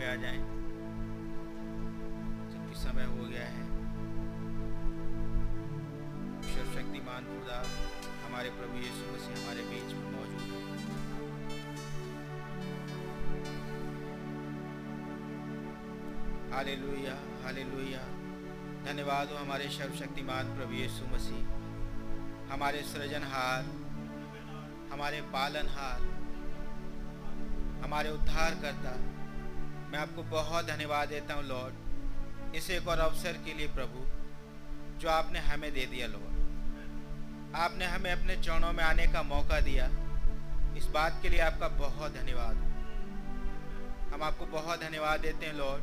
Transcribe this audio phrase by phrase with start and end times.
[0.00, 0.42] पे आ जाएँ।
[2.50, 3.68] क्योंकि समय हो गया है
[6.70, 7.58] शक्तिमान खुदा
[8.26, 10.58] हमारे प्रभु यीशु मसीह हमारे बीच में मौजूद है।
[16.52, 17.14] हाले लोहिया
[17.44, 18.02] हाले लोहिया
[18.84, 21.42] धन्यवाद हो हमारे सर्वशक्तिमान प्रभु यीशु मसीह।
[22.52, 23.62] हमारे सृजनहार
[24.92, 26.00] हमारे पालनहार
[27.84, 29.19] हमारे उद्धारकर्ता करता
[29.90, 34.04] मैं आपको बहुत धन्यवाद देता हूँ, लॉर्ड। इस एक और अवसर के लिए प्रभु,
[34.98, 39.86] जो आपने हमें दे दिया, लॉर्ड। आपने हमें अपने चरणों में आने का मौका दिया।
[40.76, 42.56] इस बात के लिए आपका बहुत धन्यवाद।
[44.14, 45.82] हम आपको बहुत धन्यवाद देते हैं, लॉर्ड,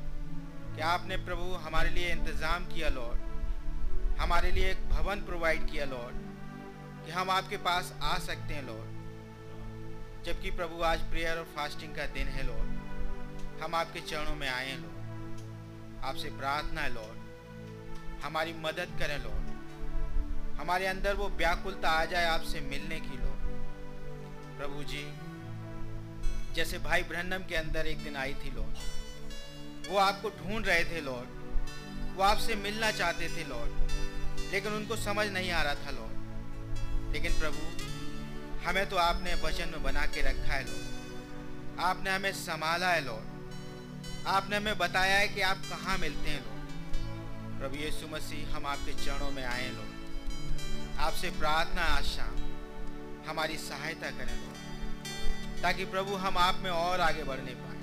[0.75, 3.19] कि आपने प्रभु हमारे लिए इंतज़ाम किया, लॉर्ड।
[4.19, 6.15] हमारे लिए एक भवन प्रोवाइड किया, लॉर्ड,
[7.05, 12.05] कि हम आपके पास आ सकते हैं, लॉर्ड। जबकि प्रभु आज प्रेयर और फास्टिंग का
[12.05, 12.76] दिन है, लॉर्ड।
[13.63, 17.17] हम आपके चरणों में आए हैं, लॉर्ड। आपसे प्रार्थना है, लॉर्ड।
[18.23, 19.47] हमारी मदद करें, लॉर्ड।
[20.59, 23.37] हमारे अंदर वो व्याकुलता आ जाए आपसे मिलने की, लॉर्ड।
[24.57, 25.13] प्रभु जी,
[26.53, 28.77] जैसे भाई ब्रहणम के अंदर एक दिन आई थी, लॉर्ड,
[29.89, 31.29] वो आपको ढूंढ रहे थे, लॉर्ड।
[32.17, 33.91] वो आपसे मिलना चाहते थे, लॉर्ड,
[34.51, 37.63] लेकिन उनको समझ नहीं आ रहा था, लॉर्ड। लेकिन प्रभु,
[38.67, 43.36] हमें तो आपने वचन में बना के रखा है, लॉर्ड। आपने हमें संभाला है, लॉर्ड।
[44.27, 47.59] आपने हमें बताया है कि आप कहाँ मिलते हैं लोग?
[47.59, 52.35] प्रभु यीशु मसीह, हम आपके चरणों में आए लोग। आपसे प्रार्थना आज शाम।
[53.29, 57.77] हमारी सहायता करें लोग, ताकि प्रभु हम आप में और आगे बढ़ने पाए।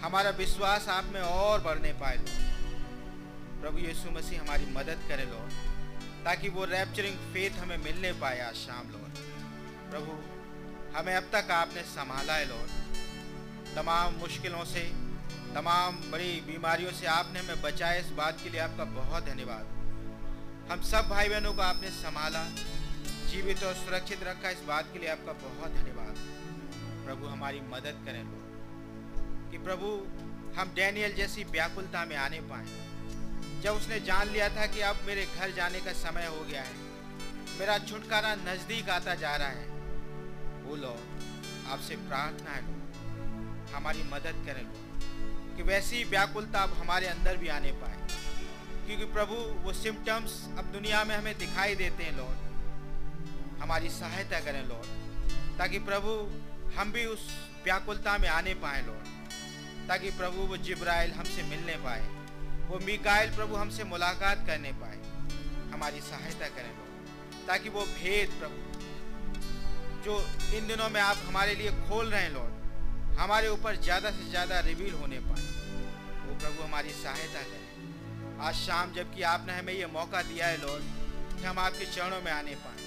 [0.00, 5.50] हमारा विश्वास आप में और बढ़ने पाए लोग। प्रभु यीशु मसीह, हमारी मदद करे लोग,
[6.24, 9.06] ताकि वो रैप्चरिंग फेथ हमें मिलने पाए आज शाम, लोग।
[9.90, 10.12] प्रभु,
[10.98, 12.70] हमें अब तक आपने संभाला है लॉर्ड
[13.76, 15.09] तमाम मुश्किलों से
[15.54, 19.64] तमाम बड़ी बीमारियों से आपने हमें बचाया। इस बात के लिए आपका बहुत धन्यवाद।
[20.70, 22.42] हम सब भाई बहनों को आपने संभाला,
[23.30, 26.14] जीवित और सुरक्षित रखा। इस बात के लिए आपका बहुत धन्यवाद।
[27.06, 29.88] प्रभु हमारी मदद करें लोग, कि प्रभु
[30.58, 32.66] हम डैनियल जैसी व्याकुलता में आने पाए।
[33.62, 36.76] जब उसने जान लिया था कि अब मेरे घर जाने का समय हो गया है,
[37.58, 39.68] मेरा छुटकारा नज़दीक आता जा रहा है
[40.76, 42.62] लोग आपसे प्रार्थना है
[43.74, 44.79] हमारी मदद करें लोग।
[45.60, 47.96] कि वैसी व्याकुलता अब हमारे अंदर भी आने पाए।
[48.86, 54.62] क्योंकि प्रभु, वो सिम्टम्स अब दुनिया में हमें दिखाई देते हैं लॉर्ड हमारी सहायता करें
[54.68, 56.12] लॉर्ड ताकि प्रभु
[56.76, 57.26] हम भी उस
[57.64, 62.06] व्याकुलता में आने पाए लॉर्ड ताकि प्रभु वो जिब्राइल हमसे मिलने पाए,
[62.68, 64.96] वो मिकाइल प्रभु हमसे मुलाकात करने पाए।
[65.72, 68.60] हमारी सहायता करें लॉर्ड ताकि वो भेद प्रभु,
[70.04, 70.16] जो
[70.56, 72.58] इन दिनों में आप हमारे लिए खोल रहे हैं लॉर्ड
[73.20, 75.42] हमारे ऊपर ज़्यादा से ज़्यादा रिवील होने पाए।
[76.20, 80.84] वो प्रभु हमारी सहायता करें। आज शाम जबकि आपने हमें ये मौका दिया है लॉर्ड
[81.32, 82.80] कि हम आपके चरणों में आने पाए।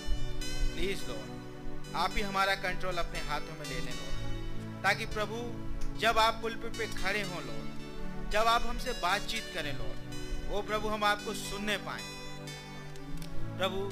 [0.71, 5.37] प्लीज़ लॉर्ड आप ही हमारा कंट्रोल अपने हाथों में ले लें लॉर्ड ताकि प्रभु,
[5.99, 10.87] जब आप पुलपिट पे खड़े हों लॉर्ड जब आप हमसे बातचीत करें लॉर्ड वो प्रभु
[10.89, 12.01] हम आपको सुनने पाए।
[13.57, 13.89] प्रभु,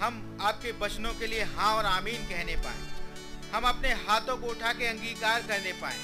[0.00, 2.94] हम आपके वचनों के लिए हाँ और आमीन कहने पाए।
[3.52, 5.98] हम अपने हाथों को उठा के अंगीकार करने पाए।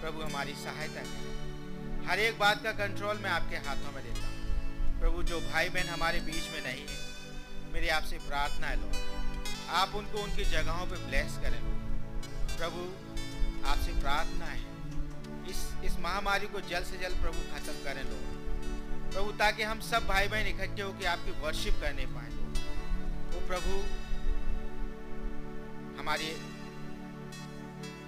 [0.00, 5.00] प्रभु हमारी सहायता करें। हर एक बात का कंट्रोल मैं आपके हाथों में देता हूँ।
[5.00, 6.98] प्रभु, जो भाई बहन हमारे बीच में नहीं है,
[7.72, 9.14] मेरी आपसे प्रार्थना है लॉर्ड
[9.76, 11.60] आप उनको उनकी जगहों पे ब्लेस करें
[12.52, 12.82] प्रभु,
[13.68, 14.64] आपसे प्रार्थना है।
[15.50, 18.34] इस इस महामारी को जल्द से जल्द प्रभु खत्म करें लोग
[19.12, 22.30] प्रभु, ताकि हम सब भाई बहन इकट्ठे होकर आपकी वर्शिप करने पाए
[23.32, 23.74] वो प्रभु,
[26.00, 26.26] हमारी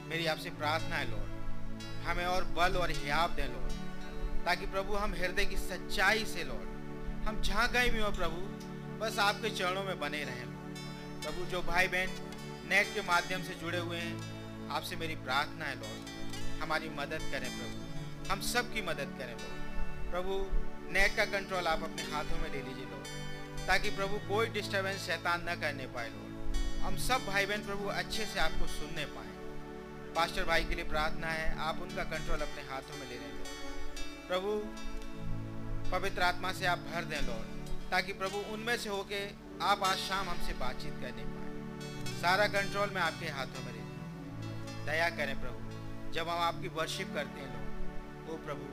[0.09, 5.15] मेरी आपसे प्रार्थना है लॉर्ड हमें और बल और हियाब दें लॉर्ड ताकि प्रभु हम
[5.15, 8.41] हृदय की सच्चाई से लॉर्ड हम जहाँ कहीं भी हो, प्रभु,
[9.00, 10.47] बस आपके चरणों में बने रहें
[11.23, 12.11] प्रभु, जो भाई बहन
[12.71, 17.50] नेट के माध्यम से जुड़े हुए हैं, आपसे मेरी प्रार्थना है लॉर्ड हमारी मदद करें,
[17.50, 20.35] प्रभु। हम सब की मदद करें लॉर्ड प्रभु,
[20.93, 25.49] नेट का कंट्रोल आप अपने हाथों में ले लीजिए लॉर्ड ताकि प्रभु कोई डिस्टर्बेंस शैतान
[25.49, 29.37] न करने पाए लॉर्ड हम सब भाई बहन प्रभु अच्छे से आपको सुनने पाए।
[30.19, 34.25] पास्टर भाई के लिए प्रार्थना है, आप उनका कंट्रोल अपने हाथों में ले लें। लॉर्ड
[34.29, 34.55] प्रभु,
[35.93, 39.21] पवित्र आत्मा से आप भर दें लॉर्ड ताकि प्रभु उनमें से होके
[39.65, 45.09] आप आज शाम हमसे बातचीत करने पाए। सारा कंट्रोल मैं आपके हाथों में लेती दया
[45.17, 48.67] करें प्रभु, जब हम आपकी वर्शिप करते हैं लोग वो प्रभु,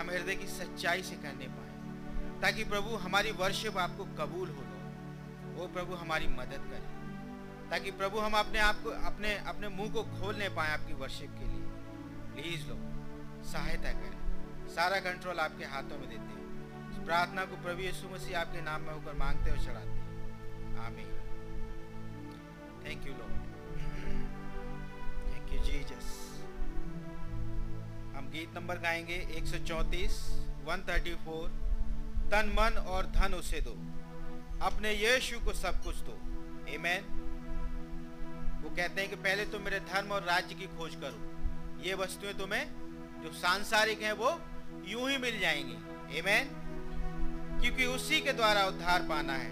[0.00, 5.58] हम हृदय की सच्चाई से करने पाए, ताकि प्रभु हमारी वर्शिप आपको कबूल हो लो
[5.58, 6.96] वो प्रभु, हमारी मदद करें।
[7.70, 11.44] ताकि प्रभु हम अपने आप को, अपने अपने मुँह को खोलने पाए आपकी वर्शिप के
[11.44, 11.64] लिए।
[12.34, 12.76] प्लीज़ लो
[13.44, 14.18] सहायता करें।
[14.68, 16.38] सारा कंट्रोल आपके हाथों में देते हैं।
[16.90, 21.14] इस प्रार्थना को प्रभु यीशु मसीह आपके नाम में होकर मांगते और चढ़ाते हैं। आमीन।
[22.86, 23.42] Thank you lord
[25.32, 26.28] thank you Jesus
[28.16, 31.48] हम गीत नंबर गाएँगे 134 134
[32.30, 33.74] तन, मन और धन उसे दो।
[34.66, 36.12] अपने यीशु को सब कुछ दो।
[36.74, 37.24] आमेन
[38.68, 42.32] वो कहते हैं कि पहले तुम मेरे धर्म और राज्य की खोज करो। ये वस्तुएँ
[42.32, 42.64] तुम्हें,
[43.22, 44.30] जो सांसारिक हैं, वो
[44.84, 46.50] यूँ ही मिल जाएँगी। एमेन
[47.60, 49.50] क्योंकि उसी के द्वारा उद्धार पाना है।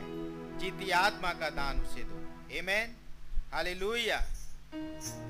[0.59, 2.21] जीती आत्मा का दान उसे दो।
[2.57, 2.95] Amen
[3.53, 4.21] hallelujah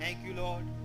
[0.00, 0.75] thank you lord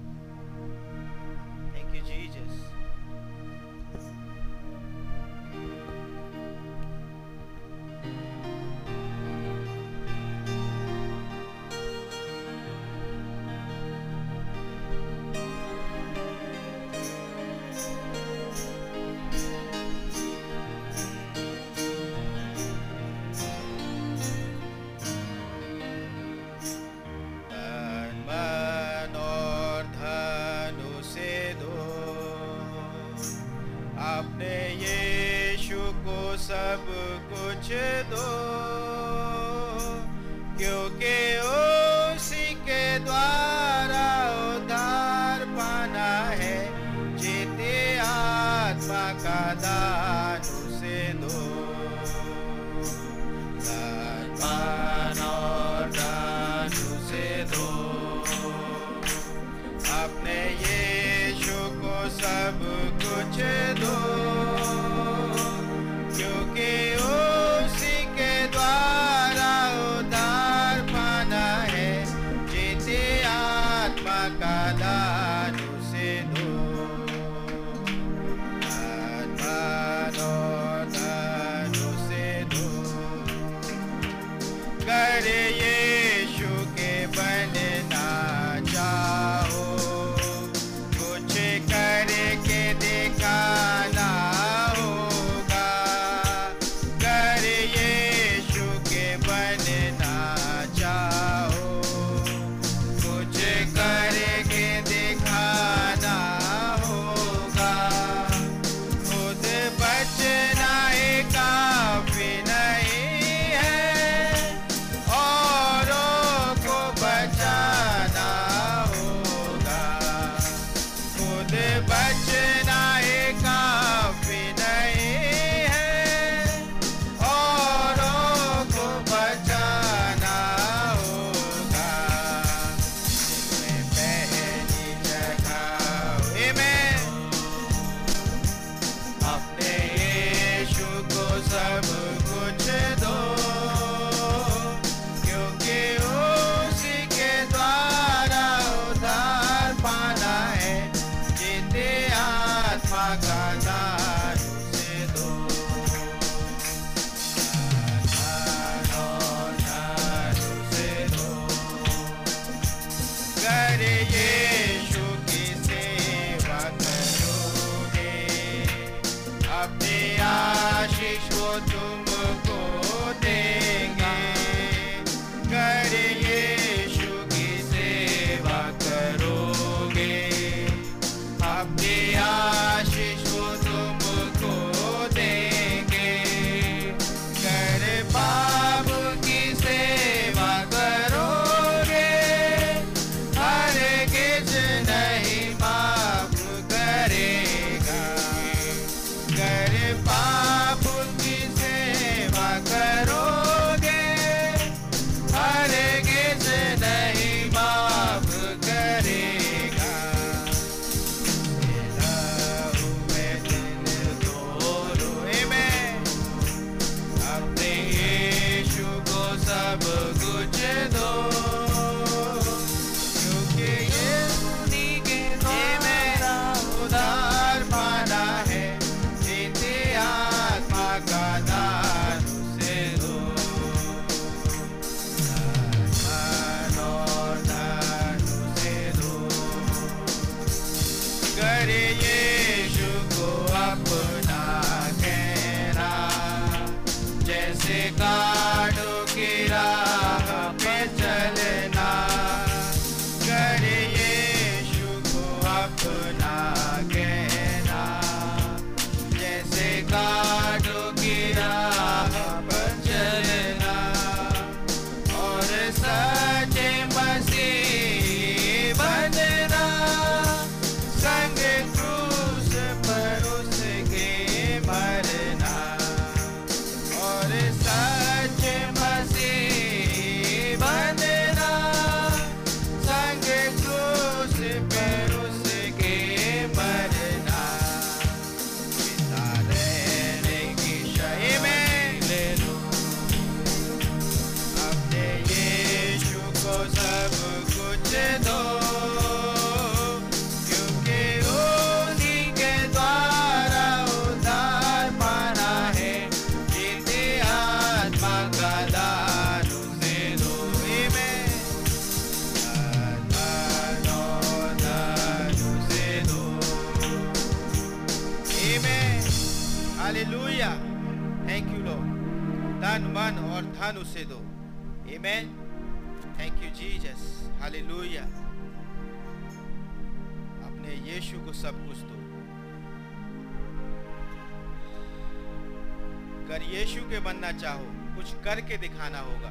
[337.02, 339.30] के बनना चाहो, कुछ करके दिखाना होगा।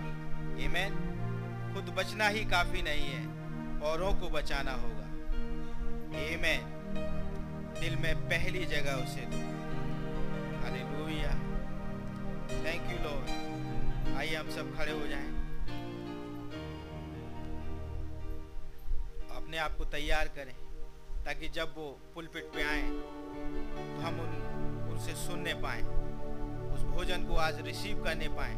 [0.56, 0.92] Amen.
[1.74, 3.26] खुद बचना ही काफ़ी नहीं है,
[3.80, 5.06] औरों को बचाना होगा।
[6.10, 6.62] Amen.
[7.80, 9.40] दिल में पहली जगह उसे दो।
[10.62, 11.30] हालेलुया
[12.64, 13.28] थैंक यू लॉर्ड
[14.16, 15.30] आइए, हम सब खड़े हो जाएँ।
[19.36, 20.54] अपने आप को तैयार करें,
[21.24, 24.30] ताकि जब वो पुलपिट पे आए तो हम उन,
[24.92, 25.99] उनसे सुनने पाए।
[26.80, 28.54] उस भोजन को आज रिसीव करने पाए,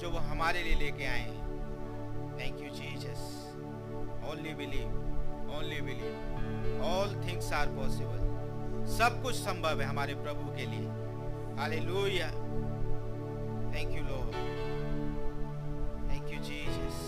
[0.00, 3.22] जो वो हमारे लिए लेके आए हैं। Thank you Jesus
[4.30, 10.66] only believe only believe all things are possible सब कुछ संभव है हमारे प्रभु के
[10.66, 10.88] लिए।
[11.58, 12.28] Hallelujah
[13.72, 14.20] thank you lord
[16.10, 17.00] thank you Jesus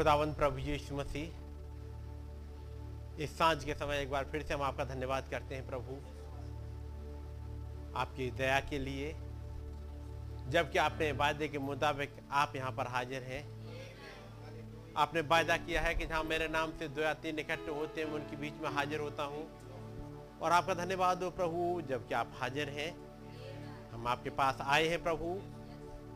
[0.00, 1.24] खुदावंद प्रभु यीशु मसीह,
[3.22, 5.96] इस साँझ के समय एक बार फिर से हम आपका धन्यवाद करते हैं प्रभु,
[7.98, 9.10] आपकी दया के लिए,
[10.48, 13.42] जबकि आपने वायदे के मुताबिक आप यहाँ पर हाजिर हैं।
[14.96, 18.08] आपने वायदा किया है कि जहाँ मेरे नाम से दो या तीन इकट्ठे होते हैं
[18.08, 19.44] उनके बीच में हाजिर होता हूँ।
[20.42, 22.90] और आपका धन्यवाद हो प्रभु, जबकि आप हाजिर हैं।
[23.92, 25.40] हम आपके पास आए हैं प्रभु,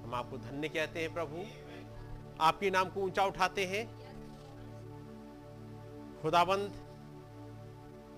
[0.04, 1.63] हम आपको धन्य कहते हैं प्रभु।
[2.40, 4.04] आपके नाम को ऊँचा उठाते हैं।
[6.22, 6.72] खुदाबंद,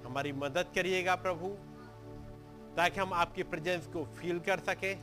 [0.07, 1.49] हमारी मदद करिएगा प्रभु,
[2.77, 4.95] ताकि हम आपकी प्रेजेंस को फील कर सके।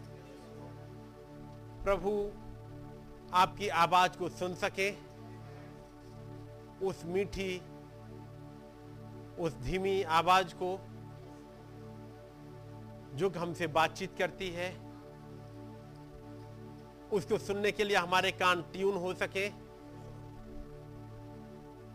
[1.84, 2.32] प्रभु,
[3.34, 5.14] आपकी आवाज़ को सुन सके।
[6.86, 7.62] उस मीठी,
[9.40, 10.80] उस धीमी आवाज़ को,
[13.14, 14.83] जो हमसे बातचीत करती है।
[17.14, 19.50] उसको सुनने के लिए हमारे कान ट्यून हो सके।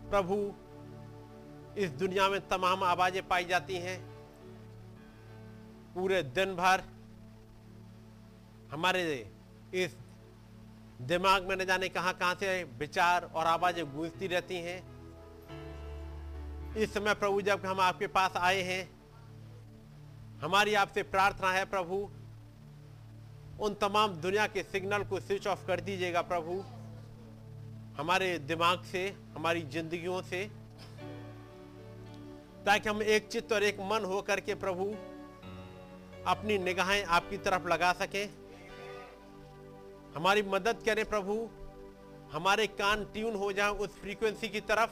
[0.09, 0.35] प्रभु,
[1.77, 3.99] इस दुनिया में तमाम आवाज़ें पाई जाती हैं।
[5.93, 6.83] पूरे दिन भर
[8.71, 9.01] हमारे
[9.73, 9.97] इस
[11.01, 14.79] दिमाग में न जाने कहाँ कहाँ से विचार और आवाज़ें गूंजती रहती हैं।
[16.75, 18.89] इस समय प्रभु, जब हम आपके पास आए हैं,
[20.41, 22.09] हमारी आपसे प्रार्थना है, प्रभु
[23.61, 26.63] उन तमाम दुनिया के सिग्नल को स्विच ऑफ़ कर दीजिएगा प्रभु।
[28.01, 30.51] हमारे दिमाग से, हमारी जिंदगियों से।
[32.65, 34.95] ताकि हम एक चित्त और एक मन हो करके प्रभु,
[36.27, 38.29] अपनी निगाहें आपकी तरफ़ लगा सकें।
[40.15, 41.49] हमारी मदद करें प्रभु।
[42.31, 44.91] हमारे कान ट्यून हो जाएँ उस फ्रीक्वेंसी की तरफ़।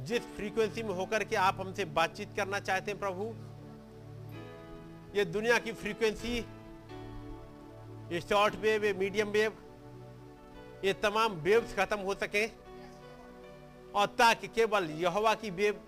[0.00, 3.24] जिस फ्रीक्वेंसी में होकर के आप हमसे बातचीत करना चाहते हैं प्रभु,
[5.18, 6.46] ये दुनिया की फ्रीक्वेंसी
[8.12, 9.52] ये शॉर्ट वेव ये मीडियम वेव
[10.84, 12.46] ये तमाम वेव्स खत्म हो सके।
[13.94, 15.80] और ताकि केवल यहोवा की वेव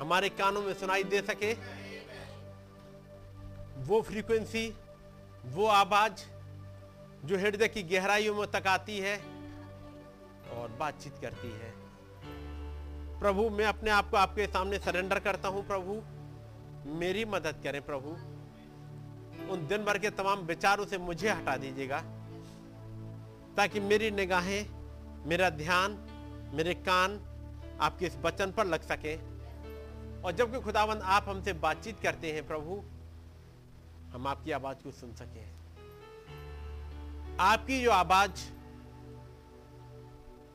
[0.00, 1.52] हमारे कानों में सुनाई दे सके।
[3.84, 4.68] वो फ्रीक्वेंसी
[5.46, 6.24] वो आवाज़
[7.24, 9.16] जो हृदय की गहराइयों में तक आती है
[10.52, 11.72] और बातचीत करती है।
[13.20, 16.00] प्रभु, मैं अपने आप को आपके सामने सरेंडर करता हूँ प्रभु।
[16.98, 18.16] मेरी मदद करें प्रभु।
[19.50, 22.00] उन दिन भर के तमाम विचारों से मुझे हटा दीजिएगा,
[23.56, 24.66] ताकि मेरी निगाहें,
[25.26, 25.98] मेरा ध्यान,
[26.54, 27.20] मेरे कान
[27.80, 29.14] आपके इस वचन पर लग सके।
[30.22, 32.82] और जबकि खुदावंद आप हमसे बातचीत करते हैं प्रभु,
[34.12, 35.44] हम आपकी आवाज़ को सुन सके।
[37.40, 38.44] आपकी जो आवाज़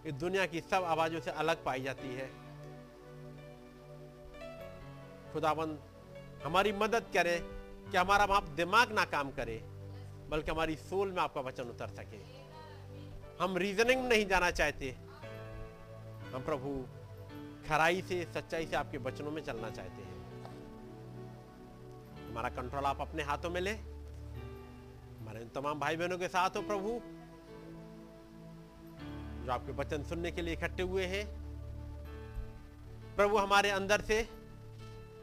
[0.07, 2.29] इस दुनिया की सब आवाजों से अलग पाई जाती है,
[5.33, 5.79] खुदावंद
[6.43, 7.37] हमारी मदद करे।
[7.91, 9.61] कि हमारा वहाँ दिमाग ना काम करे,
[10.29, 12.21] बल्कि हमारी सोल में आपका वचन उतर सके।
[13.43, 14.91] हम रीजनिंग नहीं जाना चाहते।
[16.33, 16.85] हम प्रभु
[17.69, 20.19] खराई से, सच्चाई से आपके वचनों में चलना चाहते हैं।
[22.29, 26.61] हमारा कंट्रोल आप अपने हाथों में ले। हमारे इन तमाम भाई बहनों के साथ हो
[26.61, 27.01] प्रभु।
[29.45, 31.25] जो आपके वचन सुनने के लिए इकट्ठे हुए हैं।
[33.15, 34.29] प्रभु हमारे अंदर से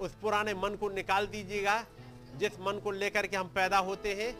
[0.00, 1.86] उस पुराने मन को निकाल दीजिएगा।
[2.38, 4.32] जिस मन को लेकर के हम पैदा होते हैं,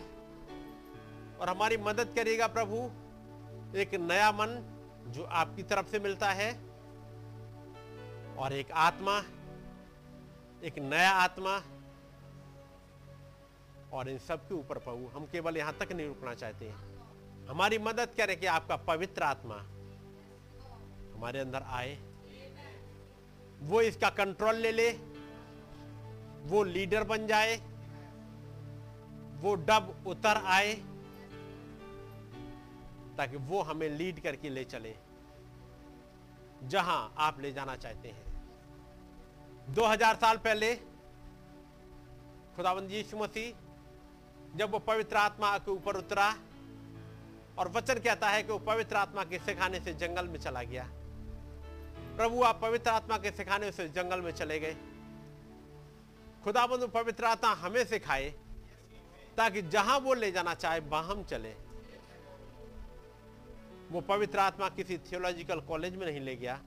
[1.38, 2.76] और हमारी मदद करेगा प्रभु,
[3.78, 4.72] एक नया मन
[5.08, 6.50] जो आपकी तरफ़ से मिलता है,
[8.38, 9.18] और एक आत्मा,
[10.64, 11.62] एक नया आत्मा,
[13.92, 17.78] और इन सब के ऊपर प्रभु, हम केवल यहाँ तक नहीं रुकना चाहते हैं। हमारी
[17.78, 19.56] मदद करें कि आपका पवित्र आत्मा
[21.14, 21.96] हमारे अंदर आए।
[23.62, 24.90] वो इसका कंट्रोल ले ले,
[26.46, 27.56] वो लीडर बन जाए।
[29.40, 30.72] वो डब उतर आए
[33.16, 34.94] ताकि वो हमें लीड करके ले चले,
[36.62, 40.74] जहाँ आप ले जाना चाहते हैं। 2000 साल पहले
[42.56, 43.52] खुदाबंद यीशु मसीह,
[44.56, 46.34] जब वो पवित्र आत्मा के ऊपर उतरा,
[47.58, 50.84] और वचन कहता है कि वो पवित्र आत्मा के सिखाने से जंगल में चला गया।
[52.16, 54.76] प्रभु, आप पवित्र आत्मा के सिखाने से जंगल में चले गए।
[56.44, 58.34] खुदाबंद पवित्र आत्मा हमें सिखाए
[59.36, 61.54] ताकि जहाँ वो ले जाना चाहे, वहाँ हम चले।
[63.90, 66.60] वो पवित्र आत्मा किसी थियोलॉजिकल कॉलेज में नहीं ले गया।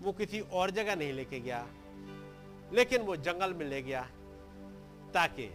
[0.00, 1.66] वो किसी और जगह नहीं लेके गया।
[2.72, 4.02] लेकिन वो जंगल में ले गया,
[5.14, 5.50] ताकि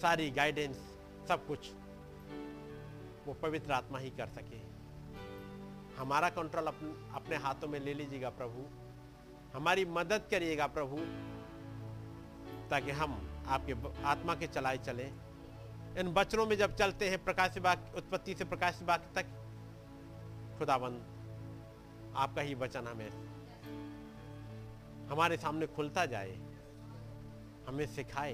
[0.00, 0.76] सारी गाइडेंस
[1.28, 1.70] सब कुछ
[3.26, 4.60] वो पवित्र आत्मा ही कर सके।
[5.96, 8.66] हमारा कंट्रोल अपने अपने हाथों में ले लीजिएगा प्रभु।
[9.56, 10.96] हमारी मदद करिएगा प्रभु,
[12.70, 15.04] ताकि हम आपके आत्मा के चलाए चले।
[16.00, 19.26] इन बचनों में जब चलते हैं प्रकाश बाग उत्पत्ति से प्रकाश बाग तक
[20.58, 21.00] खुदाबंद
[22.16, 23.10] आपका ही वचन हमें,
[25.08, 26.32] हमारे सामने खुलता जाए,
[27.68, 28.32] हमें सिखाए,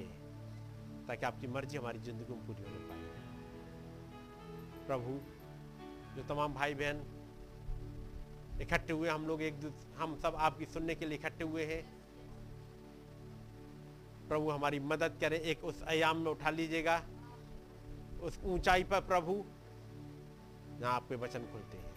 [1.08, 3.02] ताकि आपकी मर्ज़ी हमारी ज़िंदगी में पूरी होने पाए।
[4.86, 5.18] प्रभु,
[6.16, 7.02] जो तमाम भाई बहन
[8.62, 11.82] इकट्ठे हुए, हम लोग एक दूसरे हम सब आपकी सुनने के लिए इकट्ठे हुए हैं।
[14.34, 17.02] प्रभु हमारी मदद करें। एक उस आयाम में उठा लीजिएगा।
[18.20, 19.34] उस ऊंचाई पर प्रभु,
[20.80, 21.92] जहाँ आपके वचन खुलते हैं।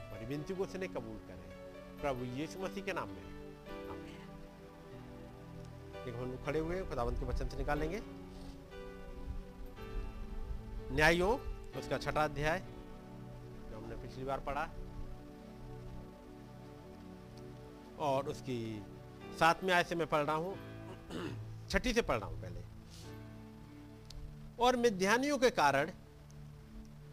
[0.00, 1.56] हमारी विनती को उसने कबूल करे।
[2.00, 3.22] प्रभु यीशु मसीह के नाम में।
[6.08, 8.02] हम लोग खड़े हुए खुदावंत के वचन से निकालेंगे।
[10.92, 11.32] न्यायों
[11.78, 12.58] उसका छठा अध्याय,
[13.70, 14.68] जो हमने पिछली बार पढ़ा।
[17.98, 18.86] और उसकी
[19.38, 20.67] सातवें आय से मैं पढ़ रहा हूँ।
[21.70, 22.62] छठी से पढ़ रहा हूँ पहले।
[24.60, 25.90] और मिध्यानियों के कारण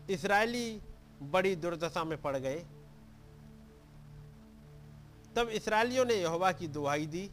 [0.10, 0.82] इसराइली
[1.24, 2.66] बड़ी दुर्दशा में पड़ गए।
[5.36, 7.30] तब इसराइलियों ने यहोवा की दुहाई दी।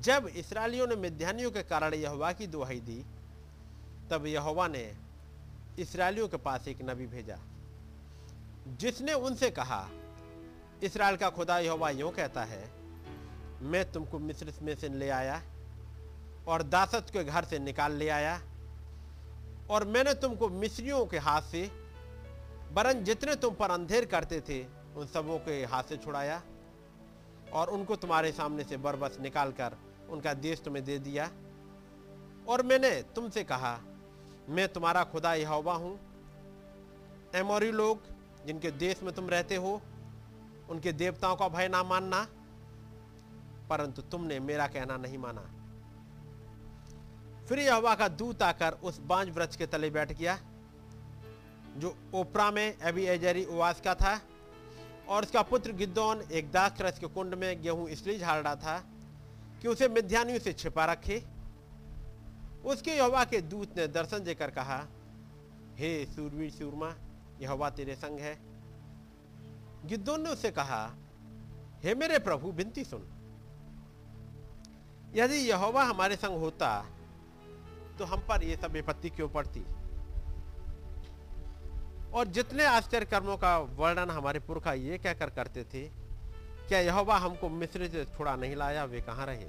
[0.00, 3.04] जब इसराइलियों ने मिध्यानियों के कारण यहोवा की दुहाई दी,
[4.10, 4.84] तब यहोवा ने
[5.78, 7.38] इसराइलियों के पास एक नबी भेजा,
[8.68, 9.88] जिसने उनसे कहा,
[10.82, 12.83] इसराइल का खुदा यहोवा यूँ कहता है
[13.64, 15.40] मैं तुमको मिस्र में से ले आया
[16.48, 18.40] और दासत के घर से निकाल ले आया
[19.70, 21.62] और मैंने तुमको मिस्रियों के हाथ से,
[22.72, 24.62] वरन जितने तुम पर अंधेर करते थे,
[24.96, 26.42] उन सबों के हाथ से छुड़ाया
[27.52, 29.76] और उनको तुम्हारे सामने से बरबस निकाल कर
[30.10, 31.30] उनका देश तुम्हें दे दिया।
[32.48, 33.78] और मैंने तुमसे कहा,
[34.48, 35.98] मैं तुम्हारा खुदा यहोवा हूँ।
[37.34, 38.02] एमोरी लोग,
[38.46, 39.80] जिनके देश में तुम रहते हो,
[40.70, 42.26] उनके देवताओं का भय ना मानना।
[43.70, 45.42] परंतु तुमने मेरा कहना नहीं माना।
[47.48, 50.38] फिर यहोवा का दूत आकर उस बांझ वृक्ष के तले बैठ गया,
[51.76, 54.20] जो ओपरा में अभी एजरी उवास का था,
[55.08, 58.78] और उसका पुत्र गिद्दौन एक दास रस के कुंड में गेहूँ इसलिए झाड़ रहा था
[59.62, 61.22] कि उसे मिध्यानियों से छिपा रखे।
[62.64, 64.78] उसके यहोवा के दूत ने दर्शन देकर कहा,
[65.76, 66.94] हे सूरवीर सूरमा,
[67.40, 68.36] यहोवा तेरे संग है।
[69.84, 70.84] गिद्दोन ने उससे कहा,
[71.84, 73.06] हे मेरे प्रभु बिनती सुन।
[75.16, 76.68] यदि यहोवा हमारे संग होता
[77.98, 79.64] तो हम पर यह सब विपत्ति क्यों पड़ती?
[82.12, 85.82] और जितने आश्चर्य कर्मों का वर्णन हमारे पुरखा ये कहकर करते थे,
[86.68, 88.84] क्या यहोवा हमको मिस्र से छोड़ा नहीं लाया?
[88.84, 89.46] वे कहाँ रहे?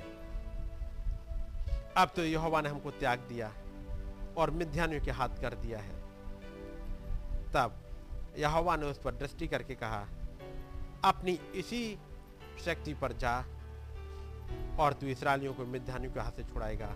[1.98, 3.52] अब तो यहोवा ने हमको त्याग दिया
[4.38, 5.94] और मिध्यानियों के हाथ कर दिया है।
[7.54, 7.82] तब
[8.40, 10.06] यहोवा ने उस पर दृष्टि करके कहा,
[11.04, 11.98] अपनी इसी
[12.66, 13.38] शक्ति पर जा
[14.80, 16.96] और तू इसराइलियों को मिध्यानियों के हाथ से छुड़ाएगा।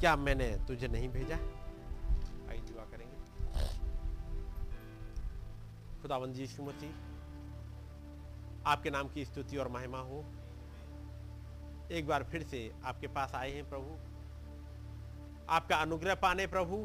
[0.00, 1.36] क्या मैंने तुझे नहीं भेजा?
[2.50, 3.16] आई दुआ करेंगे।
[6.02, 6.90] खुदावंद यीशु मसीह,
[8.66, 10.24] आपके नाम की स्तुति और महिमा हो।
[11.90, 13.96] एक बार फिर से आपके पास आए हैं प्रभु।
[15.48, 16.76] आपका अनुग्रह पाने प्रभु,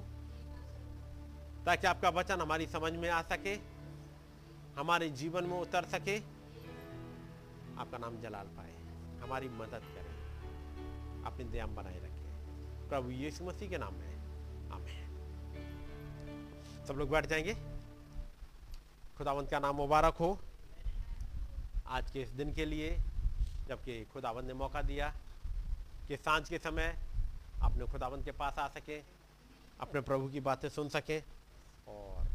[1.65, 3.55] ताकि आपका वचन हमारी समझ में आ सके,
[4.79, 6.17] हमारे जीवन में उतर सके।
[7.77, 8.72] आपका नाम जलाल पाए।
[9.23, 14.15] हमारी मदद करें। अपनी दया बनाए रखें। प्रभु यीशु मसीह के नाम में।
[14.71, 15.09] आमेन।
[16.87, 17.53] सब लोग बैठ जाएँगे।
[19.17, 20.39] खुदावंत का नाम मुबारक हो।
[21.87, 22.97] आज के इस दिन के लिए,
[23.67, 25.13] जबकि खुदावंत ने मौका दिया
[26.07, 26.99] कि साँझ के समय
[27.61, 29.01] अपने खुदावंत के पास आ सके,
[29.79, 31.19] अपने प्रभु की बातें सुन सके
[31.87, 32.27] और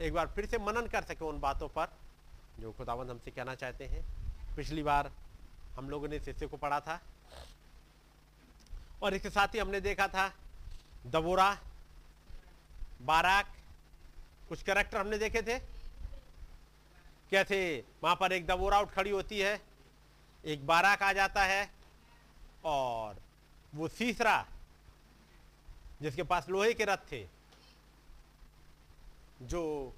[0.00, 1.86] एक बार फिर से मनन कर सके उन बातों पर
[2.60, 4.04] जो खुदावंत हमसे कहना चाहते हैं।
[4.56, 5.12] पिछली बार
[5.76, 7.00] हम लोगों ने इस हिस्से को पढ़ा था।
[9.02, 10.32] और इसके साथ ही हमने देखा था,
[11.06, 11.58] दबोरा,
[13.02, 13.46] बाराक,
[14.48, 15.58] कुछ करेक्टर हमने देखे थे।
[17.30, 19.60] कैसे वहाँ पर एक दबोरा उठ खड़ी होती है,
[20.44, 21.70] एक बाराक आ जाता है,
[22.64, 23.16] और
[23.74, 24.46] वो तीसरा,
[26.02, 27.26] जिसके पास लोहे के रथ थे,
[29.42, 29.94] जो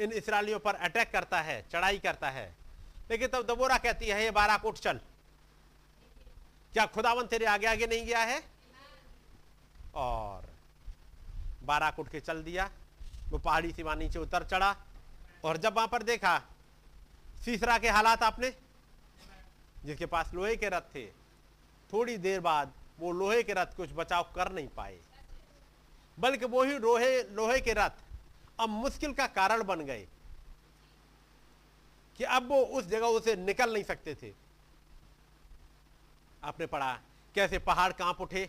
[0.00, 2.63] इन इसराइलियों पर अटैक करता है, चढ़ाई करता है
[3.10, 5.00] लेकिन तब दबोरा कहती है ये बाराक उठ चल।
[6.72, 8.42] क्या खुदावन तेरे आगे आगे नहीं गया है?
[9.94, 10.48] और
[11.64, 12.70] बाराक उठ के चल दिया,
[13.30, 14.74] वो पहाड़ी से वहाँ नीचे उतर चढ़ा,
[15.44, 16.38] और जब वहाँ पर देखा
[17.44, 18.50] तीसरा के हालात आपने,
[19.84, 21.06] जिसके पास लोहे के रथ थे,
[21.90, 24.98] थोड़ी देर बाद वो लोहे के रथ कुछ बचाव कर नहीं पाए।
[26.18, 28.02] बल्कि वो ही लोहे लोहे के रथ
[28.60, 30.06] अब मुश्किल का कारण बन गए।
[32.18, 34.32] कि अब वो उस जगह से निकल नहीं सकते थे।
[36.44, 36.92] आपने पढ़ा,
[37.34, 38.48] कैसे पहाड़ काँप उठे,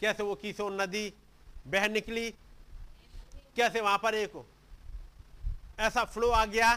[0.00, 1.12] कैसे वो किसोन नदी
[1.66, 2.30] बह निकली,
[3.56, 4.44] कैसे वहाँ पर एक
[5.80, 6.72] ऐसा फ्लो आ गया,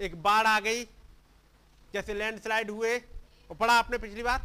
[0.00, 0.84] एक बाढ़ आ गई
[1.92, 4.42] कैसे लैंडस्लाइड हुए। वो पढ़ा आपने पिछली बार?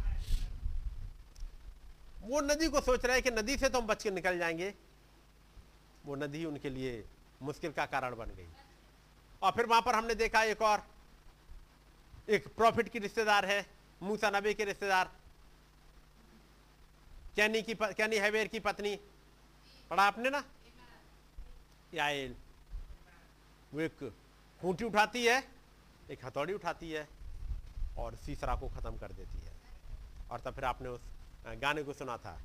[2.22, 4.72] वो नदी को सोच रहे हैं कि नदी से तो हम बच के निकल जाएँगे।
[6.06, 7.04] वो नदी उनके लिए
[7.42, 8.46] मुश्किल का कारण बन गई।
[9.44, 10.82] और फिर वहाँ पर हमने देखा एक और,
[12.28, 13.66] एक प्रॉफिट की रिश्तेदार है,
[14.02, 15.10] मूसा नबी के रिश्तेदार,
[17.36, 18.94] कैनी की कैनी हैवेर की पत्नी।
[19.90, 20.42] पढ़ा आपने ना?
[21.94, 22.34] याइल
[23.74, 23.98] वो एक
[24.60, 25.36] खूंटी उठाती है,
[26.10, 27.06] एक हथौड़ी उठाती है
[27.98, 29.52] और सीसरा को खत्म कर देती है।
[30.30, 31.00] और तब फिर आपने उस
[31.62, 32.38] गाने को सुना था।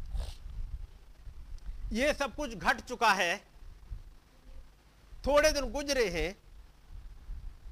[1.94, 3.38] ये सब कुछ घट चुका है।
[5.26, 6.49] थोड़े दिन गुजरे हैं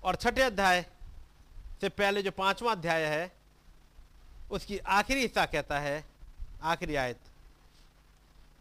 [0.04, 0.86] और छठे अध्याय
[1.82, 3.32] से पहले जो पांचवा अध्याय है,
[4.52, 6.04] उसकी आखिरी हिस्सा कहता है,
[6.64, 7.20] आखिरी आयत,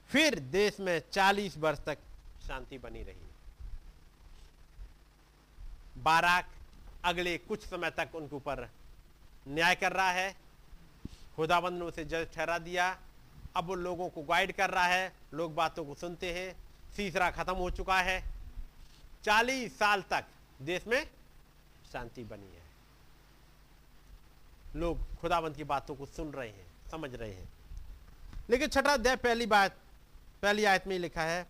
[0.08, 1.98] फिर देश में चालीस वर्ष तक
[2.46, 3.26] शांति बनी रही।
[5.96, 6.48] बाराक
[7.04, 8.68] अगले कुछ समय तक उनके ऊपर
[9.48, 10.36] न्याय कर रहा है।
[11.36, 12.98] खुदाबंद ने उसे जज ठहरा दिया।
[13.56, 16.56] अब वो लोगों को गाइड कर रहा है। लोग बातों को सुनते हैं।
[16.96, 18.22] तीसरा खत्म हो चुका है।
[19.24, 20.24] चालीस साल तक
[20.62, 21.10] देश में
[21.92, 22.66] शांति बनी है।
[24.76, 27.48] लोग खुदाबंद की बातों को सुन रहे हैं, समझ रहे हैं।
[28.50, 29.76] लेकिन छठा अध्याय पहली बात,
[30.42, 31.46] पहली आयत में लिखा है,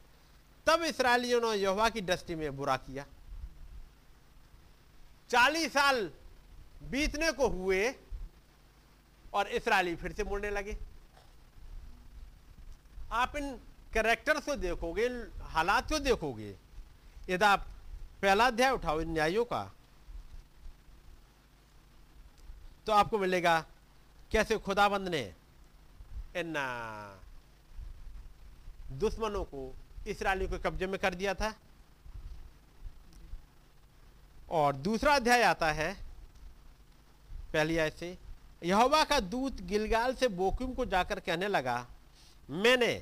[0.66, 3.06] तब इसराइलियों ने यहोवा की दृष्टि में बुरा किया।
[5.30, 6.10] चालीस साल
[6.82, 7.94] बीतने को हुए
[9.34, 10.78] और इसराइली फिर से मुड़ने लगे।
[13.12, 13.54] आप इन
[13.92, 15.06] कैरेक्टर्स को देखोगे,
[15.42, 16.56] हालात को देखोगे।
[17.30, 17.66] यदि आप
[18.22, 19.72] पहला अध्याय उठाओ, इन न्यायों का
[22.86, 23.60] तो आपको मिलेगा।
[24.30, 25.22] कैसे खुदाबंद ने?
[26.36, 26.54] इन
[28.92, 29.74] दुश्मनों को
[30.06, 31.54] इसराइलियों के कब्जे में कर दिया था।
[34.50, 35.92] और दूसरा अध्याय आता है,
[37.52, 38.16] पहली आय से,
[38.62, 41.86] यहोवा का दूत गिलगाल से बोकुम को जाकर कहने लगा,
[42.50, 42.94] मैंने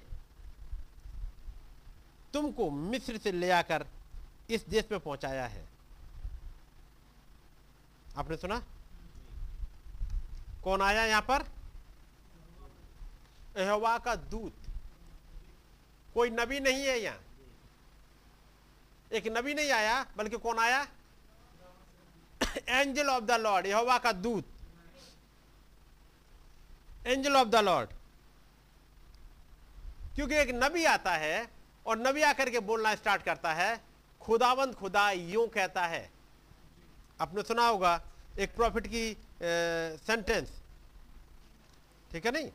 [2.35, 3.87] तुमको मिस्र से ले आकर
[4.51, 5.65] इस देश में पहुँचाया है।
[8.17, 8.63] आपने सुना?
[10.65, 11.45] कौन आया यहाँ पर?
[13.59, 14.53] यहोवा का दूत।
[16.15, 17.21] कोई नबी नहीं है यहाँ।
[19.13, 20.87] एक नबी नहीं आया, बल्कि कौन आया?
[22.69, 24.45] एंजल ऑफ़ द लॉर्ड यहोवा का दूत।
[27.07, 27.91] एंजल ऑफ़ द लॉर्ड
[30.15, 31.47] क्योंकि एक नबी आता है
[31.87, 33.81] और नबी आकर के बोलना स्टार्ट करता है
[34.21, 36.11] खुदावंद खुदा यूँ कहता है।
[37.21, 38.01] आपने सुना होगा
[38.39, 39.17] एक प्रॉफिट की
[40.07, 40.49] सेंटेंस
[42.11, 42.51] ठीक है नहीं?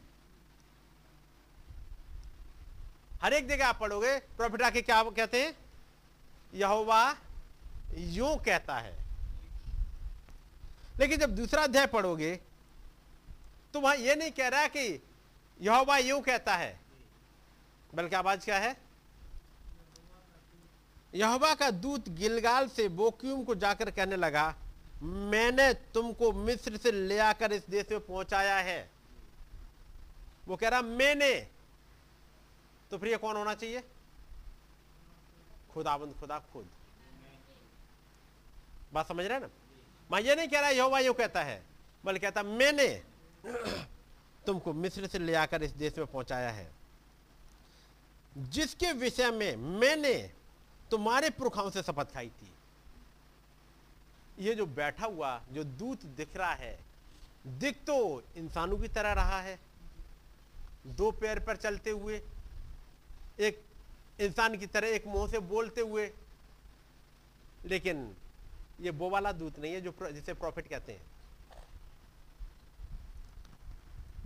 [3.21, 5.53] हर एक जगह आप पढ़ोगे, प्रॉफिट आके क्या कहते हैं?
[6.53, 7.15] यहोवा
[7.95, 8.97] यूँ कहता है।
[10.99, 12.35] लेकिन जब दूसरा अध्याय पढ़ोगे
[13.73, 15.01] तो वहाँ यह नहीं कह रहा कि
[15.59, 16.79] यहोवा यूँ कहता है,
[17.93, 18.75] बल्कि आवाज़ क्या है?
[21.13, 24.53] यहोवा का दूत गिलगाल से बोक्यूम को जाकर कहने लगा
[25.03, 28.91] मैंने तुमको मिस्र से ले आकर इस देश में पहुँचाया है।
[30.47, 31.47] वो कह रहा, मैंने।
[32.91, 33.83] तो फिर ये कौन होना चाहिए?
[35.73, 36.69] खुदाबंद, खुदा खुद।
[38.93, 39.49] बात समझ रहे ना?
[40.11, 41.63] मैं ये नहीं कह रहा, यहोवा यू कहता है,
[42.05, 43.03] बल्कि कहता मैंने
[44.45, 46.71] तुमको मिस्र से ले आकर इस देश में पहुँचाया है।
[48.37, 50.33] जिसके विषय में मैंने
[50.91, 52.53] तुम्हारे पुरखाओं से शपथ खाई थी।
[54.39, 56.79] ये जो बैठा हुआ, जो दूत दिख रहा है,
[57.47, 59.59] दिख तो इंसानों की तरह रहा है।
[60.87, 62.21] दो पैर पर चलते हुए,
[63.39, 63.63] एक
[64.19, 66.11] इंसान की तरह एक मुँह से बोलते हुए,
[67.65, 68.15] लेकिन
[68.81, 71.01] ये वो वाला दूत नहीं है जो जिसे प्रॉफिट कहते हैं।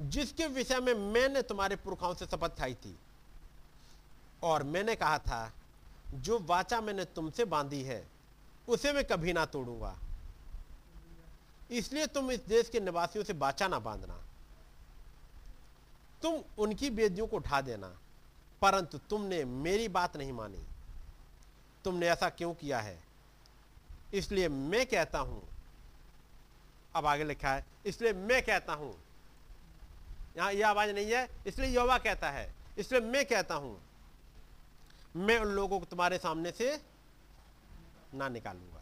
[0.10, 2.96] जिसके विषय में मैंने तुम्हारे पुरखाओं से शपथ खाई थी,
[4.44, 5.52] और मैंने कहा था,
[6.14, 8.08] जो वाचा मैंने तुमसे बांधी है,
[8.68, 9.98] उसे मैं कभी ना तोड़ूँगा।
[11.74, 14.20] इसलिए तुम इस देश के निवासियों से बाचा ना बांधना।
[16.22, 17.88] तुम उनकी बेदियों को उठा देना,
[18.62, 20.66] परंतु तुमने मेरी बात नहीं मानी।
[21.86, 22.98] तुमने ऐसा क्यों किया है?
[24.14, 25.42] इसलिए मैं कहता हूँ,
[26.96, 28.94] अब आगे लिखा है, इसलिए मैं कहता हूँ,
[30.38, 33.78] यहाँ यह आवाज़ नहीं है, इसलिए योवा कहता है, इसलिए मैं कहता हूँ,
[35.16, 36.82] मैं उन लोगों को तुम्हारे सामने से
[38.14, 38.82] ना निकालूँगा।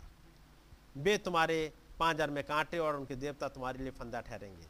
[0.97, 1.71] वे तुम्हारे
[2.01, 4.67] पांचर में कांटे और उनके देवता तुम्हारे लिए फंदा ठहरेंगे।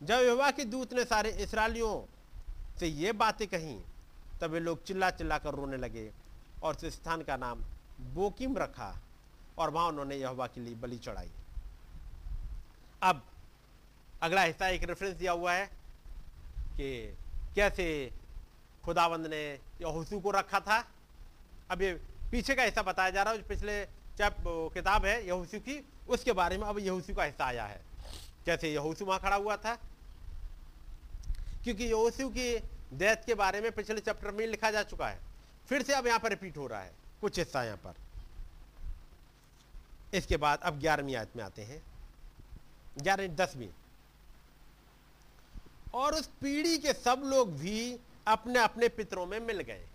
[0.00, 1.94] जब युवा के दूत ने सारे इसराइलियों
[2.78, 3.78] से ये बातें कही,
[4.40, 6.10] तब ये लोग चिल्ला चिल्ला कर रोने लगे
[6.62, 7.64] और उस स्थान का नाम
[8.14, 8.94] बोकिम रखा
[9.58, 11.30] और वहाँ उन्होंने यहोवा के लिए बलि चढ़ाई।
[13.02, 13.22] अब
[14.22, 15.66] अगला हिस्सा एक रेफरेंस दिया हुआ है
[16.76, 16.88] कि
[17.54, 17.86] कैसे
[18.84, 19.42] खुदावंद ने
[19.80, 20.84] यहोसू को रखा था।
[21.70, 21.92] अब ये
[22.30, 23.82] पीछे का हिस्सा बताया जा रहा है पिछले
[24.20, 27.80] किताब है यहोसू की, उसके बारे में अब यहोसू का हिस्सा आया है।
[28.46, 29.74] कैसे यहोसू वहाँ खड़ा हुआ था,
[31.64, 32.58] क्योंकि यहोसू की
[32.94, 35.18] डेथ के बारे में पिछले चैप्टर में लिखा जा चुका है।
[35.68, 37.94] फिर से अब यहाँ पर रिपीट हो रहा है, कुछ हिस्सा यहाँ पर।
[40.16, 41.82] इसके बाद अब ग्यारहवीं आयत में आते हैं।
[42.98, 43.68] ग्यारह, दसवीं।
[45.94, 49.86] और उस पीढ़ी के सब लोग भी अपने अपने पितरों में मिल गए।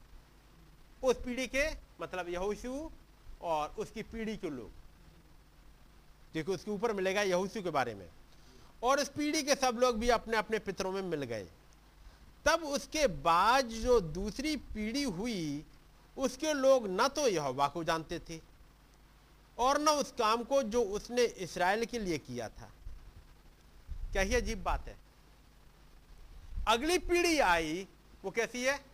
[1.03, 1.67] उस पीढ़ी के
[2.01, 2.89] मतलब यहोशू
[3.41, 4.71] और उसकी पीढ़ी के लोग।
[6.33, 8.09] क्योंकि उसके ऊपर मिलेगा यहोशू के बारे में।
[8.83, 11.47] और उस पीढ़ी के सब लोग भी अपने अपने पितरों में मिल गए।
[12.45, 15.65] तब उसके बाद जो दूसरी पीढ़ी हुई,
[16.17, 18.41] उसके लोग न तो यहोवा को जानते थे
[19.57, 22.71] और न उस काम को जो उसने इसराइल के लिए किया था।
[24.11, 24.97] क्या ही अजीब बात है।
[26.67, 27.87] अगली पीढ़ी आई,
[28.23, 28.86] वो कैसी है?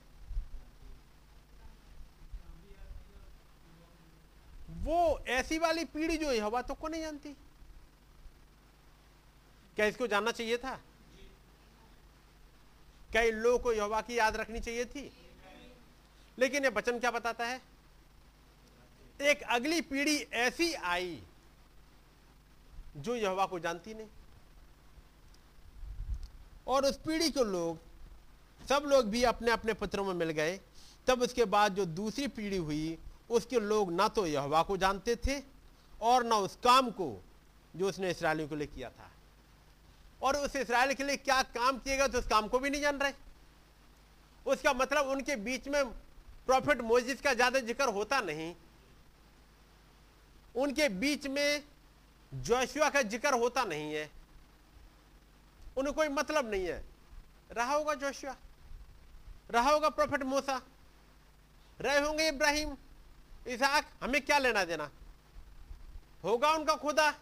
[4.84, 7.30] वो ऐसी वाली पीढ़ी जो यहोवा तो को नहीं जानती?
[9.76, 10.80] क्या इसको जानना चाहिए था?
[13.12, 15.12] क्या इन लोगों को यहोवा की याद रखनी चाहिए थी?
[16.40, 17.62] लेकिन ये वचन क्या बताता है?
[19.22, 21.24] एक अगली पीढ़ी ऐसी आई
[22.98, 24.08] जो यहोवा को जानती नहीं।
[26.68, 27.78] और उस पीढ़ी के लोग,
[28.68, 30.60] सब लोग भी अपने अपने पत्रों में मिल गए।
[31.08, 32.98] तब उसके बाद जो दूसरी पीढ़ी हुई
[33.34, 35.42] उसके लोग ना तो यहोवा को जानते थे
[36.02, 37.10] और ना उस काम को
[37.76, 39.10] जो उसने इसराइलियों के लिए किया था।
[40.22, 42.98] और उस इसराइल के लिए क्या काम किएगा तो उस काम को भी नहीं जान
[42.98, 43.14] रहे।
[44.46, 45.84] उसका मतलब उनके बीच में
[46.48, 48.54] प्रॉफिट मोजिस का ज़्यादा ज़िक्र होता नहीं।
[50.56, 51.64] उनके बीच में
[52.32, 54.10] जोशुआ का ज़िक्र होता नहीं है।
[55.78, 56.84] उन्हें कोई मतलब नहीं है।
[57.52, 58.36] रहा होगा जोशुआ
[59.52, 60.62] रहा होगा प्रॉफिट मूसा
[61.80, 62.76] रहे होंगे इब्राहिम
[63.48, 64.90] इसहाक हमें क्या लेना देना?
[66.24, 67.14] होगा उनका खुदा।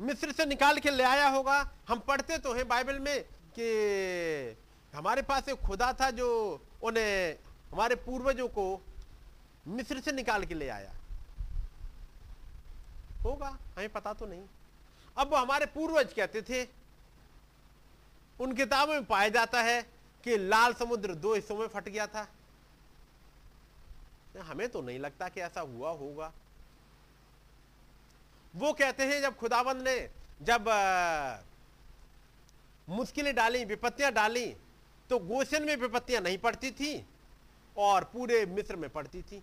[0.00, 3.24] मिस्र से निकाल के ले आया होगा। हम पढ़ते तो हैं बाइबल में
[3.58, 4.56] कि
[4.96, 7.36] हमारे पास एक खुदा था जो उन्हें,
[7.72, 8.84] हमारे पूर्वजों को
[9.66, 10.92] मिस्र से निकाल के ले आया।
[13.22, 14.44] होगा, हमें पता तो नहीं।
[15.18, 16.68] अब वो हमारे पूर्वज कहते थे,
[18.40, 19.82] उन किताबों में पाया जाता है
[20.24, 22.28] कि लाल समुद्र दो हिस्सों में फट गया था।
[24.38, 26.32] हमें तो नहीं लगता कि ऐसा हुआ होगा।
[28.54, 29.98] वो कहते हैं, जब खुदाबंद ने
[30.42, 30.68] जब
[32.88, 34.46] मुश्किलें डाली, विपत्तियाँ डाली
[35.10, 37.04] तो गोशन में विपत्तियाँ नहीं पड़ती थी
[37.76, 39.42] और पूरे मिस्र में पड़ती थी।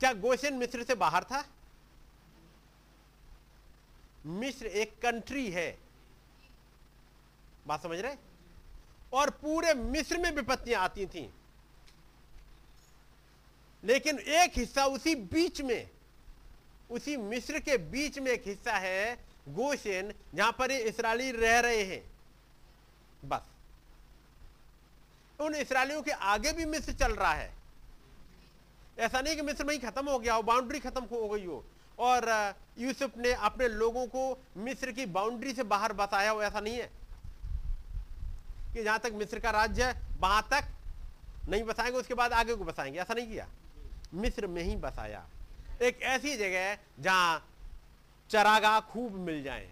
[0.00, 1.44] क्या गोशन मिस्र से बाहर था?
[4.26, 5.78] मिस्र एक कंट्री है।
[7.66, 8.16] बात समझ रहे
[9.12, 11.30] और पूरे मिस्र में विपत्तियाँ आती थी।
[13.84, 15.90] लेकिन एक हिस्सा उसी बीच में,
[16.90, 22.12] उसी मिस्र के बीच में एक हिस्सा है, गोशेन, जहाँ पर इसराइली रह रहे हैं।
[23.28, 23.42] बस।
[25.40, 27.54] उन इसराइलियों के आगे भी मिस्र चल रहा है।
[28.98, 31.64] ऐसा नहीं कि मिस्र में ही खत्म हो गया हो बाउंड्री खत्म हो गई हो।
[31.98, 36.74] और यूसुफ ने अपने लोगों को मिस्र की बाउंड्री से बाहर बसाया हो, ऐसा नहीं
[36.74, 36.90] है।
[38.74, 40.64] कि जहाँ तक मिस्र का राज्य है, वहाँ तक
[41.48, 43.48] नहीं बसाएँगे, उसके बाद आगे को बसाएँगे, ऐसा नहीं किया।
[44.14, 45.26] मिस्र में ही बसाया।
[45.82, 47.44] एक ऐसी जगह जहाँ
[48.30, 49.68] चरागा खूब मिल जाए।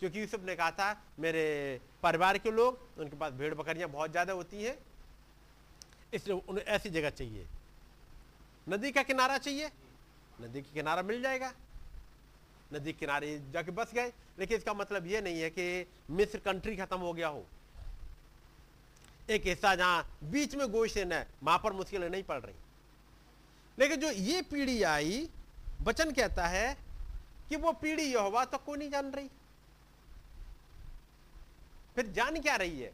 [0.00, 4.32] क्योंकि यूसुफ ने कहा था, मेरे परिवार के लोग, उनके पास भेड़ बकरियाँ बहुत ज़्यादा
[4.32, 4.76] होती हैं,
[6.14, 7.46] इसलिए उन्हें ऐसी जगह चाहिए।
[8.68, 9.70] नदी का किनारा चाहिए?
[10.40, 11.52] नदी का किनारा मिल जाएगा।
[12.72, 16.98] नदी किनारे जाके बस गए। लेकिन इसका मतलब यह नहीं है कि मिस्र कंट्री खत्म
[16.98, 17.44] हो गया हो।
[19.30, 22.54] एक हिस्सा जहाँ बीच में गोशन है वहाँ पर मुश्किलें नहीं पड़ रही।
[23.78, 25.28] लेकिन जो ये पीढ़ी आई
[25.82, 26.76] बचन कहता है
[27.48, 29.28] कि वो पीढ़ी यहोवा तो को नहीं जान रही।
[31.94, 32.92] फिर जान क्या रही है?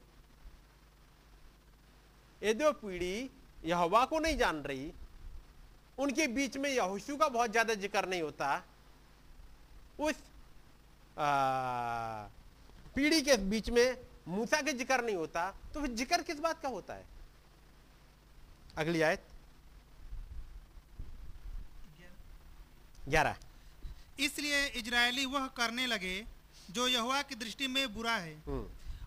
[2.42, 3.30] ये दो पीढ़ी
[3.64, 4.92] यहोवा को नहीं जान रही।
[5.98, 8.62] उनके बीच में यहोशू का बहुत ज़्यादा ज़िक्र नहीं होता।
[10.00, 10.14] उस
[12.94, 13.96] पीढ़ी के बीच में
[14.28, 17.04] मूसा के ज़िक्र नहीं होता। तो फिर ज़िक्र किस बात का होता है?
[18.78, 19.24] अगली आयत।
[23.08, 23.36] ग्यारह।
[24.20, 26.24] इसलिए इजरायली वह करने लगे
[26.70, 28.34] जो यहुआ की दृष्टि में बुरा है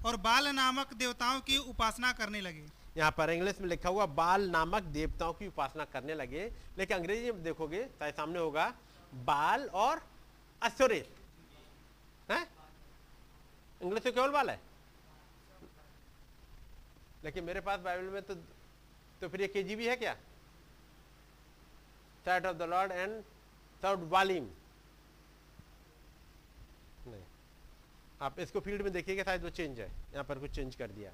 [0.05, 2.65] और बाल नामक देवताओं की उपासना करने लगे।
[2.97, 6.43] यहाँ पर इंग्लिश में लिखा हुआ बाल नामक देवताओं की उपासना करने लगे
[6.77, 8.73] लेकिन अंग्रेज़ी में देखोगे तो सामने होगा
[9.25, 10.01] बाल और
[10.61, 11.15] अश्वरेत
[12.29, 12.41] है?
[13.81, 14.59] इंग्लिश में केवल बाल है?
[17.23, 18.35] लेकिन मेरे पास बाइबल में तो
[19.21, 20.13] तो फिर ये के भी है क्या?
[22.25, 23.23] Sight of the lord and
[23.85, 24.43] third volume
[27.07, 27.23] नहीं।
[28.21, 31.11] आप इसको फ़ील्ड में देखिएगा शायद वो चेंज है। यहाँ पर कुछ चेंज कर दिया।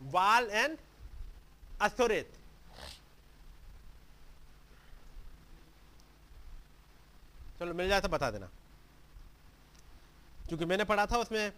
[0.00, 0.78] वाल एंड
[1.82, 2.32] अस्थोरेत
[7.58, 8.48] चलो मिल जाए तो बता देना।
[10.48, 11.52] क्योंकि मैंने पढ़ा था उसमें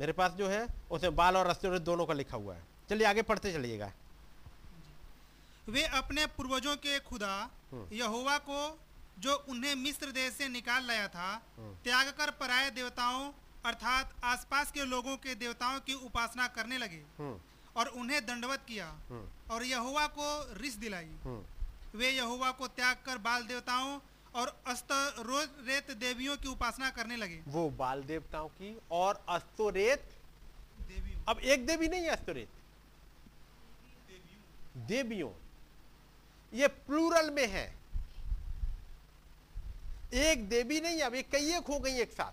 [0.00, 3.22] मेरे पास जो है उसमें बाल और रेस्टोरेंट दोनों का लिखा हुआ है। चलिए आगे
[3.22, 3.92] पढ़ते चलिएगा।
[5.68, 7.50] वे अपने पूर्वजों के खुदा
[7.92, 8.58] यहोवा को
[9.18, 13.30] जो उन्हें मिस्र देश से निकाल लाया था त्याग कर पराये देवताओं
[13.64, 17.38] अर्थात आसपास के लोगों के देवताओं की उपासना करने लगे हम्म
[17.76, 21.10] और उन्हें दंडवत किया हम्म और यहोवा को रिस दिलाई।
[21.94, 23.98] वे यहुआ को त्याग कर बाल देवताओं
[24.34, 30.10] और अस्तरोत देवियों की उपासना करने लगे। वो बाल देवताओं की और अस्तोरेत
[30.80, 32.48] देवियों। अब एक देवी नहीं है अस्तोरेत।
[34.88, 35.30] देवियों।
[36.52, 37.77] ये प्लूरल में है।
[40.14, 42.32] एक देवी नहीं अब ये कई एक हो गई एक साथ।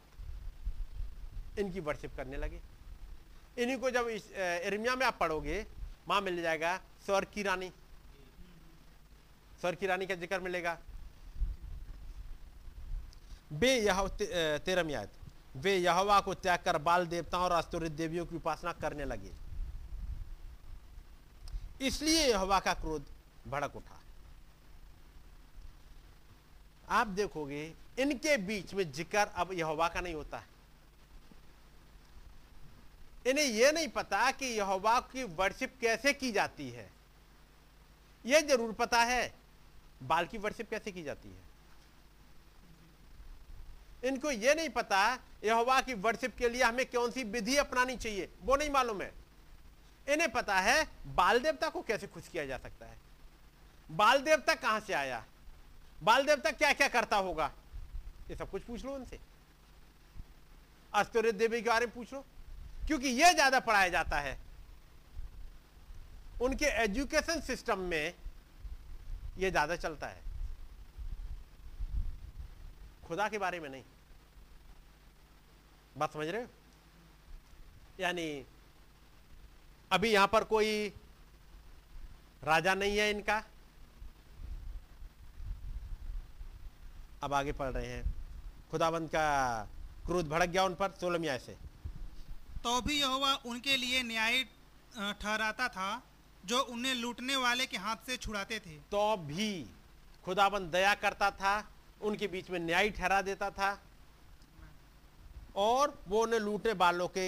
[1.60, 2.62] इनकी वर्शिप करने लगे।
[3.58, 4.08] इन्हीं को जब
[4.66, 5.66] इर्मिया में आप पढ़ोगे
[6.08, 7.70] वहाँ मिल जाएगा स्वर की रानी।
[9.62, 10.80] स्वर की रानी का ज़िक्र मिलेगा।
[13.54, 15.10] बे यह ते, अ, आयत
[15.56, 19.32] वे यहोवा को त्याग कर बाल देवताओं और अस्तुरित देवियों की उपासना करने लगे।
[21.88, 23.06] इसलिए यहवा का क्रोध
[23.48, 24.02] भड़क उठा।
[26.90, 30.48] आप देखोगे, इनके बीच में ज़िक्र अब यहोवा का नहीं होता। है
[33.28, 36.92] इन्हें यह नहीं पता कि यहोवा की वर्शिप कैसे की जाती है।
[38.26, 39.34] यह ज़रूर पता है,
[40.04, 41.46] बाल की वर्शिप कैसे की जाती है।
[44.10, 48.30] इनको यह नहीं पता, यहोवा की वर्शिप के लिए हमें कौन सी विधि अपनानी चाहिए,
[48.42, 49.14] वो नहीं मालूम है।
[50.10, 52.98] इन्हें पता है, बाल देवता को कैसे खुश किया जा सकता है।
[53.92, 55.26] बाल देवता कहाँ से आया?
[56.04, 57.52] बाल देवता क्या क्या करता होगा?
[58.30, 59.20] ये सब कुछ पूछ लो उनसे।
[60.94, 62.26] अस्तुरित देवी के बारे में पूछ लो।
[62.88, 64.38] क्योंकि यह ज़्यादा पढ़ाया जाता है।
[66.42, 68.14] उनके एजुकेशन सिस्टम में
[69.38, 70.24] यह ज़्यादा चलता है।
[73.08, 73.84] खुदा के बारे में नहीं।
[75.98, 76.48] बात समझ रहे हो?
[78.00, 78.46] यानी,
[79.92, 80.88] अभी यहाँ पर कोई
[82.44, 83.44] राजा नहीं है इनका।
[87.24, 88.04] अब आगे पढ़ रहे हैं।
[88.72, 89.68] खुदाबंद का
[90.06, 91.56] क्रोध भड़क गया उन पर सोलमिया से।
[92.64, 94.44] तो भी यहोवा उनके लिए न्याय
[94.94, 96.02] ठहराता था
[96.44, 99.66] जो उन्हें लूटने वाले के हाथ से छुड़ाते थे। तो भी
[100.26, 101.54] खुदाबंद दया करता था
[102.02, 103.78] उनके बीच में न्याय ठहरा देता था
[105.58, 107.28] और वो उन्हें लूटने वालों के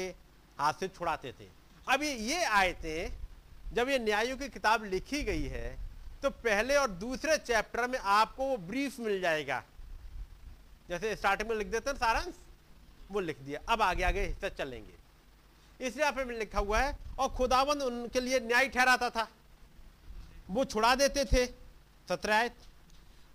[0.59, 1.47] हाथ से छुड़ाते थे।
[1.87, 5.77] अभी ये आयतें जब ये न्यायों की किताब लिखी गई है
[6.23, 9.63] तो पहले और दूसरे चैप्टर में आपको वो ब्रीफ मिल जाएगा।
[10.89, 12.33] जैसे स्टार्टिंग में लिख देते हैं सारांश
[13.11, 14.93] वो लिख दिया। अब आगे आगे हिस्सा चलेंगे।
[15.87, 19.27] इसलिए आप में लिखा हुआ है और खुदाबंद उनके लिए न्याय ठहराता था।
[20.49, 21.45] वो छुड़ा देते थे
[22.09, 22.55] सत्रह आयत।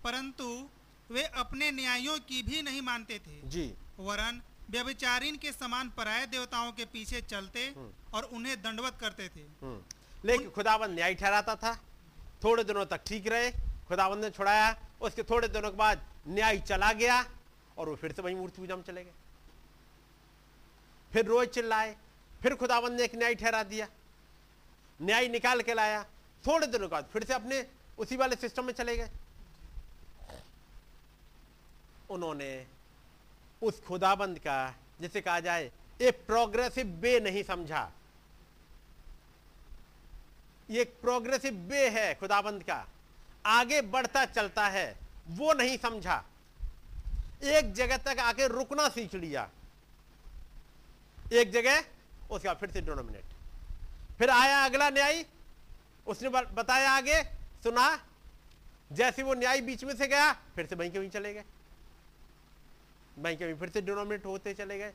[0.03, 0.69] परंतु
[1.11, 6.71] वे अपने न्यायों की भी नहीं मानते थे। जी। वरन व्यभिचारीन के समान पराये देवताओं
[6.71, 7.75] के पीछे चलते
[8.13, 9.81] और उन्हें दंडवत करते थे। हम्म।
[10.25, 11.75] लेकिन खुदाबंद न्याय ठहराता था।
[12.43, 13.51] थोड़े दिनों तक ठीक रहे
[13.87, 17.25] खुदाबंद ने छुड़ाया उसके थोड़े दिनों के बाद न्याय चला गया।
[17.77, 19.11] और वो फिर से वही मूर्ति पूजा में चले गए।
[21.13, 21.97] फिर रोज चिल्लाए,
[22.41, 23.87] फिर खुदाबंद ने एक न्याय ठहरा दिया।
[25.01, 26.03] न्याय निकाल के लाया।
[26.47, 27.67] थोड़े दिनों बाद फिर से अपने
[27.97, 29.09] उसी वाले सिस्टम में चले गए।
[32.09, 32.67] उन्होंने
[33.61, 35.71] उस खुदाबंद का, जिसे कहा जाए
[36.01, 37.91] एक प्रोग्रेसिव वे नहीं समझा।
[40.69, 42.87] ये एक प्रोग्रेसिव वे है खुदाबंद का।
[43.45, 44.97] आगे बढ़ता चलता है,
[45.27, 46.23] वो नहीं समझा।
[47.43, 49.49] एक जगह तक आके रुकना सीख लिया।
[51.33, 51.83] एक जगह,
[52.31, 53.23] उसके बाद फिर से डोनोमिनेट
[54.17, 55.25] फिर आया अगला न्याय,
[56.07, 57.23] उसने बताया आगे,
[57.63, 58.05] सुना,
[58.91, 61.43] जैसे वो न्याय बीच में से गया, फिर से वहीं के वहीं चले गए।
[63.19, 64.93] वहीं के वहीं फिर से डोनोमिनेट होते चले गए।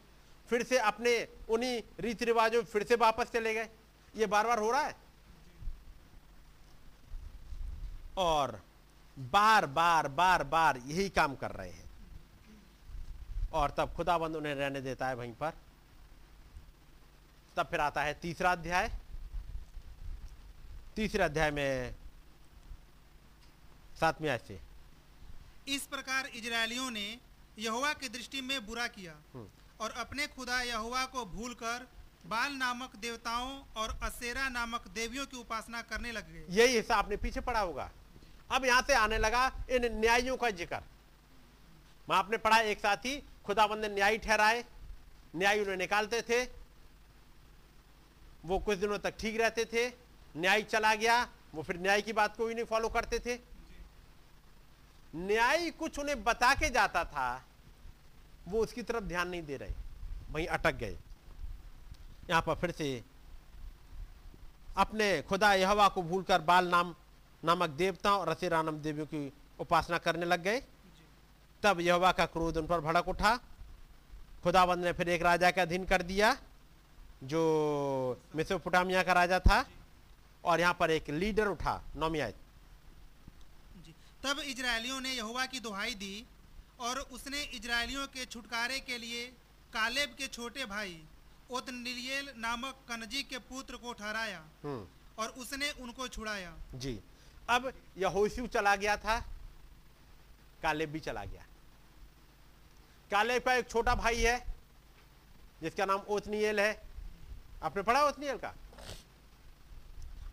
[0.49, 3.69] फिर से अपने उन्हीं रीति रिवाजों फिर से वापस चले गए।
[4.17, 4.97] ये बार बार हो रहा है?
[8.17, 8.63] और
[9.19, 11.88] बार बार बार बार यही काम कर रहे हैं।
[13.53, 15.53] और तब खुदाबंद उन्हें रहने देता है वहीं पर।
[17.57, 18.91] तब फिर आता है तीसरा अध्याय।
[20.97, 21.95] तीसरे अध्याय में
[24.01, 24.61] सातवीं आयत से।
[25.69, 27.07] इस प्रकार इजरायलियों ने
[27.59, 29.15] यहोवा की दृष्टि में बुरा किया
[29.81, 31.87] और अपने खुदा यहोवा को भूलकर
[32.27, 37.17] बाल नामक देवताओं और असेरा नामक देवियों की उपासना करने लग गए। यही हिस्सा आपने
[37.17, 37.91] पीछे पढ़ा होगा।
[38.51, 40.81] अब यहाँ से आने लगा इन न्यायों का ज़िक्र।
[42.09, 43.17] वहाँ आपने पढ़ा एक साथ ही
[43.49, 44.65] खुदाबंद ने न्याय ठहराए,
[45.37, 46.45] न्याय उन्हें निकालते थे।
[48.45, 49.87] वो कुछ दिनों तक ठीक रहते थे,
[50.37, 51.17] न्याय चला गया,
[51.55, 53.39] वो फिर न्याय की बात को भी नहीं फॉलो करते थे।
[55.17, 57.45] न्याय कुछ उन्हें बता के जाता था,
[58.49, 59.73] वो उसकी तरफ़ ध्यान नहीं दे रहे,
[60.31, 60.97] वहीं अटक गए।
[62.31, 63.03] यहाँ पर फिर से
[64.77, 66.95] अपने खुदा यहवा को भूलकर बाल नाम,
[67.43, 70.63] नामक देवता और रसेरा नाम देवियों की उपासना करने लग गए।
[71.63, 73.37] तब यहवा का क्रोध उन पर भड़क उठा।
[74.43, 76.37] खुदाबंद ने फिर एक राजा के अधीन कर दिया
[77.25, 77.43] जो
[78.37, 79.65] मेसोपोटामिया का राजा था
[80.45, 82.35] और यहाँ पर एक लीडर उठा नौमियात
[84.25, 86.25] तब इजरायलियों ने यहोवा की दुहाई दी
[86.81, 89.27] और उसने इजरायलियों के छुटकारे के लिए
[89.73, 91.01] कालेब के छोटे भाई
[91.51, 94.87] ओतनीएल नामक कनजी के पुत्र को ठहराया हम्म।
[95.19, 96.99] और उसने उनको छुड़ाया। जी
[97.51, 99.19] अब यहोशू चला गया था
[100.63, 101.45] कालेब भी चला गया।
[103.11, 104.39] कालेब का एक छोटा भाई है,
[105.63, 106.81] जिसका नाम ओतनियल है।
[107.63, 108.55] आपने पढ़ा ओतनियल का?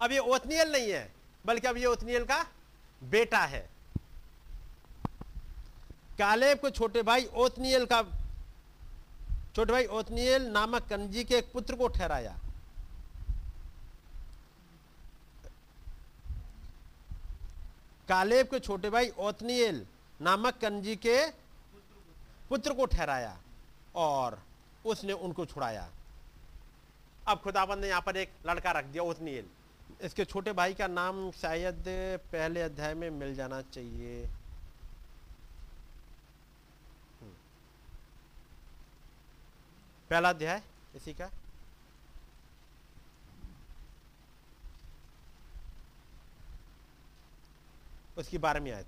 [0.02, 1.12] अब ये ओतनियल नहीं है,
[1.46, 2.46] बल्कि अब ये ओतनियल का
[3.02, 3.70] बेटा है।
[6.20, 8.02] कालेब के छोटे भाई ओतनियल का,
[9.56, 12.38] छोटे भाई ओतनियल नामक कंजी के एक पुत्र को ठहराया।
[18.08, 19.86] कालेब के छोटे भाई ओतनियल
[20.20, 21.18] नामक कंजी के
[22.50, 23.38] पुत्र को ठहराया
[23.96, 24.42] और
[24.86, 25.90] उसने उनको छुड़ाया।
[27.28, 29.46] अब खुदाबंद ने यहाँ पर एक लड़का रख दिया ओतनियल
[30.02, 31.84] इसके छोटे भाई का नाम शायद
[32.32, 34.26] पहले अध्याय में मिल जाना चाहिए।
[37.22, 37.34] हम्म।
[40.10, 40.62] पहला अध्याय,
[40.96, 41.30] इसी का।
[48.18, 48.88] उसकी बारहवीं आयत।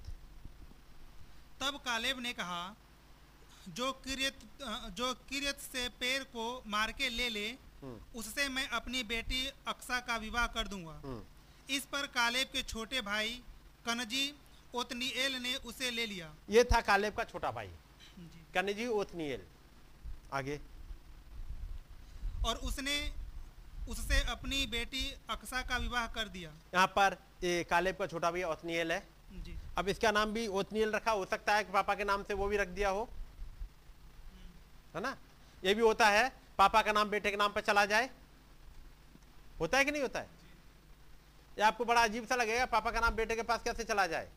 [1.62, 2.62] तब कालेब ने कहा
[3.68, 4.39] जो किरियत
[4.97, 7.47] जो किरियत से पेड़ को मार के ले ले
[7.82, 11.22] हम्म, उससे मैं अपनी बेटी अक्सा का विवाह कर दूँगा। हम्म,
[11.70, 13.41] इस पर कालेब के छोटे भाई
[13.86, 14.34] कनजी
[14.76, 17.70] ओतनीएल ने उसे ले लिया। ये था कालेब का छोटा भाई।
[18.53, 19.41] कनजी ओतनियल
[20.34, 20.59] आगे।
[22.45, 22.97] और उसने
[23.89, 28.43] उससे अपनी बेटी अक्सा का विवाह कर दिया। यहाँ पर ये कालेब का छोटा भाई
[28.43, 28.99] ओतनियल है।
[29.43, 32.34] जी। अब इसका नाम भी ओतनियल रखा हो सकता है कि पापा के नाम से
[32.34, 33.07] वो भी रख दिया हो।
[34.97, 35.17] है ना?
[35.63, 38.09] ये भी होता है, पापा का नाम, बेटे के नाम पर चला जाए।
[39.59, 40.27] होता है कि नहीं होता है?
[41.57, 44.29] ये आपको बड़ा अजीब सा लगेगा, पापा का नाम, बेटे के पास कैसे चला जाए?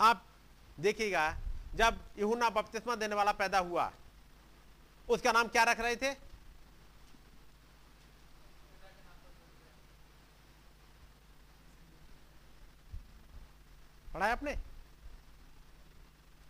[0.00, 0.26] आप
[0.80, 1.36] देखिएगा,
[1.74, 3.92] जब यूहन्ना बपतिस्मा देने वाला पैदा हुआ,
[5.08, 6.14] उसका नाम क्या रख रहे थे?
[14.14, 14.56] पढ़ा है आपने?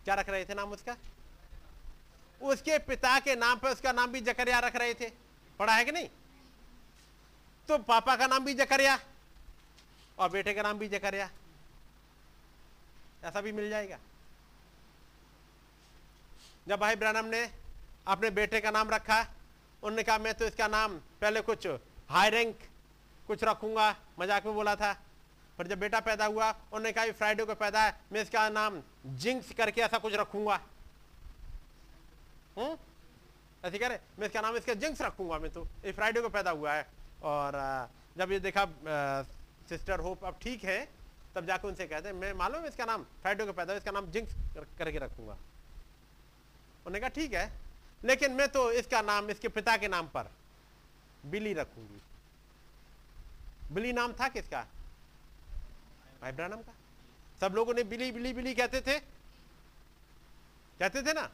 [0.03, 0.95] क्या रख रहे थे नाम उसका?
[2.41, 5.09] उसके पिता के नाम पर उसका नाम भी जकरिया रख रहे थे।
[5.59, 6.07] पढ़ा है कि नहीं?
[7.69, 8.99] तो पापा का नाम भी जकरिया
[10.17, 11.29] और बेटे का नाम भी जकरिया।
[13.23, 13.97] ऐसा भी मिल जाएगा।
[16.67, 17.49] जब भाई ब्रैनम ने
[18.07, 19.19] अपने बेटे का नाम रखा
[19.83, 21.67] उन्होंने कहा, मैं तो इसका नाम पहले कुछ
[22.09, 22.59] हाई रैंक
[23.27, 24.93] कुछ रखूँगा। मज़ाक में बोला था।
[25.57, 28.81] पर जब बेटा पैदा हुआ उन्होंने कहा फ्राइडे को पैदा है, मैं इसका नाम
[29.17, 30.59] जिंक्स करके ऐसा कुछ रखूँगा।
[32.57, 32.77] हम्म
[33.65, 36.51] ऐसे कह रहे, मैं इसका नाम, इसका जिंक्स रखूँगा मैं तो। ये फ्राइडे को पैदा
[36.51, 36.85] हुआ है।
[37.23, 37.53] और
[38.17, 38.65] जब ये देखा
[39.69, 40.87] सिस्टर होप अब ठीक है,
[41.35, 43.91] तब जाके उनसे कहते हैं, मैं मालूम है इसका नाम फ्राइडे को पैदा हुआ, इसका
[43.91, 44.33] नाम जिंक्स
[44.77, 47.51] करके रखूँगा। उन्होंने कहा, ठीक है,
[48.01, 50.31] लेकिन मैं तो इसका नाम, इसके पिता के नाम पर
[51.25, 52.01] बिली रखूँगी।
[53.73, 54.65] बिली नाम था किसका
[56.21, 56.73] भाई ब्रानम का?
[57.41, 58.99] सब लोगों ने बिली बिली बिली कहते थे।
[60.79, 61.29] कहते थे ना?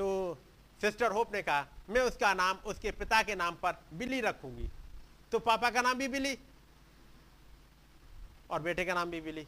[0.00, 0.38] तो
[0.80, 4.68] सिस्टर होप ने कहा, मैं उसका नाम, उसके पिता के नाम पर बिली रखूँगी।
[5.32, 6.38] तो पापा का नाम भी बिली
[8.50, 9.46] और बेटे का नाम भी बिली।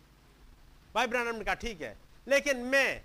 [0.95, 1.97] भाई ब्रानम ने कहा, ठीक है,
[2.27, 3.03] लेकिन मैं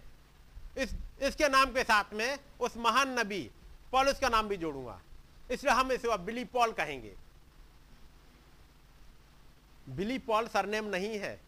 [0.77, 3.49] इस, इसके नाम के साथ में उस महान नबी
[3.91, 4.99] पॉलुस का नाम भी जोड़ूँगा।
[5.51, 7.13] इसलिए हम इसे अब बिली पॉल कहेंगे।
[9.89, 11.39] बिली पॉल सरनेम नहीं है।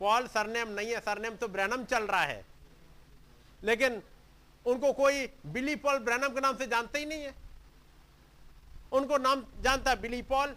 [0.00, 2.44] पॉल सरनेम नहीं है, सरनेम तो ब्रैनम चल रहा है।
[3.64, 4.02] लेकिन
[4.66, 7.34] उनको कोई बिली पॉल ब्रैनम के नाम से जानते ही नहीं है।
[8.92, 10.56] उनको नाम जानता है बिली पॉल।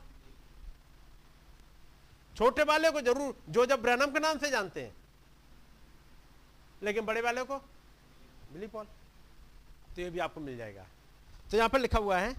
[2.36, 4.93] छोटे वाले को ज़रूर जो जब ब्रैनम के नाम से जानते हैं।
[6.84, 7.57] लेकिन बड़े वाले को
[8.53, 8.86] बिली पॉल।
[9.95, 10.86] तो ये भी आपको मिल जाएगा।
[11.51, 12.34] तो यहाँ पर लिखा हुआ है,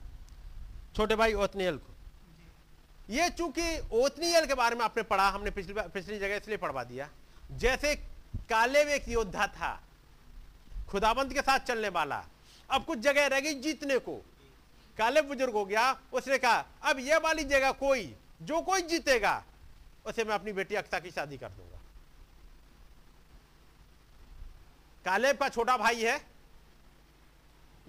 [0.96, 1.94] छोटे भाई ओतनियल को।
[3.10, 7.08] ये चूँकि ओतनियल के बारे में आपने पढ़ा, हमने पिछली पिछली जगह इसलिए पढ़वा दिया।
[7.52, 7.94] जैसे
[8.50, 9.72] कालेब एक योद्धा था
[10.90, 12.24] खुदाबंद के साथ चलने वाला।
[12.70, 14.16] अब कुछ जगह रह गई जीतने को।
[14.98, 19.44] कालेब बुज़ुर्ग हो गया, उसने कहा, अब यह वाली जगह कोई, जो कोई जीतेगा,
[20.06, 21.78] उसे मैं अपनी बेटी अक्सा की शादी कर दूँगा।
[25.04, 26.26] कालेब का छोटा भाई है,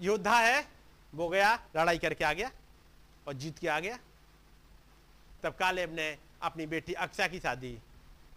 [0.00, 0.68] योद्धा है,
[1.14, 2.50] वो गया, लड़ाई करके आ गया,
[3.28, 3.98] और जीत के आ गया।
[5.42, 7.78] तब कालेब ने अपनी बेटी अक्सा की शादी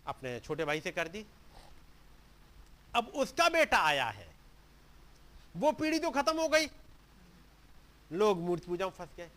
[0.08, 1.26] अपने छोटे भाई से कर दी।
[2.96, 4.35] अब उसका बेटा आया है।
[5.56, 6.68] वो पीढ़ी तो खत्म हो गई।
[8.12, 9.30] लोग मूर्ति पूजा में फंस गए।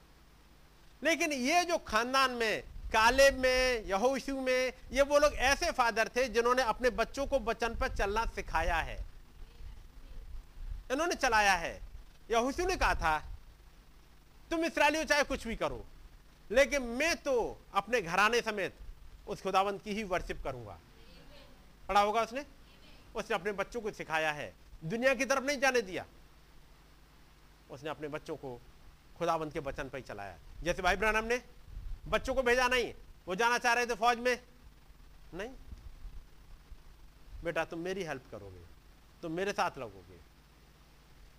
[1.03, 2.63] लेकिन ये जो खानदान में,
[2.93, 7.75] कालेब में, यहोशू में, ये वो लोग ऐसे फादर थे जिन्होंने अपने बच्चों को बचन
[7.75, 8.97] पर चलना सिखाया है।
[10.93, 11.81] इन्होंने चलाया है।
[12.31, 13.19] यहोशू ने कहा था,
[14.51, 15.85] तुम इसराइलियों चाहे कुछ भी करो,
[16.51, 18.75] लेकिन मैं तो अपने घराने समेत
[19.29, 20.79] उस खुदावंत की ही वर्शिप करूँगा।
[21.89, 22.45] पढ़ा होगा उसने?
[23.17, 24.53] उसने अपने बच्चों को सिखाया है।
[24.85, 26.05] दुनिया की तरफ़ नहीं जाने दिया।
[27.71, 28.61] उसने अपने बच्चों को
[29.19, 31.43] खुदावंत के बचन पर ही चलाया। जैसे भाई ब्रानम ने,
[32.09, 32.95] बच्चों को भेजा नहीं,
[33.27, 34.41] वो जाना चाह रहे थे फौज में।
[35.35, 35.51] नहीं।
[37.45, 38.65] बेटा, तुम मेरी हेल्प करोगे,
[39.23, 40.19] तुम मेरे साथ लगोगे।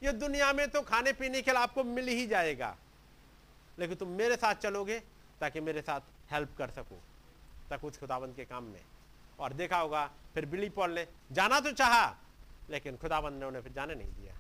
[0.03, 2.75] ये दुनिया में तो खाने पीने के लिए आपको मिल ही जाएगा,
[3.79, 4.99] लेकिन तुम मेरे साथ चलोगे
[5.41, 7.01] ताकि मेरे साथ हेल्प कर सको।
[7.69, 8.81] तक उस खुदाबंद के काम में।
[9.39, 12.05] और देखा होगा, फिर बिली पॉल ने, जाना तो चाहा
[12.69, 14.33] लेकिन खुदाबंद ने उन्हें फिर जाने नहीं दिया।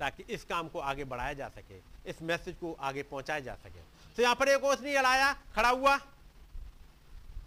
[0.00, 1.78] ताकि इस काम को आगे बढ़ाया जा सके,
[2.10, 3.80] इस मैसेज को आगे पहुँचाया जा सके।
[4.16, 5.98] तो यहाँ पर एक ओसनी अड़ाया खड़ा हुआ।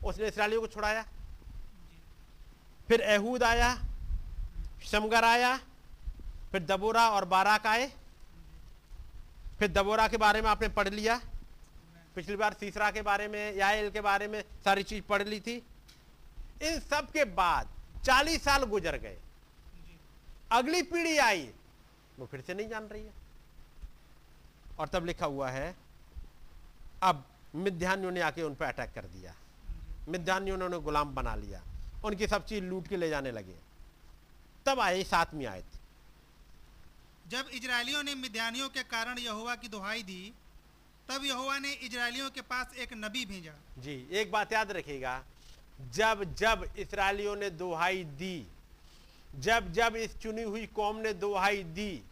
[0.05, 1.05] उसने इसराइलियों को छुड़ाया।
[2.87, 3.75] फिर एहूद आया,
[4.83, 5.57] शमगर आया,
[6.51, 7.91] फिर दबोरा और बाराक आए।
[9.59, 11.21] फिर दबोरा के बारे में आपने पढ़ लिया।
[12.15, 15.55] पिछली बार तीसरा के बारे में, याएल के बारे में सारी चीज़ पढ़ ली थी।
[16.61, 17.67] इन सब के बाद
[18.05, 19.17] चालीस साल गुजर गए।
[20.51, 21.49] अगली पीढ़ी आई
[22.19, 23.13] वो फिर से नहीं जान रही है।
[24.79, 25.75] और तब लिखा हुआ है
[27.03, 27.25] अब
[27.55, 29.35] मिध्यानियों ने आके उन पर अटैक कर दिया।
[30.09, 31.61] मिध्यानियों ने उन्हें गुलाम बना लिया।
[32.05, 33.55] उनकी सब चीज़ लूट के ले जाने लगे।
[34.65, 35.79] तब आए सातवीं आयत
[37.27, 40.33] जब इजरायलियों ने मिद्यानियों के कारण यहोवा की दुहाई दी
[41.09, 45.13] तब यहोवा ने इजरायलियों के पास एक नबी भेजा। जी एक बात याद रखिएगा
[45.89, 48.47] जब जब इसराइलियों ने दुहाई दी,
[49.39, 52.03] जब जब इस चुनी हुई कौम ने दुहाई दी,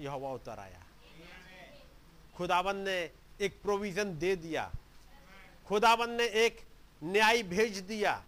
[0.00, 0.82] यहोवा उतर आया।
[2.36, 4.70] खुदाबंद ने एक प्रोविज़न दे दिया।
[5.66, 6.60] खुदाबंद ने एक
[7.04, 8.24] न्याय भेज दिया।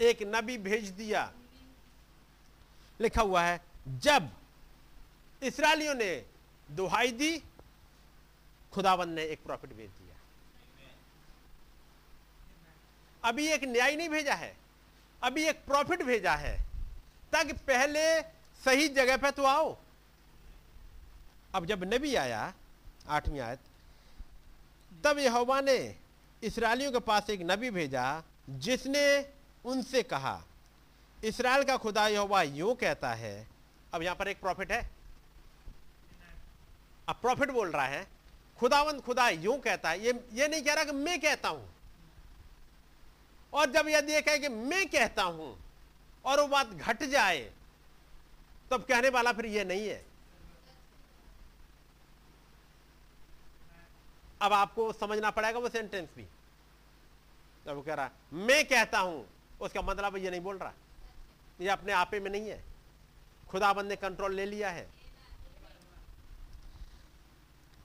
[0.00, 1.32] एक नबी भेज दिया।
[3.00, 4.30] लिखा हुआ है, जब
[5.42, 6.24] इसराइलियों ने
[6.70, 7.38] दुहाई दी,
[8.72, 10.08] खुदाबंद ने एक प्रॉफिट भेज दिया
[13.28, 14.54] अभी एक न्याय नहीं भेजा है,
[15.22, 16.56] अभी एक प्रॉफिट भेजा है,
[17.32, 18.20] ताकि पहले
[18.62, 19.76] सही जगह पे तो आओ।
[21.54, 22.52] अब जब नबी आया,
[23.08, 23.58] आठवीं आयत,
[25.04, 25.78] तब यहोवा ने
[26.42, 29.04] इसराइलियों के पास एक नबी भेजा, जिसने
[29.64, 30.40] उनसे कहा,
[31.18, 33.46] इसराइल का खुदा यहोवा यूँ कहता है,
[33.94, 34.82] अब यहाँ पर एक प्रॉफिट है।
[37.08, 38.06] अब प्रॉफिट बोल रहा है
[38.58, 41.68] खुदावंत खुदा यूँ कहता है, ये ये नहीं कह रहा कि मैं कहता हूँ
[43.52, 45.56] और जब यह देखा कि मैं कहता हूँ
[46.24, 47.40] और वो बात घट जाए,
[48.70, 50.04] तब कहने वाला फिर यह नहीं है।
[54.42, 56.26] अब आपको समझना पड़ेगा वो सेंटेंस भी।
[57.66, 59.26] जब वो कह रहा, मैं कहता हूँ।
[59.60, 60.72] उसका मतलब ये नहीं बोल रहा।
[61.60, 62.62] ये अपने आपे में नहीं है।
[63.50, 64.86] खुदाबंद ने कंट्रोल ले लिया है।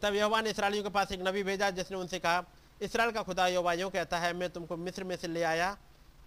[0.02, 2.44] तब यहोवा ने इसराइलियों के पास एक नबी भेजा जिसने उनसे कहा
[2.84, 5.78] इसराइल का खुदा यहोवा यूँ कहता है, मैं तुमको मिस्र में से ले आया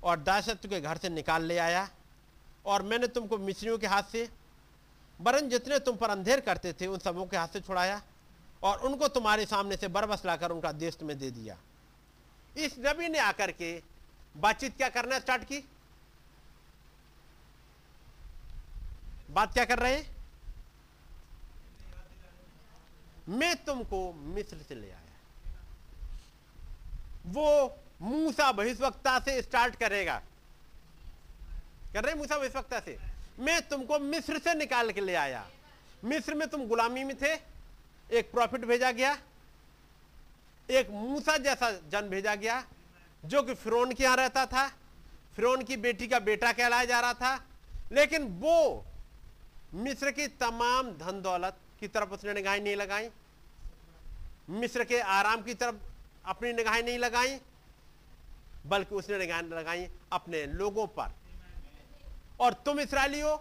[0.02, 1.88] और दासत्व के घर से निकाल ले आया
[2.66, 4.28] और मैंने तुमको मिस्रियों के हाथ से,
[5.20, 8.02] वरन जितने तुम पर अंधेर करते थे, उन सबों के हाथ से छुड़ाया
[8.62, 11.56] और उनको तुम्हारे सामने से बरबस लाकर उनका देश तुम्हें दे दिया।
[12.56, 13.72] इस नबी ने आकर के
[14.34, 15.64] बातचीत क्या करना स्टार्ट की?
[19.30, 20.14] बात क्या कर रहे हैं?
[23.28, 25.05] मैं तुमको मिस्र से ले आया।
[27.26, 30.22] वो मूसा भविष्यवक्ता से स्टार्ट करेगा।
[31.92, 32.98] कर रहे मूसा भविष्यवक्ता से?
[33.38, 35.50] मैं तुमको मिस्र से निकाल के ले आया।
[36.04, 37.32] मिस्र में तुम गुलामी में थे,
[38.12, 39.18] एक प्रॉफिट भेजा गया,
[40.70, 42.64] एक मूसा जैसा जन भेजा गया,
[43.24, 44.68] जो कि फिरौन के यहाँ रहता था।
[45.36, 47.44] फिरौन की बेटी का बेटा कहलाया जा रहा था।
[47.92, 48.84] लेकिन वो
[49.74, 53.10] मिस्र की तमाम धन दौलत की तरफ़ उसने निगाहें नहीं लगाई।
[54.50, 55.74] मिस्र के आराम की तरफ़
[56.26, 57.38] अपनी निगाहें नहीं लगाई,
[58.66, 61.14] बल्कि उसने निगाहें लगाई अपने लोगों पर।
[62.40, 63.34] और तुम इसराइली हो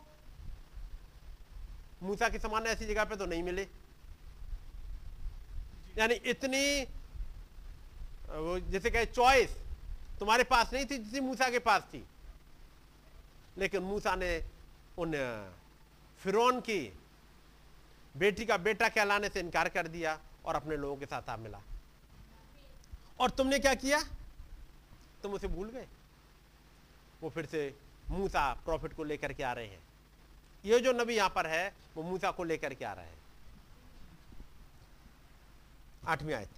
[2.03, 3.67] मूसा के समान ऐसी जगह पे तो नहीं मिले।
[5.97, 6.83] यानी इतनी,
[8.29, 9.57] वो जैसे कहे चॉइस
[10.19, 12.05] तुम्हारे पास नहीं थी जितनी मूसा के पास थी।
[13.57, 14.43] लेकिन मूसा ने
[14.97, 15.13] उन,
[16.19, 16.99] फिरौन की
[18.17, 21.61] बेटी का बेटा कहलाने से इनकार कर दिया और अपने लोगों के साथ आ मिला।
[23.19, 23.99] और तुमने क्या किया?
[25.23, 25.87] तुम उसे भूल गए।
[27.21, 27.73] वो फिर से
[28.09, 29.83] मूसा प्रॉफिट को लेकर के आ रहे हैं।
[30.65, 33.23] ये जो नबी यहाँ पर है वो मूसा को लेकर के आ रहे हैं।
[36.07, 36.49] आठवीं आयत।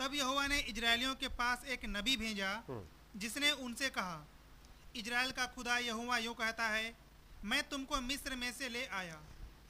[0.00, 4.24] तब यहोवा ने इजरायलियों के पास एक नबी भेजा हम्म। जिसने उनसे कहा
[4.96, 6.92] इजराइल का खुदा यहोवा यूँ कहता है
[7.44, 9.20] मैं तुमको मिस्र में से ले आया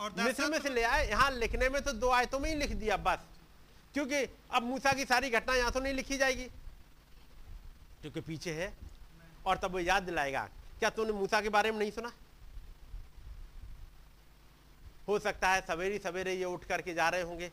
[0.00, 1.08] और मिस्र में से ले आए?
[1.08, 3.26] यहाँ लिखने में तो दो आयतों में ही लिख दिया बस।
[3.94, 6.44] क्योंकि अब मूसा की सारी घटना यहाँ तो नहीं लिखी जाएगी।
[8.00, 8.72] क्योंकि पीछे है
[9.46, 12.12] और तब वो याद दिलाएगा। क्या तूने मूसा के बारे में नहीं सुना?
[15.08, 17.50] हो सकता है सवेरे सवेरे ये उठ करके जा रहे होंगे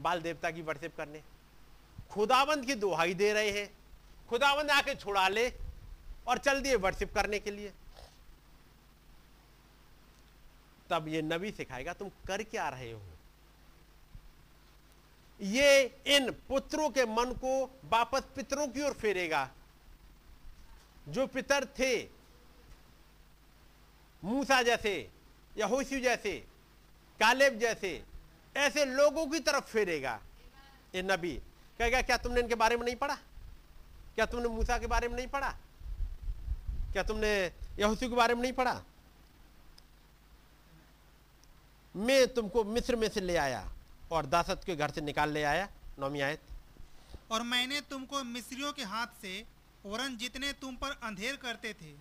[0.00, 1.22] बाल देवता की वर्शिप करने।
[2.10, 3.68] खुदाबंद की दुहाई दे रहे हैं।
[4.28, 5.48] खुदाबंद आके छुड़ा ले
[6.28, 7.72] और चल दिए वर्शिप करने के लिए।
[10.90, 13.00] तब ये नबी सिखाएगा, तुम कर क्या रहे हो?
[15.42, 19.50] ये इन पुत्रों के मन को वापस पितरों की ओर फेरेगा।
[21.08, 22.08] जो पितर थे,
[24.24, 25.10] मूसा जैसे
[25.58, 26.46] यहोशू जैसे,
[27.20, 28.04] कालेब जैसे,
[28.56, 30.20] ऐसे लोगों की तरफ़ फेरेगा।
[30.94, 31.32] ये नबी,
[31.78, 33.14] कहेगा, क्या तुमने इनके बारे में नहीं पढ़ा?
[34.14, 35.56] क्या तुमने मूसा के बारे में नहीं पढ़ा?
[36.92, 38.82] क्या तुमने यहोशू के बारे में नहीं पढ़ा?
[41.96, 43.72] मैं तुमको मिस्र में से ले आया।
[44.12, 46.40] और दासत के घर से निकाल ले आया नौमी आयत।
[47.30, 49.32] और मैंने तुमको मिस्रियों के हाथ से
[49.86, 51.92] वरन जितने तुम पर अंधेर करते थे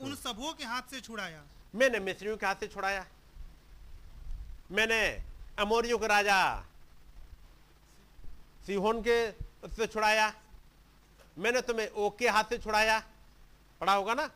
[0.00, 1.42] उन सबों के हाथ से छुड़ाया।
[1.74, 3.04] मैंने मिस्रियों के हाथ से छुड़ाया।
[4.70, 5.00] मैंने
[5.58, 6.38] अमोरियों के राजा
[8.66, 9.18] सिहोन के
[9.76, 10.32] से छुड़ाया।
[11.36, 12.98] मैंने तुम्हें ओक के हाथ से छुड़ाया।
[13.80, 14.26] पढ़ा होगा ना?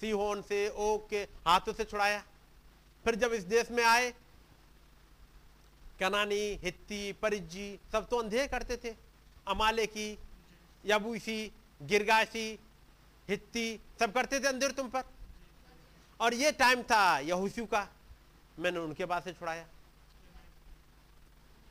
[0.00, 2.22] सिहोन से ओक के हाथों से छुड़ाया।
[3.04, 4.12] फिर जब इस देश में आए
[6.00, 8.94] कनानी, हित्ती परिजी सब तो अंधे करते थे।
[9.48, 10.18] अमाले की,
[10.84, 12.58] यबूसी, गिरगासी,
[13.28, 15.04] हित्ती, सब करते थे अंधेर तुम पर।
[16.20, 17.86] और ये टाइम था यहूसू का,
[18.58, 19.66] मैंने उनके पास से छुड़ाया।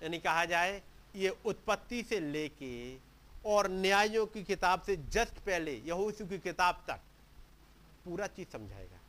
[0.03, 0.81] यानी कहा जाए,
[1.15, 2.97] ये उत्पत्ति से लेके
[3.45, 6.99] और न्यायों की किताब से जस्ट पहले यहूसू की किताब तक,
[8.05, 8.99] पूरा चीज़ समझाएगा।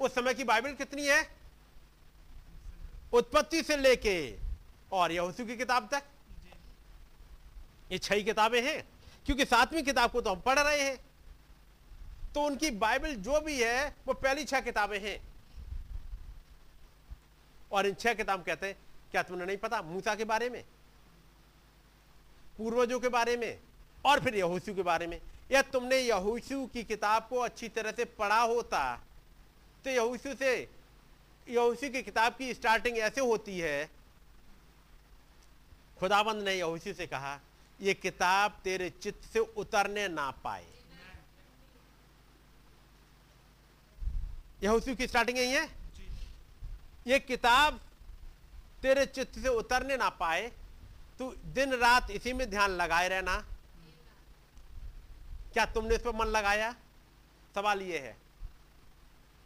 [0.00, 1.39] उस समय की बाइबल कितनी है?
[3.12, 4.38] उत्पत्ति से लेके,
[4.92, 6.02] और यहोशू की किताब तक?
[7.92, 8.82] ये छह किताबें हैं,
[9.26, 10.96] क्योंकि सातवीं किताब को तो हम पढ़ रहे हैं।
[12.34, 15.20] तो उनकी बाइबल जो भी है, वो पहली छह किताबें हैं।
[17.72, 18.76] और इन छह किताब कहते हैं,
[19.12, 20.64] क्या तुमने नहीं पता मूसा के बारे में?
[22.58, 23.58] पूर्वजों के बारे में?
[24.04, 25.20] और फिर यहोशू के बारे में?
[25.50, 29.00] या तुमने यहोशू की किताब को अच्छी तरह से पढ़ा होता
[29.84, 30.68] तो यहोशू से
[31.50, 33.90] यहोशू की किताब की स्टार्टिंग ऐसे होती है।
[35.98, 37.38] खुदाबंद ने यहोशू से कहा
[37.80, 40.66] ये किताब तेरे चित्त से उतरने ना पाए।
[44.62, 45.68] यहोशू की स्टार्टिंग यही है?
[47.06, 47.80] ये किताब
[48.82, 50.52] तेरे चित्त से उतरने ना पाए
[51.18, 53.36] तू दिन रात इसी में ध्यान लगाए रहना।
[55.52, 56.74] क्या तुमने इस पर मन लगाया?
[57.54, 58.16] सवाल ये है।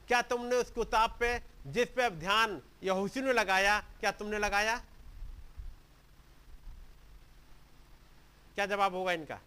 [0.09, 4.78] क्या तुमने उस किताब पे जिस पे अब ध्यान यहूसी ने लगाया, क्या तुमने लगाया?
[8.54, 9.40] क्या जवाब होगा इनका?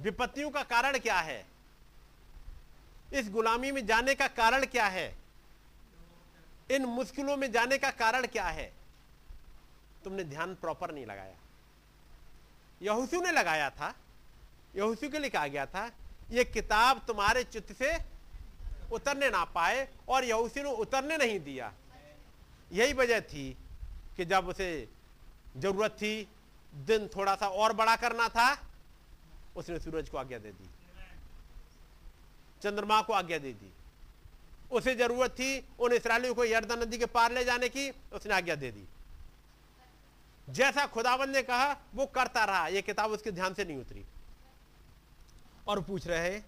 [0.00, 1.46] विपत्तियों का कारण क्या है?
[3.14, 5.18] इस गुलामी में जाने का कारण क्या है?
[6.70, 8.72] इन मुश्किलों में जाने का कारण क्या है?
[10.04, 11.36] तुमने ध्यान प्रॉपर नहीं लगाया।
[12.82, 13.94] यहूसू ने लगाया था।
[14.76, 15.90] यहूसू के लिए कहा गया था
[16.30, 18.13] यह किताब तुम्हारे चित्त से
[18.94, 21.72] उतरने ना पाए और यहूसी ने उतरने नहीं दिया।
[22.72, 23.56] यही वजह थी
[24.16, 24.88] कि जब उसे
[25.56, 26.28] ज़रूरत थी,
[26.74, 28.62] दिन थोड़ा सा और बड़ा करना था,
[29.56, 30.68] उसने सूरज को आज्ञा दे दी।
[32.62, 33.72] चंद्रमा को आज्ञा दे दी।
[34.72, 38.54] उसे ज़रूरत थी उन इसराइलियों को यर्दन नदी के पार ले जाने की, उसने आज्ञा
[38.54, 38.84] दे दी।
[40.50, 44.04] जैसा खुदावन ने कहा, वो करता रहा। ये किताब उसके ध्यान से नहीं उतरी।
[45.68, 46.44] और पूछ रहे हैं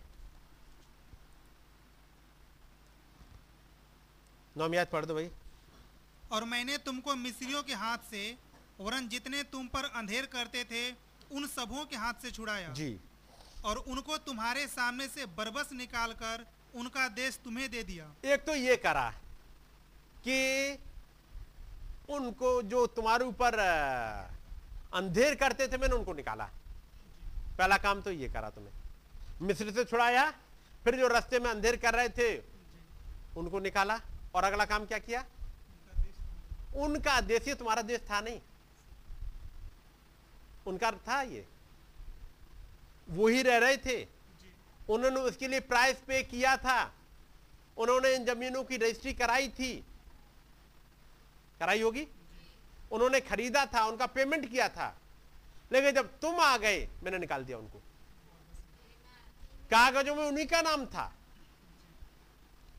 [4.56, 5.30] नौमियात पढ़ दो भाई।
[6.32, 8.22] और मैंने तुमको मिस्रियों के हाथ से
[8.80, 10.90] वरन जितने तुम पर अंधेर करते थे
[11.30, 12.98] उन सबों के हाथ से छुड़ाया। जी।
[13.64, 18.76] और उनको तुम्हारे सामने से बरबस निकालकर उनका देश तुम्हें दे दिया। एक तो ये
[18.78, 19.08] करा
[20.24, 20.78] कि
[22.10, 23.58] उनको जो तुम्हारे ऊपर
[24.94, 26.44] अंधेर करते थे मैंने उनको निकाला।
[27.58, 28.72] पहला काम तो ये करा तुम्हें।
[29.42, 30.30] मिस्र से छुड़ाया
[30.84, 32.36] फिर जो रास्ते में अंधेर कर रहे थे
[33.36, 34.00] उनको निकाला।
[34.34, 35.24] और अगला काम क्या किया?
[36.76, 38.40] उनका देश तुम्हारा देश था नहीं।
[40.66, 41.46] उनका था ये।
[43.08, 44.08] वो ही रह रहे थे।
[44.88, 46.94] उन्होंने उसके लिए प्राइस पे किया था।
[47.78, 49.86] उन्होंने इन जमीनों की रजिस्ट्री कराई थी।
[51.60, 52.08] कराई होगी?
[52.92, 54.98] उन्होंने खरीदा था, उनका पेमेंट किया था।
[55.72, 57.78] लेकिन जब तुम आ गए, मैंने निकाल दिया उनको।
[59.70, 61.12] कागजों में उन्हीं का नाम था।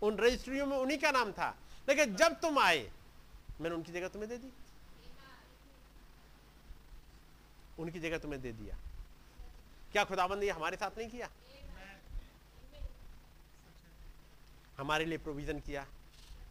[0.01, 1.57] उन रजिस्ट्रियों में उन्हीं का नाम था।
[1.89, 2.91] लेकिन जब तुम आए,
[3.61, 4.51] मैंने उनकी जगह तुम्हें दे दी।
[7.79, 8.77] उनकी जगह तुम्हें दे दिया।
[9.91, 11.29] क्या खुदाबंद ने हमारे साथ नहीं किया?
[14.77, 15.87] हमारे लिए प्रोविज़न किया।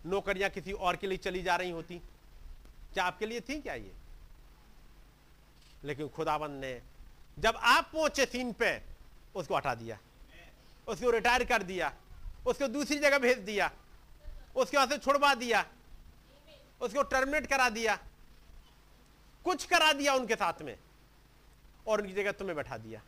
[0.07, 1.99] नौकरियाँ किसी और के लिए चली जा रही होती।
[2.95, 3.93] क्या आपके लिए थी क्या ये?
[5.85, 6.83] लेकिन खुदाबंद ने
[7.39, 8.83] जब आप पहुँचे सीन पे,
[9.35, 9.99] उसको हटा दिया।
[10.89, 11.95] उसको रिटायर कर दिया।
[12.47, 13.71] उसको दूसरी जगह भेज दिया।
[14.57, 15.67] उसके वहाँ से छुड़वा दिया।
[16.81, 17.99] उसको टर्मिनेट करा दिया।
[19.45, 20.79] कुछ करा दिया उनके साथ में।
[21.87, 23.03] और उनकी जगह तुम्हें बैठा दिया।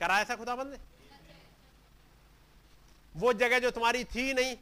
[0.00, 0.78] करा ऐसा खुदाबंद ने?
[3.16, 4.56] वो जगह जो तुम्हारी थी नहीं,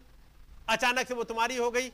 [0.68, 1.92] अचानक से वो तुम्हारी हो गई।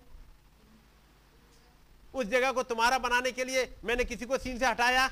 [2.15, 5.09] उस जगह को तुम्हारा बनाने के लिए मैंने किसी को सीन से हटाया।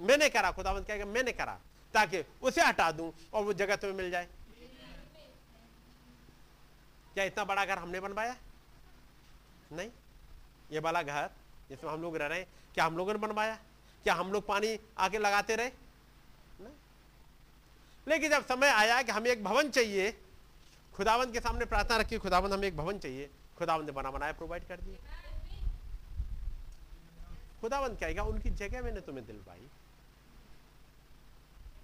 [0.00, 1.60] मैंने करा खुदावंत कहेगा, मैंने करा।
[1.94, 4.28] ताकि उसे हटा दूँ और वो जगह तुम्हें मिल जाए।
[7.14, 8.36] क्या इतना बड़ा घर हमने बनवाया?
[9.72, 9.90] नहीं।
[10.72, 11.30] ये वाला घर
[11.68, 13.58] जिसमें हम लोग रह रहे हैं, क्या हम लोगों ने बनवाया?
[14.02, 15.70] क्या हम लोग पानी आके लगाते रहे?
[16.60, 16.74] नहीं।
[18.08, 20.20] लेकिन जब समय आया कि हमें एक भवन चाहिए,
[20.94, 24.68] खुदावंत के सामने प्रार्थना रखी, खुदावंत, हमें एक भवन चाहिए। खुदावंत ने बना बनाया प्रोवाइड
[24.68, 25.16] कर दिया।
[27.60, 29.68] खुदावंत कहेगा, उनकी जगह मैंने तुम्हें दिलवाई।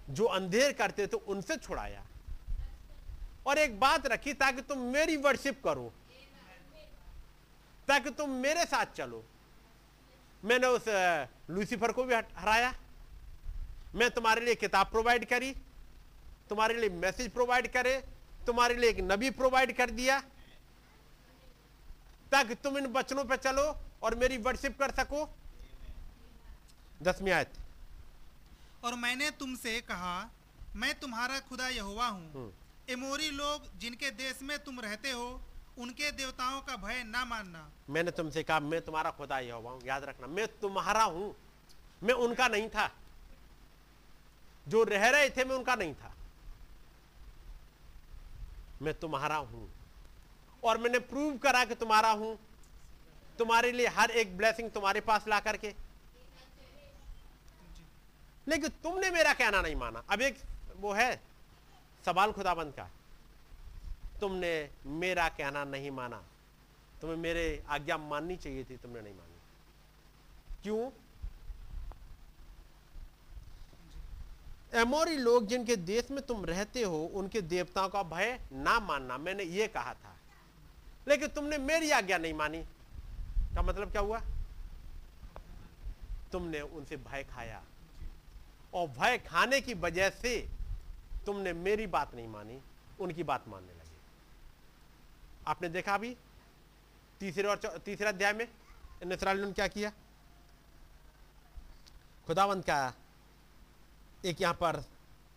[0.09, 2.05] जो अंधेर करते थे, उनसे छुड़ाया।
[3.47, 5.93] और एक बात रखी, ताकि तुम मेरी वर्शिप करो।
[7.87, 9.25] ताकि तुम मेरे साथ चलो।
[10.43, 10.85] मैंने उस
[11.49, 12.73] लूसीफर को भी हराया।
[13.95, 15.55] मैं तुम्हारे लिए किताब प्रोवाइड करी।
[16.49, 18.03] तुम्हारे लिए मैसेज प्रोवाइड करे।
[18.47, 20.19] तुम्हारे लिए एक नबी प्रोवाइड कर दिया।
[22.31, 25.29] ताकि तुम इन वचनों पर चलो और मेरी वर्शिप कर सको।
[27.01, 27.64] दसवीं आयत।
[28.85, 30.15] और मैंने तुमसे कहा
[30.75, 32.51] मैं तुम्हारा खुदा यहोवा हूँ।
[32.89, 35.27] एमोरी लोग जिनके देश में तुम रहते हो
[35.77, 40.03] उनके देवताओं का भय ना मानना। मैंने तुमसे कहा मैं तुम्हारा खुदा यहोवा हूँ याद
[40.03, 41.33] रखना मैं तुम्हारा हूँ।
[42.03, 42.89] मैं उनका नहीं था।
[44.67, 46.13] जो रह रहे थे मैं उनका नहीं था।
[48.81, 49.69] मैं तुम्हारा हूँ।
[50.63, 52.37] और मैंने प्रूव करा कि तुम्हारा हूँ।
[53.37, 55.73] तुम्हारे लिए हर एक ब्लेसिंग तुम्हारे पास ला करके।
[58.47, 60.41] लेकिन तुमने मेरा कहना नहीं माना। अब एक
[60.75, 61.21] वो है,
[62.05, 62.89] सवाल खुदाबंद का।
[64.19, 66.23] तुमने मेरा कहना नहीं माना।
[67.01, 69.35] तुम्हें मेरे आज्ञा माननी चाहिए थी, तुमने नहीं मानी।
[70.63, 70.91] क्यों?
[74.73, 79.43] एमोरी लोग जिनके देश में तुम रहते हो, उनके देवताओं का भय ना मानना, मैंने
[79.43, 80.15] ये कहा था।
[81.07, 82.63] लेकिन तुमने मेरी आज्ञा नहीं मानी।
[83.55, 84.21] का मतलब क्या हुआ?
[86.31, 87.63] तुमने उनसे भय खाया।
[88.75, 90.39] और भय खाने की वजह से
[91.25, 92.59] तुमने मेरी बात नहीं मानी,
[92.99, 93.97] उनकी बात मानने लगे।
[95.47, 96.15] आपने देखा अभी?
[97.19, 98.47] तीसरे और तीसरे अध्याय में
[99.13, 99.91] इसराइलियों ने क्या किया?
[102.27, 102.93] खुदावंत का
[104.25, 104.83] एक यहाँ पर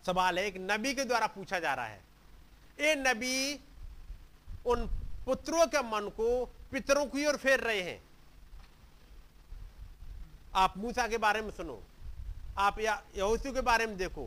[0.06, 2.02] सवाल है, एक नबी के द्वारा पूछा जा रहा है।
[2.80, 3.60] ये नबी,
[4.66, 4.86] उन
[5.26, 8.02] पुत्रों के मन को पितरों की ओर फेर रहे हैं।
[10.54, 11.82] आप मूसा के बारे में सुनो।
[12.58, 14.24] आप या यहोशू के बारे में देखो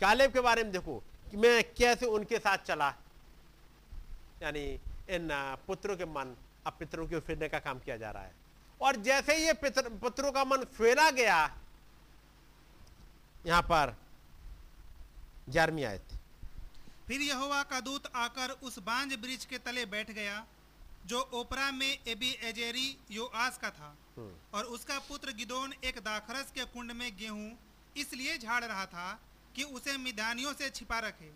[0.00, 0.96] कालेब के बारे में देखो
[1.30, 2.88] कि मैं कैसे उनके साथ चला।
[4.42, 4.64] यानी
[5.10, 5.28] इन
[5.66, 6.34] पुत्रों के मन
[6.66, 8.32] अब पितरों की फेरने का काम किया जा रहा है।
[8.80, 11.38] और जैसे ही ये पितर, पुत्रों का मन फेरा गया
[13.46, 13.96] यहाँ पर
[15.48, 16.18] ग्यारहवीं आयत
[17.06, 20.44] फिर यहोवा का दूत आकर उस बांज वृक्ष के तले बैठ गया
[21.06, 23.94] जो ओपरा में एबी एजेरी योआस का था।
[24.54, 27.50] और उसका पुत्र गिदोन एक दाखरस के कुंड में गेहूँ
[27.96, 29.08] इसलिए झाड़ रहा था
[29.56, 31.30] कि उसे मिदानियों से छिपा रखे।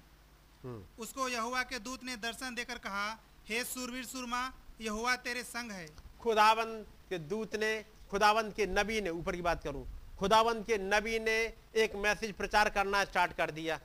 [0.98, 3.06] उसको यहोवा के दूत ने दर्शन देकर कहा
[3.48, 4.42] हे सूरवीर सुरमा
[4.80, 5.86] यहोवा तेरे संग है।
[6.20, 7.72] खुदावंत के दूत ने
[8.10, 9.86] खुदावंत के नबी ने ऊपर की बात करूँ
[10.18, 11.36] खुदावंत के नबी ने
[11.76, 13.78] एक मैसेज प्रचार करना स्टार्ट कर दिया।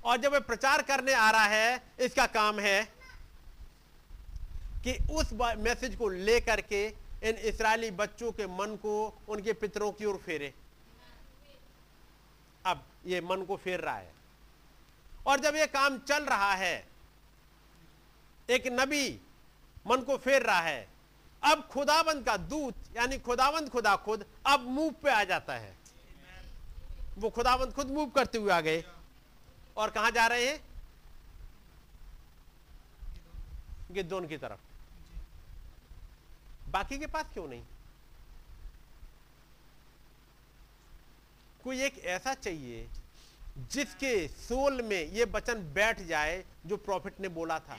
[0.00, 2.82] और जब वह प्रचार करने आ रहा है इसका काम है
[4.84, 6.86] कि उस मैसेज को लेकर के
[7.24, 10.54] इन इसराइली बच्चों के मन को उनके पितरों की ओर फेरे।
[12.66, 14.14] अब ये मन को फेर रहा है।
[15.26, 16.88] और जब ये काम चल रहा है,
[18.50, 19.20] एक नबी
[19.86, 20.88] मन को फेर रहा है,
[21.42, 25.76] अब खुदाबंद का दूत, यानी खुदावंद खुदा खुद अब मूव पे आ जाता है।
[27.18, 28.84] वो खुदावंद खुद मूव करते हुए आ गए।
[29.76, 30.64] और कहा जा रहे हैं?
[33.90, 34.73] गिद्दोन की तरफ़।
[36.74, 37.62] बाकी के पास क्यों नहीं?
[41.64, 42.86] कोई एक ऐसा चाहिए
[43.72, 47.78] जिसके सोल में ये वचन बैठ जाए जो प्रॉफिट ने बोला था।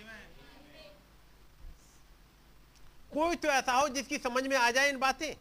[3.14, 5.34] कोई तो ऐसा हो जिसकी समझ में आ जाए इन बातें।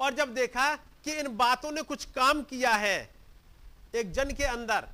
[0.00, 0.74] और जब देखा
[1.04, 2.98] कि इन बातों ने कुछ काम किया है
[3.94, 4.88] एक जन के अंदर,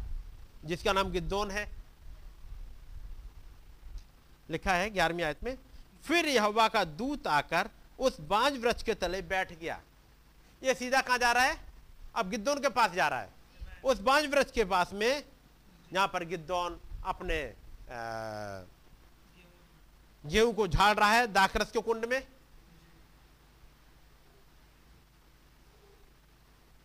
[0.64, 1.68] जिसका नाम गिद्दोन है।
[4.50, 5.56] लिखा है ग्यारहवीं आयत में
[6.04, 9.80] फिर यहवा का दूत आकर उस बांझ वृक्ष के तले बैठ गया।
[10.62, 11.58] ये सीधा कहाँ जा रहा है?
[12.16, 13.30] अब गिद्दौन के पास जा रहा है।
[13.84, 15.24] उस बांझ वृक्ष के पास में
[15.92, 17.40] यहाँ पर गिद्दौन अपने
[20.24, 22.22] गेहूँ को झाड़ रहा है, दाखरस के कुंड में।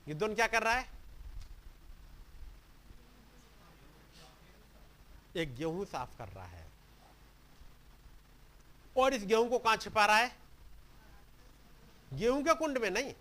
[0.07, 0.91] गिद्दोन क्या कर रहा है?
[5.35, 6.65] एक गेहूँ साफ़ कर रहा है।
[8.97, 10.31] और इस गेहूँ को कहाँ छिपा रहा है?
[12.13, 13.13] गेहूँ के कुंड में नहीं,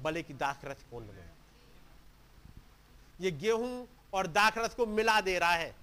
[0.00, 1.30] बल्कि दाखरस कुंड में।
[3.20, 5.74] ये गेहूँ और दाखरस को मिला दे रहा है।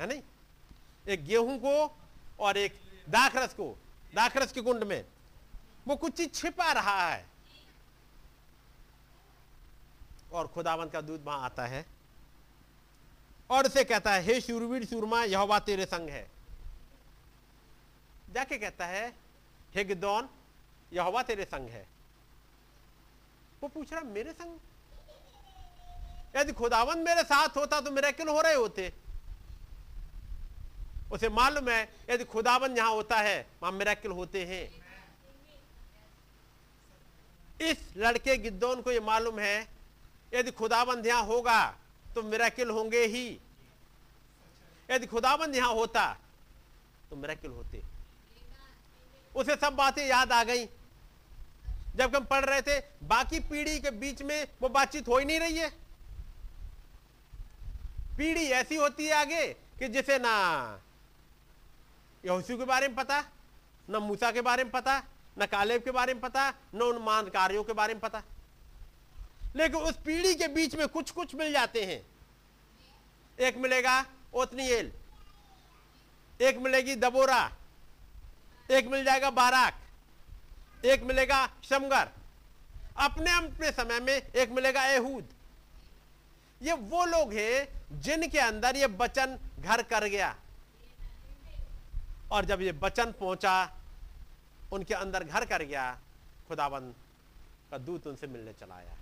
[0.00, 0.22] है नहीं?
[1.08, 1.96] एक गेहूँ को
[2.40, 3.76] और एक दाखरस को
[4.14, 5.04] दाखरस के कुंड में।
[5.88, 7.26] वो कुछ चीज़ छिपा रहा है।
[10.32, 11.84] और खुदावंत का दूध वहाँ आता है।
[13.52, 16.30] और उसे कहता है, हे शूरवीर, शूरमा, यहोवा तेरे संग है।
[18.30, 19.14] जाके कहता है,
[19.74, 20.28] हे गिदौन,
[20.92, 21.88] यहोवा तेरे संग है।
[23.62, 24.58] वो पूछ रहा, मेरे संग?
[26.36, 28.92] यदि खुदावन मेरे साथ होता तो मेरे किल हो रहे होते?
[31.12, 34.82] उसे मालूम है, यदि खुदावन यहाँ होता है, वहाँ मेरा होते हैं?
[37.60, 39.68] इस लड़के गिद्दौन को यह मालूम है,
[40.34, 41.78] यदि खुदाबंद यहाँ होगा
[42.14, 43.26] तो मेराकिल होंगे ही।
[44.88, 46.06] यदि खुदाबंद यहाँ होता
[47.10, 47.82] तो मेराकिल होते।
[49.34, 50.66] उसे सब बातें याद आ गई।
[51.96, 55.40] जब हम पढ़ रहे थे, बाकी पीढ़ी के बीच में वो बातचीत हो ही नहीं
[55.40, 55.68] रही है।
[58.16, 59.46] पीढ़ी ऐसी होती है आगे
[59.78, 60.32] कि जिसे ना
[62.24, 63.20] यहोशू के बारे में पता,
[63.90, 65.02] ना मूसा के बारे में पता,
[65.38, 68.22] ना कालेब के बारे में पता, ना उन मान कार्यों के बारे में पता।
[69.56, 72.02] लेकिन उस पीढ़ी के बीच में कुछ कुछ मिल जाते हैं।
[73.38, 74.04] एक मिलेगा
[74.34, 74.92] ओतनीएल
[76.40, 77.50] एक मिलेगी दबोरा,
[78.70, 79.74] एक मिल जाएगा बाराक,
[80.84, 82.08] एक मिलेगा शमगर।
[82.96, 85.28] अपने अपने समय में एक मिलेगा एहूद।
[86.62, 90.34] ये वो लोग हैं जिनके अंदर ये बचन घर कर गया।
[92.32, 93.54] और जब ये बचन पहुँचा,
[94.72, 95.90] उनके अंदर घर कर गया,
[96.48, 96.94] खुदाबंद
[97.70, 98.96] का दूत उनसे मिलने चला आया।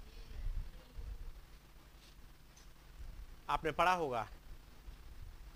[3.50, 4.26] आपने पढ़ा होगा।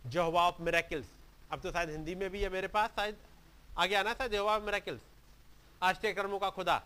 [0.07, 1.07] जहवा ऑफ़ मेरेकिल्स
[1.53, 3.17] अब तो शायद हिंदी में भी है मेरे पास, शायद
[3.79, 5.01] आगे आना था जहवा ऑफ़ मेरेकिल्स
[5.83, 6.83] आष्टे कर्मों का खुदा।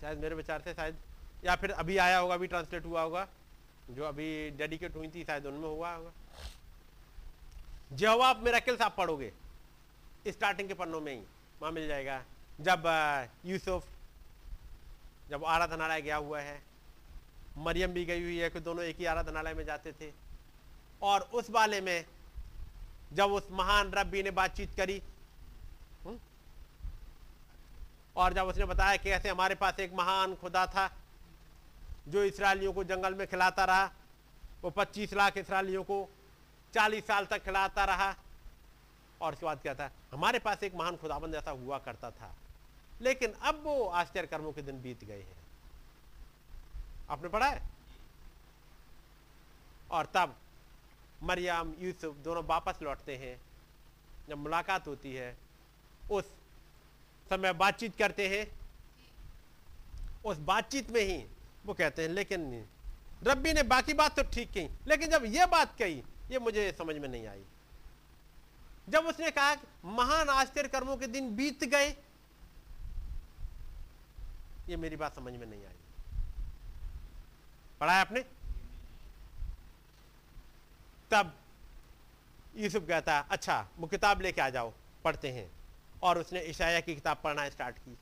[0.00, 0.96] शायद मेरे विचार से शायद,
[1.44, 3.26] या फिर अभी आया होगा, अभी ट्रांसलेट हुआ होगा।
[3.90, 6.12] जो अभी डेडिकेट हुई थी, शायद उनमें हुआ होगा।
[7.92, 9.32] जवाब मेरा किल्स आप पढ़ोगे।
[10.28, 11.20] स्टार्टिंग के पन्नों में ही,
[11.60, 12.22] वहाँ मिल जाएगा।
[12.60, 12.82] जब
[13.46, 13.88] यूसुफ
[15.30, 16.62] जब आराधनालय गया हुआ है
[17.56, 20.12] मरियम भी गई हुई है, कि दोनों एक ही आराधनालय में जाते थे।
[21.02, 22.04] और उस वाले में
[23.12, 25.02] जब उस महान रब्बी ने बातचीत करी?
[28.16, 30.92] और जब उसने बताया कि ऐसे हमारे पास एक महान खुदा था,
[32.08, 33.90] जो इसराइलियों को जंगल में खिलाता रहा,
[34.62, 36.08] वो 25 लाख इसराइलियों को
[36.74, 38.14] 40 साल तक खिलाता रहा।
[39.20, 39.90] और उसके बाद क्या था?
[40.12, 42.34] हमारे पास एक महान खुदाबंद ऐसा हुआ करता था।
[43.02, 45.43] लेकिन अब वो आश्चर्य कर्मों के दिन बीत गए हैं।
[47.10, 47.62] आपने पढ़ा है?
[49.90, 50.36] और तब
[51.22, 53.40] मरियम, यूसुफ दोनों वापस लौटते हैं।
[54.28, 55.36] जब मुलाकात होती है,
[56.10, 56.24] उस
[57.30, 58.46] समय बातचीत करते हैं।
[60.24, 61.24] उस बातचीत में ही
[61.66, 62.66] वो कहते हैं, लेकिन
[63.24, 66.96] रब्बी ने बाकी बात तो ठीक कही लेकिन जब ये बात कही, ये मुझे समझ
[66.96, 67.42] में नहीं आई।
[68.88, 69.54] जब उसने कहा
[69.84, 71.88] महान आश्चर्य कर्मों के दिन बीत गए,
[74.68, 75.83] ये मेरी बात समझ में नहीं आई।
[77.84, 78.20] पढ़ा है आपने?
[81.10, 81.32] तब
[82.56, 84.72] यूसुफ कहता है अच्छा वो किताब लेके आ जाओ,
[85.04, 85.50] पढ़ते हैं।
[86.02, 87.96] और उसने ईशाया की किताब पढ़ना स्टार्ट की।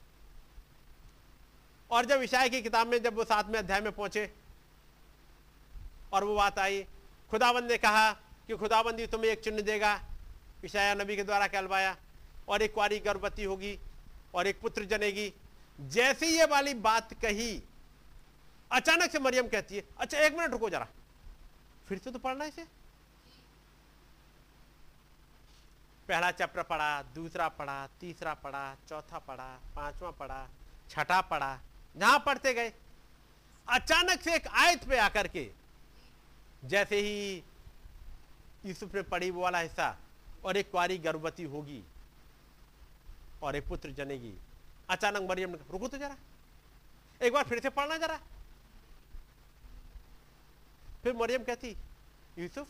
[1.90, 4.32] और जब ईशाया की किताब में, जब वो सातवें अध्याय में पहुँचे,
[6.12, 6.86] और वो बात आई,
[7.30, 8.12] खुदाबंद ने कहा
[8.46, 10.00] कि खुदाबंदी तुम्हें एक चिन्ह देगा।
[10.64, 11.96] ईशाया नबी के द्वारा कहलवाया,
[12.48, 13.78] और एक कुआरी गर्भवती होगी,
[14.34, 15.32] और एक पुत्र जनेगी।
[15.80, 17.62] जैसे ये वाली बात कही
[18.72, 20.86] अचानक से मरियम कहती है अच्छा एक मिनट रुको जरा।
[21.88, 22.66] फिर से तो पढ़ना इसे?
[26.08, 29.46] पहला चैप्टर पढ़ा, दूसरा पढ़ा, तीसरा पढ़ा, चौथा पढ़ा,
[29.76, 30.48] पांचवा पढ़ा,
[30.90, 31.58] छठा पढ़ा,
[31.96, 32.72] जहाँ पढ़ते गए।
[33.68, 35.50] अचानक से एक आयत पे आकर के,
[36.64, 37.42] जैसे ही
[38.66, 39.96] यूसुफ ने पढ़ी वो वाला हिस्सा,
[40.44, 41.82] और एक कुआरी गर्भवती होगी,
[43.42, 44.34] और एक पुत्र जनेगी,
[44.90, 46.16] अचानक मरियम ने रुको तो जरा।
[47.20, 48.18] एक बार फिर से पढ़ना जरा।
[51.02, 51.76] फिर मरियम कहती,
[52.38, 52.68] यूसुफ,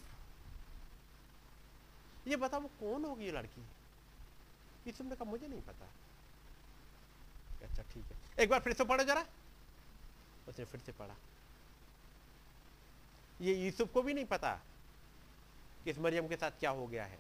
[2.26, 3.60] ये बता वो कौन होगी ये लड़की?
[4.86, 5.88] यूसुफ ने कहा, मुझे नहीं पता।
[7.62, 9.26] अच्छा ठीक है। एक बार फिर से पढ़ो जरा।
[10.48, 11.14] उसने फिर से पढ़ा।
[13.40, 14.60] ये यूसुफ को भी नहीं पता
[15.84, 17.18] कि इस मरियम के साथ क्या हो गया है।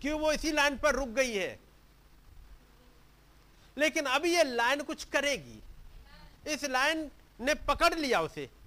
[0.00, 1.60] क्यों वो इसी लाइन पर रुक गई है?
[3.78, 5.62] लेकिन अभी ये लाइन कुछ करेगी।
[6.50, 7.10] इस लाइन
[7.40, 8.57] ने पकड़ लिया उसे।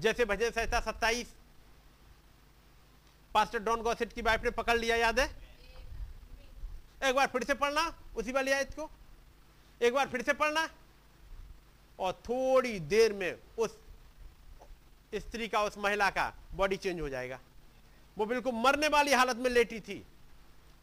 [0.00, 1.32] जैसे भजन संहिता सत्ताईस।
[3.34, 5.26] पास्टर डॉन गॉसेट की वाइफ ने पकड़ लिया, याद है?
[7.04, 7.82] एक बार फिर से पढ़ना,
[8.16, 8.90] उसी वाली आयत को।
[9.80, 10.68] एक बार फिर से पढ़ना।
[11.98, 13.78] और थोड़ी देर में उस
[15.14, 17.38] स्त्री का, उस महिला का बॉडी चेंज हो जाएगा।
[18.16, 20.04] वो बिल्कुल मरने वाली हालत में लेटी थी।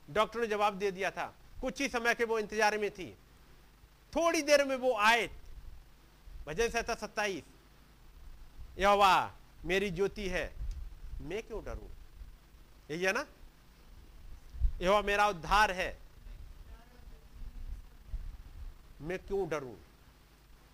[0.10, 3.12] डॉक्टर ने जवाब दे दिया था। कुछ ही समय के वो इंतज़ार में थी।
[4.14, 5.30] थोड़ी देर में वो आए
[6.48, 7.44] भजन सहता सत्ताईस
[8.80, 9.34] यहोवा,
[9.66, 10.54] मेरी ज्योति है।
[11.22, 11.88] मैं क्यों डरूं?
[12.92, 13.26] यही है ना?
[14.82, 15.98] यहोवा, मेरा उद्धार है।
[19.02, 19.76] मैं क्यों डरूं?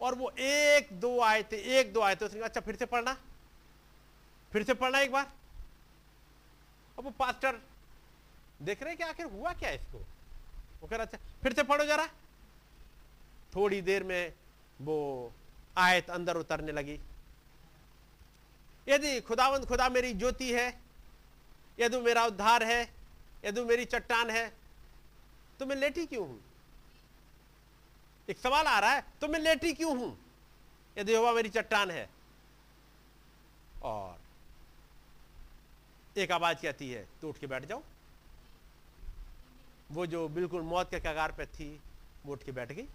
[0.01, 3.17] और वो एक दो आए थे एक दो आए थे उसने अच्छा फिर से पढ़ना।
[4.51, 5.31] फिर से पढ़ना एक बार।
[6.97, 7.59] अब वो पास्टर
[8.61, 9.97] देख रहे कि आखिर हुआ क्या इसको?
[10.81, 12.07] वो कह रहा अच्छा फिर से पढ़ो जरा।
[13.55, 14.33] थोड़ी देर में
[14.81, 15.31] वो
[15.77, 16.99] आयत अंदर उतरने लगी।
[18.87, 20.67] यदि खुदावंद खुदा मेरी ज्योति है,
[21.79, 22.81] यदि मेरा उद्धार है,
[23.45, 24.51] यदि मेरी चट्टान है
[25.59, 26.39] तो मैं लेटी क्यों हूँ?
[28.27, 30.17] एक सवाल आ रहा है तो मैं लेटी क्यों हूँ?
[30.97, 32.09] यदि हुआ मेरी चट्टान है।
[33.83, 34.17] और
[36.15, 37.81] एक आवाज़ कहती है तो उठ के बैठ जाओ।
[39.91, 41.79] वो जो बिल्कुल मौत के कगार पे थी,
[42.25, 42.87] वो उठ के बैठ गई।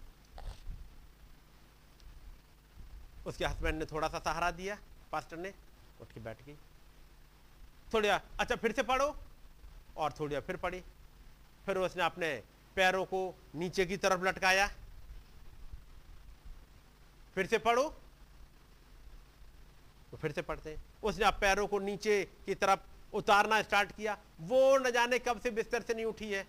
[3.27, 4.77] उसके हस्बैंड ने थोड़ा सा सहारा दिया,
[5.11, 5.53] पास्टर ने।
[6.01, 6.55] उठ के बैठ गई।
[7.93, 9.15] थोड़ी अच्छा फिर से पढ़ो
[9.97, 10.81] और थोड़ी फिर पढ़ी
[11.65, 12.43] फिर उसने अपने
[12.75, 14.67] पैरों को नीचे की तरफ़ लटकाया।
[17.35, 17.83] फिर से पढ़ो
[20.11, 22.79] तो फिर से पढ़ते। उसने आप पैरों को नीचे की तरफ़
[23.13, 26.47] उतारना स्टार्ट किया। वो न जाने कब से बिस्तर से नहीं उठी है।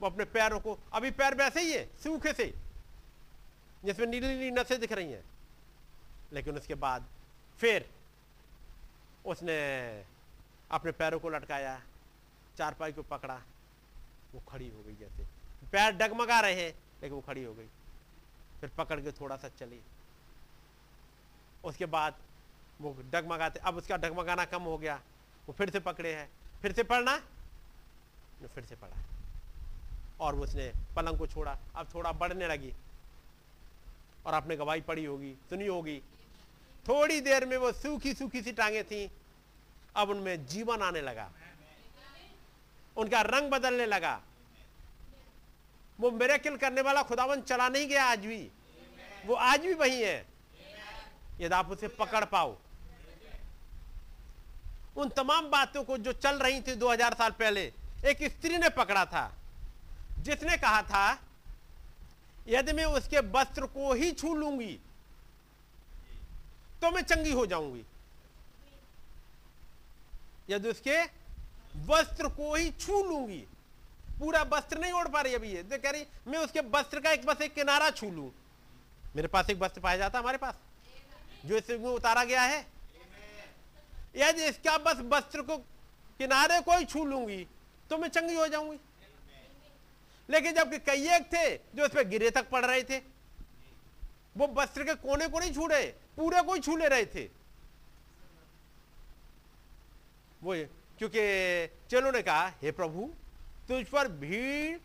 [0.00, 2.54] वो अपने पैरों को, अभी पैर वैसे ही है, सूखे से,
[3.84, 5.24] जिसमें नीली नीली नसें दिख रही हैं।
[6.32, 7.06] लेकिन उसके बाद
[7.58, 7.88] फिर
[9.28, 9.58] उसने
[10.70, 11.82] अपने पैरों को लटकाया,
[12.58, 13.42] चारपाई को पकड़ा,
[14.34, 15.22] वो खड़ी हो गई जैसे।
[15.72, 17.66] पैर डगमगा रहे हैं, लेकिन वो खड़ी हो गई।
[18.60, 19.80] फिर पकड़ के थोड़ा सा चली।
[21.64, 22.14] उसके बाद
[22.80, 25.02] वो डगमगाते, अब उसका डगमगाना कम हो गया।
[25.46, 26.30] वो फिर से पकड़े हैं।
[26.62, 27.18] फिर से पढ़ना?
[28.54, 29.04] फिर से पढ़ा।
[30.20, 32.74] और उसने पलंग को छोड़ा। अब थोड़ा बढ़ने लगी।
[34.26, 36.02] और आपने गवाही पड़ी होगी, सुनी होगी।
[36.88, 39.10] थोड़ी देर में वो सूखी सूखी सी टांगे थी।
[39.98, 41.30] अब उनमें जीवन आने लगा।
[42.96, 44.20] उनका रंग बदलने लगा।
[46.00, 48.50] वो मेरे किल करने वाला खुदावन चला नहीं गया आज भी।
[49.26, 50.26] वो आज भी वही है।
[51.40, 52.56] यदि आप उसे पकड़ पाओ।
[54.96, 57.72] उन तमाम बातों को जो चल रही थी 2000 साल पहले,
[58.04, 59.32] एक स्त्री ने पकड़ा था।
[60.18, 61.18] जिसने कहा था,
[62.48, 64.78] यदि मैं उसके वस्त्र को ही छू लूँगी
[66.82, 67.84] तो मैं चंगी हो जाऊँगी।
[70.50, 71.02] यदि उसके
[71.86, 73.44] वस्त्र को ही छू लूँगी।
[74.18, 77.10] पूरा वस्त्र नहीं ओढ़ पा रही अभी ये। तो कह रही, मैं उसके वस्त्र का
[77.12, 78.30] एक बस एक किनारा छू लू।
[79.16, 80.54] मेरे पास एक वस्त्र पाया जाता हमारे पास,
[81.46, 82.66] जो इस उतारा गया है।
[84.16, 85.56] यदि इसका बस वस्त्र को
[86.20, 87.46] किनारे को ही छू लूँगी
[87.90, 88.78] तो मैं चंगी हो जाऊँगी।
[90.28, 92.98] लेकिन जबकि कई एक थे, जो इस पर गिरे तक पड़ रहे थे,
[94.36, 97.24] वो वस्त्र के कोने को नहीं छू रहे, पूरे को ही छू ले रहे थे।
[100.42, 100.54] वो
[100.98, 101.20] क्योंकि
[101.90, 103.10] चलो ने कहा, हे प्रभु,
[103.68, 104.78] तुझ पर भीड़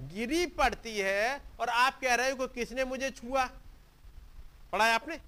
[0.00, 3.44] गिरी पड़ती है और आप कह रहे हो कि किसने मुझे छुआ?
[4.72, 5.18] पढ़ा है आपने?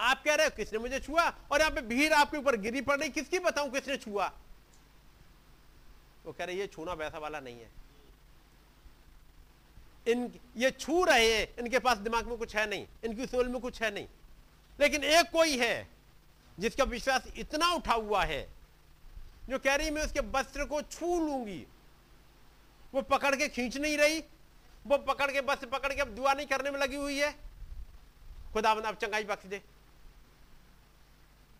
[0.00, 1.28] आप कह रहे हो, किसने मुझे छुआ?
[1.52, 4.32] और यहाँ पे भीड़ आपके ऊपर गिरी पड़ रही, किसकी बताऊँ किसने छुआ?
[6.26, 7.70] वो कह रहे, ये छूना वैसा वाला नहीं है।
[10.08, 13.60] इन, ये छू रहे हैं, इनके पास दिमाग में कुछ है नहीं, इनकी सोल में
[13.60, 14.06] कुछ है नहीं।
[14.80, 15.95] लेकिन एक कोई है
[16.58, 18.42] जिसका विश्वास इतना उठा हुआ है।
[19.48, 21.66] जो कह रही मैं उसके वस्त्र को छू लूँगी।
[22.94, 24.20] वो पकड़ के खींच नहीं रही।
[24.86, 27.32] वो पकड़ के बस पकड़ के अब दुआ नहीं करने में लगी हुई है।
[28.52, 29.62] खुदा बंद, अब चंगाई बख्श दे।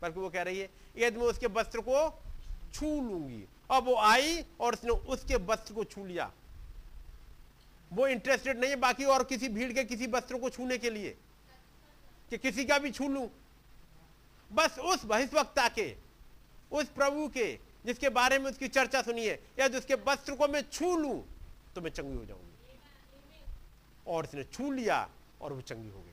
[0.03, 2.23] बल्कि वो कह रही है, यदि मैं उसके वस्त्र को
[2.75, 6.31] छू लूँगी। अब वो आई और उसने उसके वस्त्र को छू लिया।
[7.93, 11.17] वो इंटरेस्टेड नहीं है बाकी और किसी भीड़ के किसी वस्त्र को छूने के लिए
[12.31, 13.29] कि किसी का भी छू लूँ।
[14.51, 15.95] बस उस बहिष्वक्ता के,
[16.73, 17.53] उस प्रभु के,
[17.87, 21.15] जिसके बारे में उसकी चर्चा सुनी है यदि उसके वस्त्र को मैं छू लू
[21.75, 22.45] तो मैं चंगी हो जाऊँगी।
[24.07, 25.09] और उसने छू लिया,
[25.43, 26.13] और वो चंगी हो गई।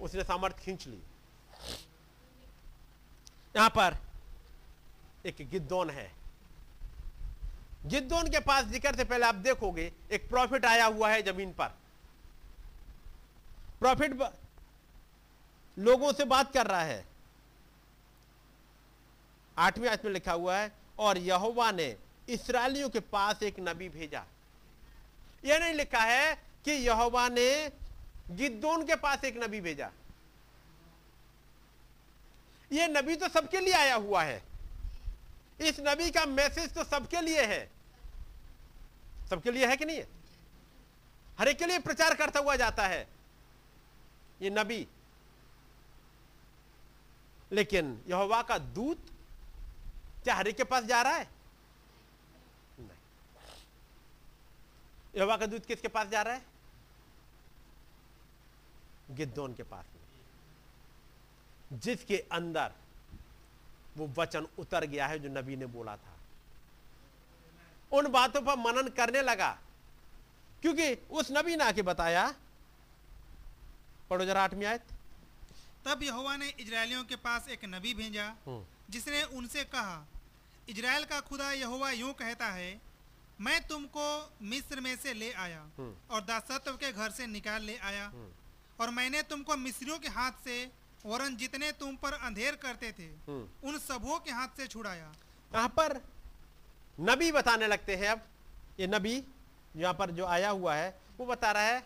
[0.00, 1.02] उसने सामर्थ्य खींच ली।
[3.56, 3.96] यहाँ पर
[5.26, 6.10] एक गिद्दौन है।
[7.84, 11.74] गिद्दौन के पास ज़िक्र से पहले आप देखोगे, एक प्रॉफिट आया हुआ है ज़मीन पर।
[13.80, 14.20] प्रॉफिट
[15.76, 17.04] लोगों से बात कर रहा है।
[19.58, 21.96] आठवीं आयत में लिखा हुआ है, और यहोवा ने
[22.28, 24.24] इसराइलियों के पास एक नबी भेजा।
[25.44, 26.34] यह नहीं लिखा है
[26.64, 27.72] कि यहोवा ने
[28.30, 29.90] गिद्दोन के पास एक नबी भेजा।
[32.72, 34.42] यह नबी तो सबके लिए आया हुआ है।
[35.60, 37.70] इस नबी का मैसेज तो सबके लिए है।
[39.30, 40.08] सबके लिए है कि नहीं है?
[41.38, 43.08] हर एक के लिए प्रचार करता हुआ जाता है।
[44.42, 44.86] ये नबी।
[47.52, 49.11] लेकिन यहोवा का दूत
[50.24, 51.28] क्या हर के पास जा रहा है?
[52.78, 52.98] नहीं।
[55.16, 56.42] यहोवा का दूत किसके पास जा रहा है?
[59.10, 60.02] गिद्दोन के पास में
[61.80, 62.72] जिसके अंदर
[63.96, 66.16] वो वचन उतर गया है जो नबी ने बोला था।
[67.92, 69.58] उन बातों पर मनन करने लगा।
[70.62, 72.34] क्योंकि उस नबी ने आके बताया
[74.10, 74.84] पढ़ो जरा आठवीं आयत।
[75.84, 80.04] तब यहोवा ने इजरायलियों के पास एक नबी भेजा। हम्म। जिसने उनसे कहा
[80.68, 82.70] इजराइल का खुदा यहोवा यूँ कहता है
[83.40, 84.06] मैं तुमको
[84.44, 88.10] मिस्र में से ले आया हम्म। और दासत्व के घर से निकाल ले आया
[88.78, 90.58] और मैंने तुमको मिस्रियों के हाथ से
[91.06, 95.12] वरन जितने तुम पर अंधेर करते थे हम्म। उन सबों के हाथ से छुड़ाया
[95.50, 96.00] यहाँ पर
[96.98, 98.22] नबी बताने लगते हैं अब
[98.80, 99.22] ये नबी
[99.76, 101.82] यहाँ पर जो आया हुआ है वो बता रहा है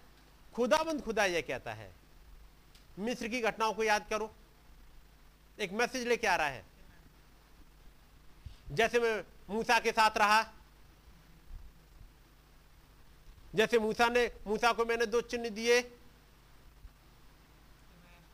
[0.55, 1.91] खुदाबंद खुदा ये कहता है
[2.99, 4.31] मिस्र की घटनाओं को याद करो
[5.59, 6.65] एक मैसेज लेके आ रहा है
[8.73, 10.43] जैसे मैं मूसा के साथ रहा।
[13.55, 15.93] जैसे मूसा ने, मूसा को मैंने दो चिन्ह दिए।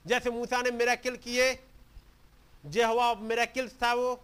[0.06, 1.64] जैसे मूसा ने मेराकिल किए,
[2.66, 4.14] जेहवा मेराकिल था वो।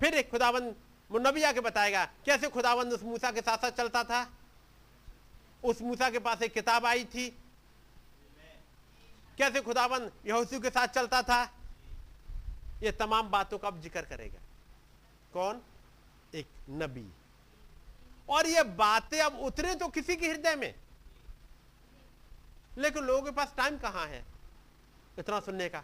[0.00, 0.74] फिर एक खुदाबंद
[1.12, 4.30] नबी आके बताएगा, कैसे खुदाबंद उस मूसा के साथ साथ चलता था?
[5.64, 7.30] उस मूसा के पास एक किताब आई थी।
[9.38, 11.61] कैसे खुदाबंद यहोशू के साथ चलता था?
[12.82, 14.40] ये तमाम बातों का अब ज़िक्र करेगा।
[15.32, 15.62] कौन?
[16.34, 17.06] एक नबी।
[18.28, 20.74] और ये बातें अब उतरे तो किसी के हृदय में।
[22.78, 24.24] लेकिन लोगों के पास टाइम कहाँ है?
[25.18, 25.82] इतना सुनने का।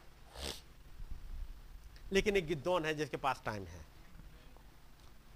[2.13, 3.85] लेकिन एक गिद्दौन है जिसके पास टाइम है।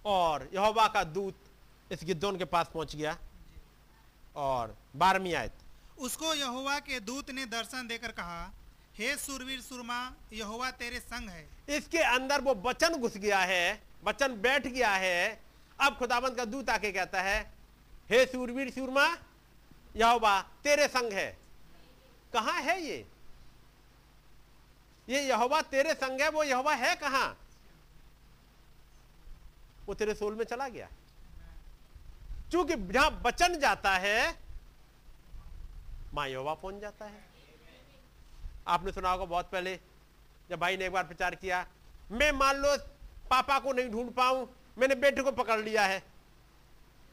[0.04, 3.16] और यहोवा का दूत इस गिद्दौन के पास पहुँच गया।
[4.36, 5.52] और बारहवीं आयत।
[5.98, 8.52] उसको यहोवा के दूत ने दर्शन देकर कहा
[8.98, 14.40] हे सुरवीर सुरमा, यहोवा तेरे संग है। इसके अंदर वो बचन घुस गया है बचन
[14.40, 15.40] बैठ गया है।
[15.80, 17.52] अब खुदाबंद का दूत आके कहता है,
[18.10, 19.18] हे सूरवीर सूरमा,
[19.96, 21.38] यहोवा तेरे संग है।
[22.32, 23.06] कहाँ है ये?
[25.08, 27.38] ये यहोवा तेरे संग है, वो यहोवा है कहाँ?
[29.86, 30.88] वो तेरे सोल में चला गया।
[32.50, 34.38] क्योंकि जहाँ बचन जाता है,
[36.14, 37.31] माँ यहोवा पहुँच जाता है।
[38.66, 39.78] आपने सुना होगा बहुत पहले
[40.50, 41.66] जब भाई ने एक बार प्रचार किया
[42.12, 42.76] मैं मान लो
[43.30, 44.48] पापा को नहीं ढूंढ पाऊँ
[44.78, 46.02] मैंने बेटे को पकड़ लिया है।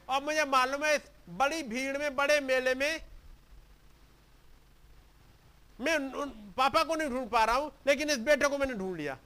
[0.07, 0.97] और मुझे मालूम है
[1.37, 3.01] बड़ी भीड़ में बड़े मेले में
[5.79, 8.73] मैं उन, उन पापा को नहीं ढूंढ पा रहा हूँ लेकिन इस बेटे को मैंने
[8.73, 9.17] ढूंढ लिया।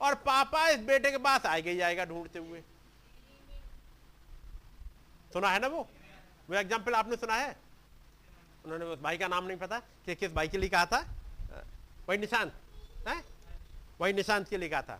[0.00, 2.60] और पापा इस बेटे के पास आएगा ही आएगा ढूंढते हुए।
[5.32, 5.86] सुना है ना वो?
[6.50, 7.56] वो एग्ज़ाम्पल आपने सुना है?
[8.64, 11.04] उन्होंने उस भाई का नाम नहीं पता कि किस भाई के लिए कहा था?
[12.10, 12.52] वही निशांत
[13.08, 13.14] है?
[14.00, 14.94] वही निशांत के लिए कहा था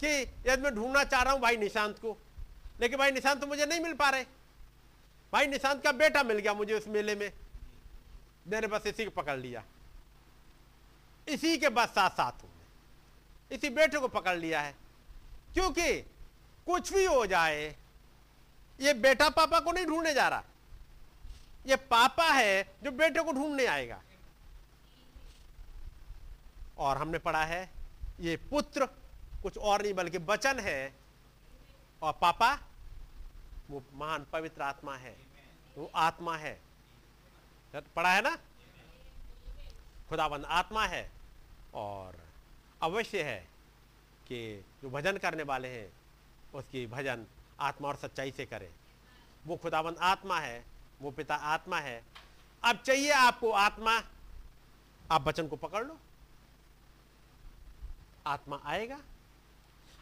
[0.00, 0.08] कि
[0.46, 2.16] यदि मैं ढूंढना चाह रहा हूँ भाई निशांत को,
[2.80, 4.24] लेकिन भाई निशांत तो मुझे नहीं मिल पा रहे।
[5.32, 7.32] भाई निशांत का बेटा मिल गया मुझे उस मेले में।
[8.48, 9.62] मैंने बस इसी को पकड़ लिया।
[11.26, 12.50] इसी के बस साथ साथ हूँ
[13.50, 14.74] इसी बेटे को पकड़ लिया है।
[15.54, 15.92] क्योंकि
[16.66, 17.66] कुछ भी हो जाए,
[18.78, 20.44] ये बेटा पापा को नहीं ढूँढने जा रहा।
[21.66, 24.00] ये पापा है जो बेटे को ढूँढने आएगा।
[26.80, 27.70] और हमने पढ़ा है,
[28.20, 28.86] ये पुत्र
[29.42, 30.94] कुछ और नहीं बल्कि वचन है।
[32.02, 32.58] और पापा,
[33.70, 35.16] वो महान पवित्र आत्मा है,
[35.78, 36.60] वो आत्मा है।
[37.74, 38.36] पढ़ा है ना?
[40.08, 41.10] खुदाबंद आत्मा है
[41.74, 42.16] और
[42.82, 43.40] अवश्य है
[44.28, 45.92] कि जो भजन करने वाले हैं,
[46.54, 47.26] उसकी भजन
[47.60, 48.68] आत्मा और सच्चाई से करें।
[49.46, 50.64] वो खुदाबंद आत्मा है,
[51.00, 52.02] वो पिता आत्मा है।
[52.64, 54.02] अब चाहिए आपको आत्मा,
[55.10, 55.98] आप वचन को पकड़ लो।
[58.26, 59.00] आत्मा आएगा।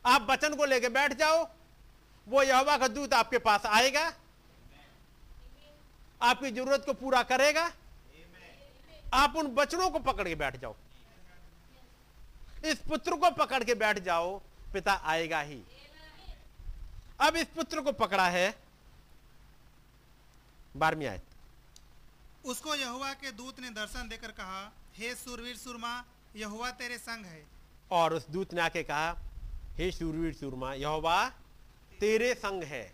[0.06, 1.48] आप वचन को लेकर बैठ जाओ।
[2.28, 4.12] वो यहोवा का दूत आपके पास आएगा।
[6.22, 7.72] आपकी ज़रूरत को पूरा करेगा।
[9.14, 10.76] आप उन वचनों को पकड़ के बैठ जाओ।
[12.64, 14.38] इस पुत्र को पकड़ के बैठ जाओ।
[14.72, 15.62] पिता आएगा ही।
[17.20, 18.58] अब इस पुत्र को पकड़ा है।
[20.76, 21.24] बारहवीं आयत।
[22.44, 26.04] उसको यहुआ के दूत ने दर्शन देकर कहा, हे सुरवीर सुरमा
[26.36, 27.57] यहुआ तेरे संग है।
[27.90, 29.16] और उस दूत ने आके कहा,
[29.76, 31.28] हे सुरवीर सूरमा यहोवा,
[32.00, 32.92] तेरे संग है।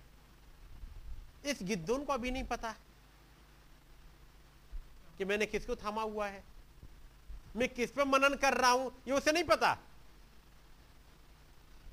[1.46, 2.74] इस गिद्धोन को अभी नहीं पता
[5.18, 6.44] कि मैंने किसको थामा हुआ है।
[7.56, 9.78] मैं किस पे मनन कर रहा हूँ, ये उसे नहीं पता।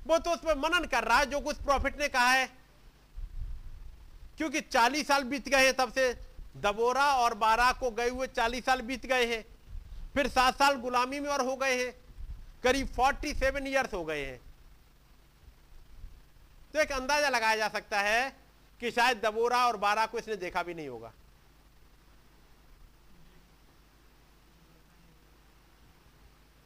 [0.06, 2.46] वो तो उस पर मनन कर रहा है, जो कुछ प्रॉफिट ने कहा है।
[4.36, 6.18] क्योंकि चालीस साल बीत गए हैं, तब से
[6.56, 9.44] दबोरा और बारा को गए हुए चालीस साल बीत गए हैं।
[10.14, 11.94] फिर सात साल गुलामी में और हो गए हैं।
[12.64, 14.40] करीब फोर्टी सेवन ईयर्स हो गए हैं।
[16.74, 18.30] तो एक अंदाज़ा लगाया जा सकता है
[18.80, 21.12] कि शायद दबोरा और बारह को इसने देखा भी नहीं होगा।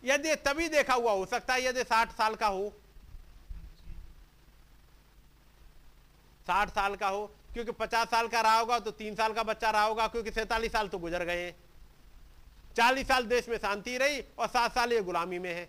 [0.03, 2.73] यदि तभी देखा हुआ हो सकता है, यदि साठ साल का हो।
[6.47, 9.71] साठ साल का हो, क्योंकि पचास साल का रहा होगा तो तीन साल का बच्चा
[9.71, 11.51] रहा होगा, क्योंकि सैतालीस साल तो गुजर गए
[12.77, 15.69] चालीस साल देश में शांति रही और सात साल ये गुलामी में है।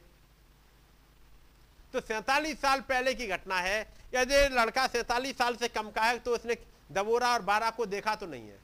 [1.97, 3.79] तो सैतालीस साल पहले की घटना है।
[4.13, 6.55] यदि लड़का सैतालीस साल से कम का है तो उसने
[6.91, 8.59] दबोरा और बारह को देखा तो नहीं है।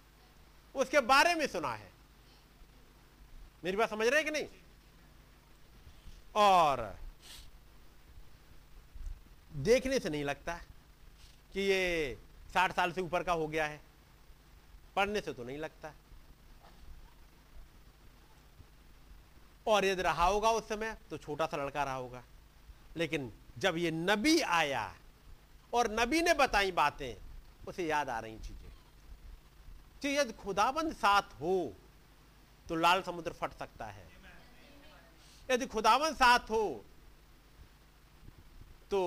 [0.75, 1.91] उसके बारे में सुना है।
[3.63, 4.47] मेरी बात समझ रहे हैं कि नहीं?
[6.35, 6.81] और
[9.53, 10.53] देखने से नहीं लगता
[11.53, 12.17] कि ये
[12.53, 13.79] साठ साल से ऊपर का हो गया है।
[14.95, 15.93] पढ़ने से तो नहीं लगता।
[19.67, 22.23] और यदि रहा होगा उस समय तो छोटा सा लड़का रहा होगा।
[22.95, 24.93] लेकिन जब ये नबी आया
[25.73, 27.15] और नबी ने बताई बातें,
[27.67, 28.71] उसे याद आ रही चीज़ें।
[30.01, 31.73] तो यदि खुदाबंद साथ हो
[32.69, 34.07] तो लाल समुद्र फट सकता है।
[35.49, 36.85] यदि खुदाबंद साथ हो
[38.91, 39.01] तो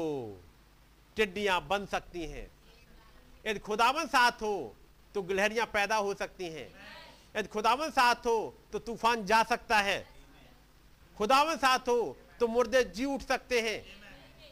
[1.16, 2.46] टिड्डियाँ बन सकती हैं।
[3.46, 4.74] यदि खुदावन साथ हो
[5.14, 6.68] तो गिलहरियाँ पैदा हो सकती हैं।
[7.36, 9.98] यदि खुदावन साथ हो तो तूफ़ान जा सकता है।
[11.16, 13.78] खुदावन साथ हो तो मुर्दे जी उठ सकते हैं।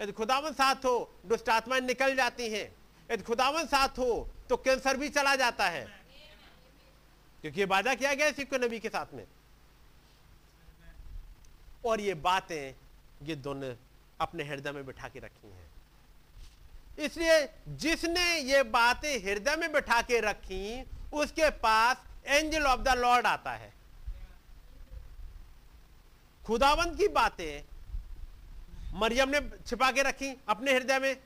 [0.00, 2.74] यदि खुदावन साथ हो, दुष्ट आत्माएँ निकल जाती हैं।
[3.10, 5.84] यदि खुदावन साथ हो तो कैंसर भी चला जाता है।
[7.42, 9.26] क्योंकि ये वादा किया गया सिक्को नबी के साथ में।
[11.86, 12.74] और ये बातें
[13.22, 13.74] ये दोनों
[14.20, 15.70] अपने हृदय में बिठा के रखी हैं।
[16.98, 21.96] इसलिए जिसने ये बातें हृदय में बिठा के रखी, उसके पास
[22.26, 23.72] एंजल ऑफ़ द लॉर्ड आता है।
[26.46, 27.73] खुदावंत की बातें
[28.94, 31.16] मरियम ने छिपा के रखी अपने हृदय में।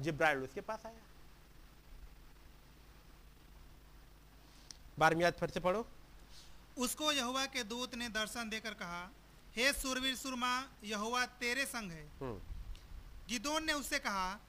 [0.00, 1.00] जिब्राइल उसके पास आया।
[4.98, 5.86] बारहवीं फिर से पढ़ो।
[6.78, 9.10] उसको यहुआ के दूत ने दर्शन देकर कहा
[9.56, 12.40] हे सुरवीर सुरमा यहुआ तेरे संग है। हम्म।
[13.28, 14.40] गिदोन ने उससे कहा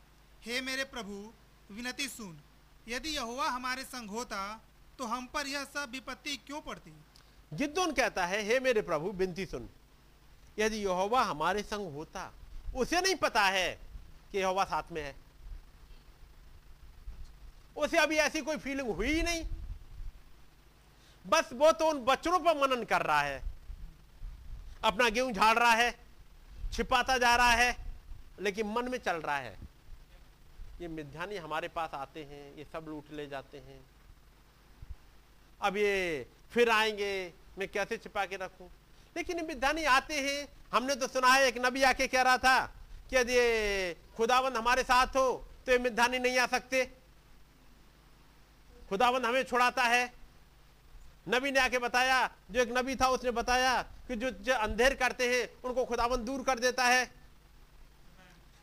[0.41, 1.33] हे मेरे प्रभु
[1.71, 2.39] विनती सुन
[2.87, 4.61] यदि यहुआ हमारे संग होता
[4.97, 6.93] तो हम पर यह सब विपत्ति क्यों पड़ती?
[7.53, 9.69] गिद्दोन कहता है हे मेरे प्रभु विनती सुन।
[10.59, 12.31] यदि यहोवा हमारे संग होता,
[12.75, 13.79] उसे नहीं पता है
[14.31, 15.15] कि यहोवा साथ में है।
[17.77, 19.45] उसे अभी ऐसी कोई फीलिंग हुई ही नहीं।
[21.27, 23.43] बस वो तो उन बच्चों पर मनन कर रहा है।
[24.83, 25.99] अपना गेहूँ झाड़ रहा है,
[26.73, 27.77] छिपाता जा रहा है,
[28.39, 29.57] लेकिन मन में चल रहा है।
[30.81, 33.85] ये मिध्यानी हमारे पास आते हैं, ये सब लूट ले जाते हैं।
[35.61, 38.69] अब ये फिर आएँगे, मैं कैसे छिपा के रखूँ?
[39.15, 42.59] लेकिन मिधानी आते हैं। हमने तो सुना है एक नबी आके कह रहा था
[43.09, 43.35] कि यदि
[44.17, 45.27] खुदावंद हमारे साथ हो
[45.65, 46.83] तो ये मिधानी नहीं आ सकते।
[48.89, 50.11] खुदावंद हमें छुड़ाता है।
[51.29, 52.17] नबी ने आके बताया
[52.51, 56.43] जो एक नबी था उसने बताया कि जो, जो अंधेर करते हैं उनको खुदावंद दूर
[56.43, 57.03] कर देता है।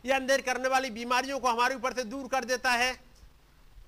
[0.05, 2.95] ये अंधेर करने वाली बीमारियों को हमारे ऊपर से दूर कर देता है।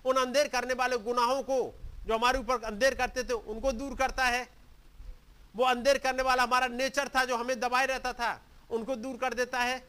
[0.06, 1.58] उन अंधेर करने वाले गुनाहों को
[2.06, 4.46] जो हमारे ऊपर अंधेर करते थे उनको दूर करता है।
[5.54, 8.40] वो अंधेर करने वाला हमारा नेचर था जो हमें दबाए रहता था,
[8.70, 9.82] उनको दूर कर देता है,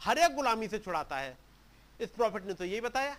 [0.00, 1.36] हर एक गुलामी से छुड़ाता है।
[2.00, 3.16] इस प्रॉफिट ने तो यही बताया।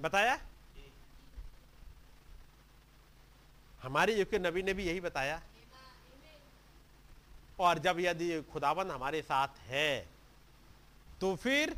[0.00, 0.38] बताया?
[3.82, 5.40] हमारे युग के नबी ने भी यही बताया।
[7.60, 10.08] और जब यदि खुदाबंद हमारे साथ है
[11.20, 11.74] तो फिर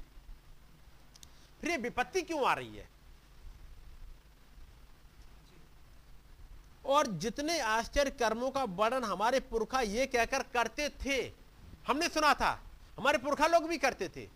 [1.60, 2.88] फिर ये विपत्ति क्यों आ रही है?
[6.84, 11.18] और जितने आश्चर्य कर्मों का वर्णन हमारे पुरखा ये कहकर करते थे,
[11.86, 12.58] हमने सुना था,
[12.98, 14.28] हमारे पुरखा लोग भी करते थे।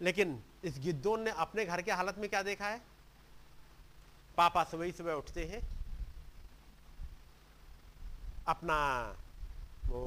[0.00, 2.80] लेकिन इस गिद्धों ने अपने घर के हालत में क्या देखा है?
[4.36, 5.60] पापा सुबह ही सुबह उठते हैं,
[8.48, 8.78] अपना
[9.86, 10.02] वो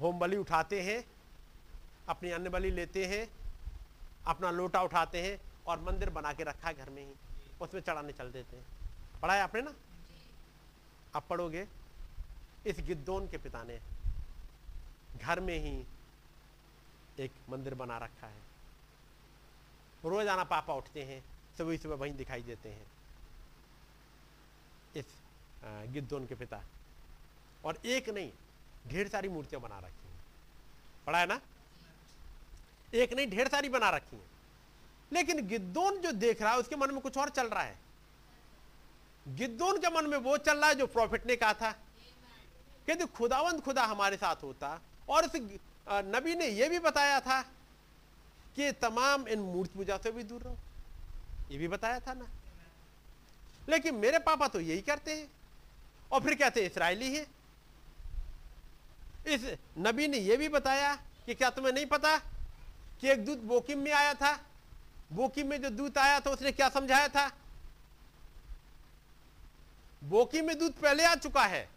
[0.00, 1.02] होम बलि उठाते हैं,
[2.08, 3.26] अपनी अन्न बलि लेते हैं,
[4.26, 7.12] अपना लोटा उठाते हैं और मंदिर बना के रखा है घर में ही
[7.60, 8.64] उसमें चढ़ाने चल देते हैं।
[9.22, 9.74] पढ़ा है आपने ना?
[11.16, 11.66] आप पढ़ोगे?
[12.66, 13.78] इस गिद्दोन के पिता ने
[15.18, 15.74] घर में ही
[17.18, 18.44] एक मंदिर बना रखा है।
[20.04, 21.22] रोज़ाना पापा उठते हैं
[21.58, 22.86] सुबह सुबह वहीं दिखाई देते हैं।
[24.96, 25.06] इस
[25.92, 26.62] गिद्दोन के पिता।
[27.64, 28.30] और एक नहीं
[28.88, 30.20] ढेर सारी मूर्तियाँ बना रखी हैं।
[31.06, 31.40] पढ़ा है ना
[32.94, 34.35] एक नहीं ढेर सारी बना रखी हैं।
[35.12, 37.78] लेकिन गिद्दोन जो देख रहा है, उसके मन में कुछ और चल रहा है।
[39.28, 41.72] गिद्दोन के मन में वो चल रहा है जो प्रॉफिट ने कहा था।
[42.86, 45.30] कि खुदावंद खुदा हमारे साथ होता। और उस
[45.88, 47.42] नबी ने यह भी बताया था
[48.56, 50.56] कि तमाम इन मूर्ति पूजा से भी दूर रहो।
[51.50, 52.26] ये भी बताया था ना।
[53.68, 55.30] लेकिन मेरे पापा तो यही करते हैं।
[56.12, 57.26] और फिर कहते हैं इसराइली है।
[59.26, 62.18] इस, नबी ने यह भी बताया कि क्या तुम्हें नहीं पता
[63.00, 64.45] कि एक दूध बोकिम में आया था?
[65.12, 67.32] बोकिम में जो दूत आया था, उसने क्या समझाया था?
[70.04, 71.68] बोकी में दूत पहले आ चुका है।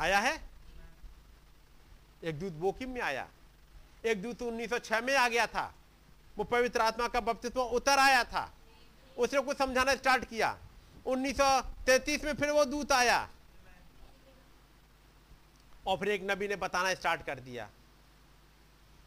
[0.00, 0.50] आया है?
[2.24, 3.28] एक दूत बोकिम में आया।
[4.04, 5.74] एक दूत 1906 में आ गया था।
[6.36, 8.52] वो पवित्र आत्मा का बपतिस्मा उतर आया था।
[9.18, 10.58] उसने कुछ समझाना स्टार्ट किया।
[11.06, 13.28] 1933 में फिर वो दूत आया।
[15.86, 17.70] और फिर एक नबी ने बताना स्टार्ट कर दिया।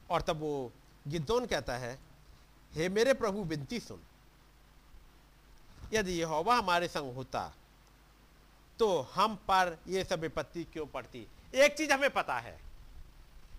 [0.10, 0.72] और तब वो
[1.08, 2.09] गिद्दोन कहता है
[2.74, 4.02] हे मेरे प्रभु, विनती सुन।
[5.94, 7.52] यदि यह हमारे संग होता
[8.80, 11.28] तो हम पर यह सब विपत्ति क्यों पड़ती?
[11.56, 12.60] एक चीज़ हमें पता है,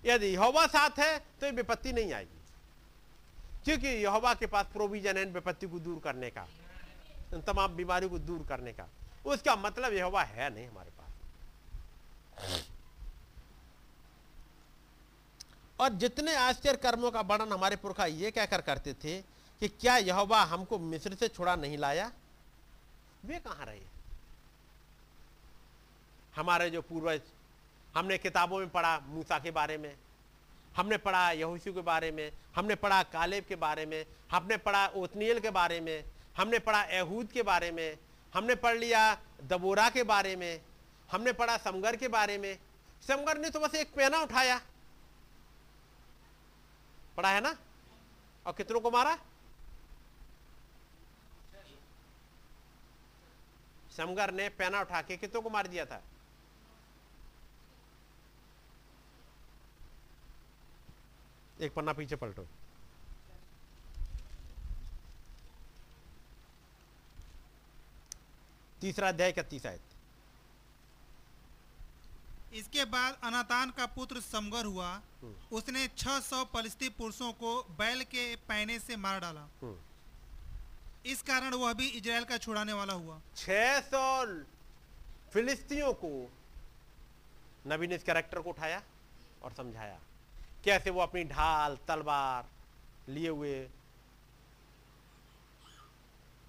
[0.05, 2.39] यदि यहोवा साथ है तो ये विपत्ति नहीं आएगी।
[3.65, 6.47] क्योंकि यहोवा के पास प्रोविज़न है विपत्ति को दूर करने का,
[7.35, 8.89] इन तमाम बीमारियों को दूर करने का।
[9.27, 11.09] उसका मतलब यहोवा है नहीं हमारे पास।
[15.81, 19.21] और जितने आश्चर्य कर्मों का वर्णन हमारे पुरखा ये कहकर करते थे
[19.61, 22.13] कि क्या यहोवा हमको मिस्र से छुड़ा नहीं लाया?
[23.25, 23.81] वे कहाँ रहे?
[26.37, 27.21] हमारे जो पूर्वज,
[27.97, 29.97] हमने किताबों में पढ़ा मूसा के बारे में,
[30.77, 35.41] हमने पढ़ा यहूसी के बारे में, हमने पढ़ा कालेब के बारे में, हमने पढ़ा ओतनील
[35.41, 36.05] के बारे में,
[36.37, 37.99] हमने पढ़ा एहूद के बारे में,
[38.35, 40.61] हमने पढ़ लिया दबोरा के बारे में,
[41.13, 42.59] हमने पढ़ा समगर के बारे में।
[43.09, 44.61] समगर ने तो बस एक पेना उठाया।
[47.21, 47.57] पढ़ा है ना?
[48.47, 49.19] और कितनों को मारा?
[53.97, 56.01] समगर ने पैना उठा के कितनों को मार दिया था?
[61.61, 62.47] एक पन्ना पीछे पलटो।
[68.81, 69.90] तीसरा अध्याय इकतीस आयत।
[72.53, 78.37] इसके बाद अनातान का पुत्र समगर हुआ। हम्म। उसने 600 फलिस्ती पुरुषों को बैल के
[78.37, 79.77] पैने से मार डाला। हम्म।
[81.07, 84.45] इस कारण वह भी इजराइल का छुड़ाने वाला हुआ। 600
[85.33, 86.33] फिलिस्तीनियों को
[87.67, 88.83] नबी ने इस कैरेक्टर को उठाया
[89.43, 90.01] और समझाया।
[90.65, 92.47] कैसे वो अपनी ढाल तलवार
[93.09, 93.69] लिए हुए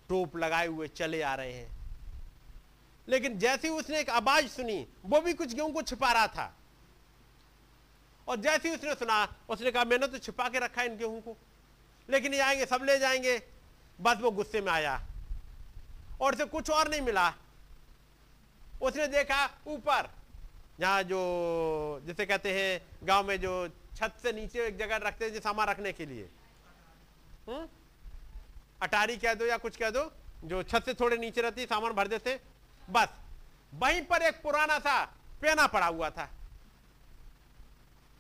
[0.10, 1.81] टोप लगाए हुए चले आ रहे हैं।
[3.10, 6.56] लेकिन जैसे ही उसने एक आवाज़ सुनी, वो भी कुछ गेहूँ को छिपा रहा था।
[8.28, 11.38] और जैसे ही उसने सुना, उसने कहा, मैंने तो छिपा के रखा इन गेहूँ को।
[12.10, 13.44] लेकिन ये आएँगे, सब ले जाएँगे।
[14.02, 15.02] बस वो गुस्से में आया।
[16.22, 17.34] और उसे कुछ और नहीं मिला।
[18.82, 20.10] उसने देखा, ऊपर,
[20.80, 25.34] जहाँ जो, जिसे कहते हैं, गाँव में जो छत से नीचे एक जगह रखते हैं,
[25.34, 26.30] जो सामान रखने के लिए।
[27.48, 27.70] हुँ?
[28.82, 30.12] अटारी कह दो या कुछ कह दो,
[30.44, 32.40] जो छत से थोड़े नीचे रहती सामान भर देते
[32.90, 33.08] बस,
[33.74, 35.06] वहीं पर एक पुराना सा
[35.42, 36.30] पेना पड़ा हुआ था।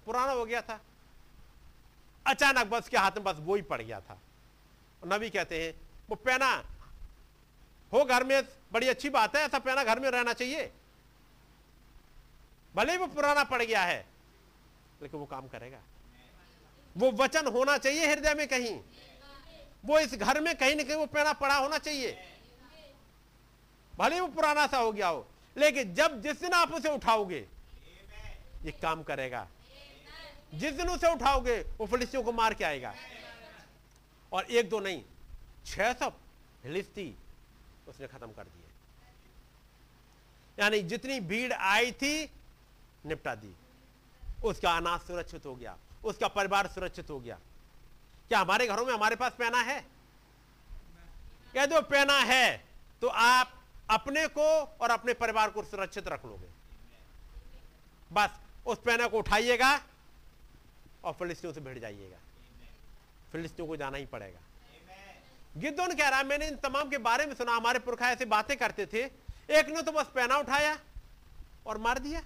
[0.05, 0.79] पुराना हो गया था।
[2.27, 4.17] अचानक बस के हाथ में बस वो ही पड़ गया था।
[5.07, 5.73] नबी कहते हैं,
[6.09, 6.63] वो पेना
[7.93, 8.43] हो घर में,
[8.73, 10.71] बड़ी अच्छी बात है, ऐसा पेना घर में रहना चाहिए।
[12.75, 14.05] भले ही वो पुराना पड़ गया है,
[15.01, 15.79] लेकिन वो काम करेगा।
[16.97, 18.79] वो वचन होना चाहिए हृदय में कहीं।
[19.85, 22.30] वो इस घर में कहीं ना कहीं वो पेना पड़ा होना चाहिए।
[24.01, 27.47] भले वो पुराना सा हो गया हो लेकिन जब जिस दिन आप उसे उठाओगे
[28.63, 29.47] ये काम करेगा।
[30.53, 32.93] जिस दिन उसे उठाओगे वो फिलिस्तियों को मार के आएगा।
[34.31, 35.01] और एक दो नहीं
[35.65, 36.09] छह सौ
[36.63, 37.13] फिलिस्ती
[37.87, 38.69] उसने खत्म कर दिए।
[40.57, 42.29] यानी जितनी भीड़ आई थी
[43.05, 43.53] निपटा दी।
[44.43, 47.37] उसका अनाज सुरक्षित हो गया उसका परिवार सुरक्षित हो गया।
[48.29, 49.79] क्या हमारे घरों में हमारे पास पहना है?
[51.55, 52.63] यदि वो पहना है
[53.01, 53.60] तो आप
[53.91, 54.47] अपने को
[54.81, 56.47] और अपने परिवार को सुरक्षित रख लोगे।
[58.11, 58.29] बस,
[58.65, 59.79] उस पैना को उठाइएगा
[61.03, 62.17] और फिलिस्तीनों से भिड़ जाइएगा।
[63.31, 64.39] फिलिस्तीनों को जाना ही पड़ेगा।
[65.57, 68.55] गिद्धोन कह रहा है, मैंने इन तमाम के बारे में सुना, हमारे पुरखा ऐसे बातें
[68.57, 69.03] करते थे।
[69.49, 70.77] एक ने तो बस पैना उठाया
[71.67, 72.21] और मार दिया।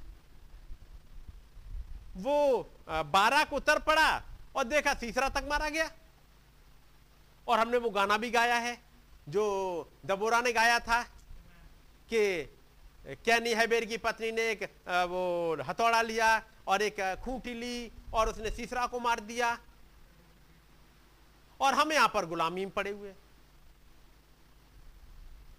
[2.18, 4.22] वो बारह को उतर पड़ा
[4.56, 5.90] और देखा तीसरा तक मारा गया।
[7.48, 8.78] और हमने वो गाना भी गाया है,
[9.30, 9.44] जो
[10.06, 11.04] दबोरा ने गाया था।
[12.10, 12.52] कि
[13.26, 14.64] कैनी हैबेर की पत्नी ने एक
[15.10, 16.30] वो हथौड़ा लिया
[16.68, 19.58] और एक खूंटी ली और उसने सीसरा को मार दिया।
[21.60, 23.14] और हम यहाँ पर गुलामी में पड़े हुए।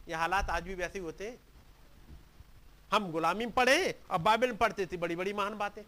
[0.08, 1.38] ये हालात आज भी वैसे ही होते हैं।
[2.92, 5.82] हम गुलामी में पढ़े और बाइबल में पढ़ते थे बड़ी बड़ी महान बातें।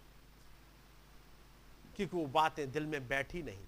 [1.96, 3.60] क्योंकि वो बातें दिल में बैठी नहीं।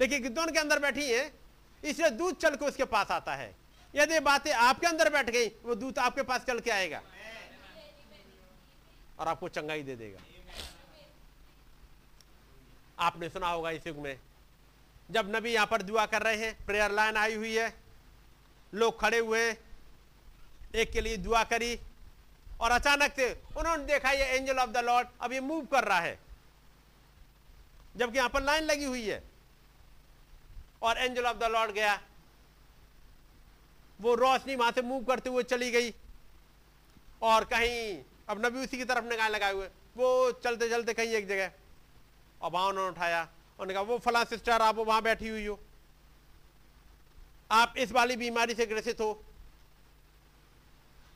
[0.00, 1.32] लेकिन गिद्धों के अंदर बैठी है?
[1.84, 3.54] इसलिए दूध चल के उसके पास आता है।
[3.96, 7.02] यदि बातें आपके अंदर बैठ गई, वो दूत आपके पास चल के आएगा।
[9.18, 10.18] और आपको चंगाई दे देगा।
[12.98, 14.18] आपने सुना होगा इस युग में,
[15.10, 17.72] जब नबी यहाँ पर दुआ कर रहे हैं प्रेयर लाइन आई हुई है,
[18.72, 19.50] लोग खड़े हुए,
[20.74, 21.78] एक के लिए दुआ करी,
[22.60, 26.00] और अचानक से उन्होंने देखा, ये एंजल ऑफ़ द लॉर्ड अब ये मूव कर रहा
[26.00, 26.18] है।
[27.96, 29.22] जबकि यहाँ पर लाइन लगी हुई है,
[30.82, 32.00] और एंजल ऑफ़ द लॉर्ड गया
[34.00, 35.94] वो रोशनी वहाँ से मूव करते हुए चली गई।
[37.22, 39.66] और कहीं अब नबी उसी की तरफ़ निगाह लगाए हुए।
[39.96, 41.52] वो चलते चलते कहीं एक जगह
[42.42, 45.60] और वहाँ उन्होंने उठाया। उन्होंने कहा, वो फला सिस्टर, आप वहाँ बैठी हुई हो।
[47.50, 49.24] आप इस वाली बीमारी से ग्रसित हो।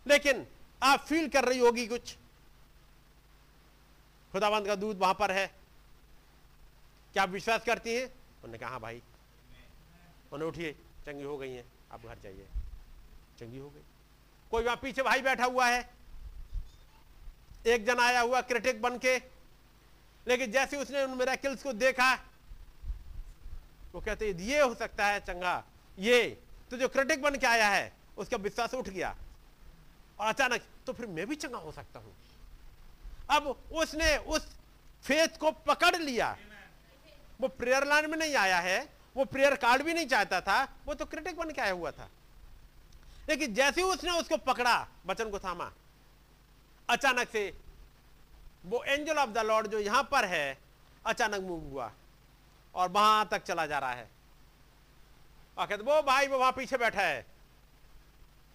[0.07, 0.47] लेकिन
[0.83, 2.17] आप फील कर रही होगी कुछ।
[4.33, 5.47] खुदाबंद का दूध वहाँ पर है।
[7.13, 8.07] क्या आप विश्वास करती हैं?
[8.07, 9.03] उन्होंने कहा हाँ भाई।
[10.33, 12.49] उन्हें उठिए चंगी हो गई हैं, आप घर जाइए।
[13.41, 13.83] चंगी हो गई।
[14.53, 15.89] कोई वहाँ पीछे भाई बैठा हुआ है?
[17.67, 19.17] एक जन आया हुआ क्रिटिक बन के,
[20.27, 22.13] लेकिन जैसे उसने उन मेरा किल्स को देखा,
[23.95, 25.63] वो कहते ये हो सकता है चंगा,
[25.99, 26.39] ये
[26.71, 29.15] तो जो क्रिटिक बन के आया है, उसका विश्वास उठ गया।
[30.19, 32.15] और अचानक तो फिर मैं भी चंगा हो सकता हूँ।
[33.31, 34.47] अब उसने उस
[35.05, 36.37] फेथ को पकड़ लिया।
[37.41, 38.79] वो प्रेयर लाइन में नहीं आया है,
[39.17, 42.09] वो प्रेयर कार्ड भी नहीं चाहता था, वो तो क्रिटिक बन के आया हुआ था।
[43.29, 45.73] लेकिन जैसे ही उसने उसको पकड़ा, बचन को थामा।
[46.89, 47.53] अचानक से
[48.65, 50.59] वो एंजल ऑफ़ द लॉर्ड जो यहाँ पर है,
[51.07, 51.91] अचानक मूव हुआ
[52.75, 54.09] और वहाँ तक चला जा रहा है।
[55.59, 57.25] कहते, वो भाई, वो वहाँ पीछे बैठा है।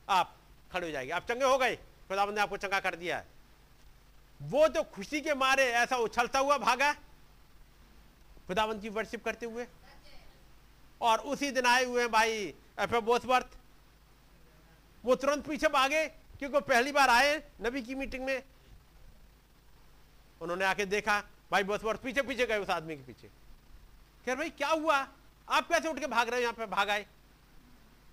[0.10, 0.36] आप
[0.72, 3.24] खड़े हो जाएँगे आप चंगे हो गए। खुदाबंद ने आपको चंगा कर दिया
[4.42, 6.92] वो तो खुशी के मारे ऐसा उछलता हुआ भागा
[8.48, 9.68] खुदाबंद की वर्शिप करते हुए।
[11.02, 13.58] और उसी दिन आए हुए भाई एफ़ बोसवर्थ
[15.06, 16.08] वो तुरंत पीछे भागे
[16.40, 18.44] क्योंकि पहली बार आए नबी की मीटिंग में।
[20.42, 23.30] उन्होंने आके देखा, भाई बोसवर्थ पीछे पीछे गए उस आदमी के पीछे।
[24.26, 25.08] कह भाई, क्या हुआ?
[25.48, 26.66] आप कैसे उठ के भाग रहे हो यहाँ पे?
[26.66, 27.06] भाग आए।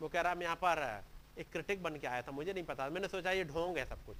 [0.00, 1.04] वो कह रहा, मैं यहाँ पर,
[1.38, 4.04] एक क्रिटिक बन के आया था, मुझे नहीं पता। मैंने सोचा, ये ढोंग है सब
[4.06, 4.16] कुछ।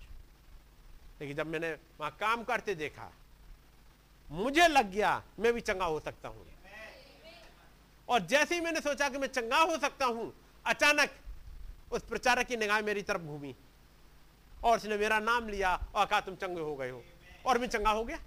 [1.20, 3.12] लेकिन जब मैंने वहाँ काम करते देखा,
[4.30, 6.46] मुझे लग गया, मैं भी चंगा हो सकता हूँ।
[8.08, 10.32] और जैसे ही मैंने सोचा कि मैं चंगा हो सकता हूँ,
[10.66, 11.10] अचानक
[11.92, 13.54] उस प्रचारक की निगाह मेरी तरफ़ घूमी।
[14.64, 17.02] और उसने मेरा नाम लिया और कहा तुम चंगे हो गए हो।
[17.46, 18.18] और मैं चंगा हो गया?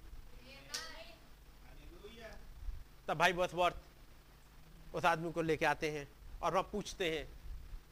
[3.08, 6.06] तब भाई बस वर्थ उस आदमी को लेके आते हैं
[6.42, 7.26] और वह पूछते हैं।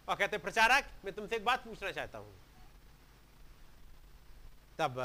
[0.09, 2.33] और कहते प्रचारक, मैं तुमसे एक बात पूछना चाहता हूँ।
[4.79, 4.97] तब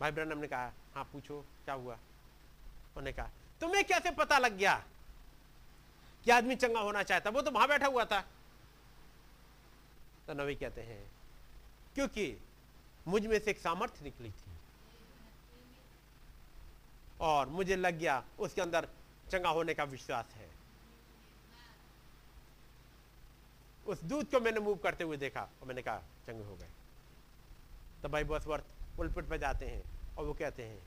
[0.00, 1.94] भाई ब्रनम ने कहा हाँ पूछो, क्या हुआ?
[1.94, 3.30] उन्होंने कहा,
[3.60, 4.74] तुम्हें कैसे पता लग गया
[6.24, 7.30] कि आदमी चंगा होना चाहता?
[7.30, 8.24] वो तो वहाँ बैठा हुआ था।
[10.28, 11.02] तो नवी कहते हैं,
[11.94, 12.36] क्योंकि
[13.06, 14.54] मुझमें से एक सामर्थ्य निकली थी
[17.20, 18.88] और मुझे लग गया उसके अंदर
[19.30, 20.48] चंगा होने का विश्वास है।
[23.86, 26.68] उस दूध को मैंने मूव करते हुए देखा और मैंने कहा, चंगे हो गए।
[28.02, 29.82] तो भाई बसवर्थ उलपिट पर जाते हैं
[30.18, 30.78] और वो कहते हैं,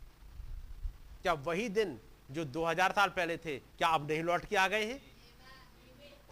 [1.21, 1.99] क्या वही दिन
[2.31, 5.01] जो 2000 साल पहले थे, क्या आप नहीं लौट के आ गए हैं?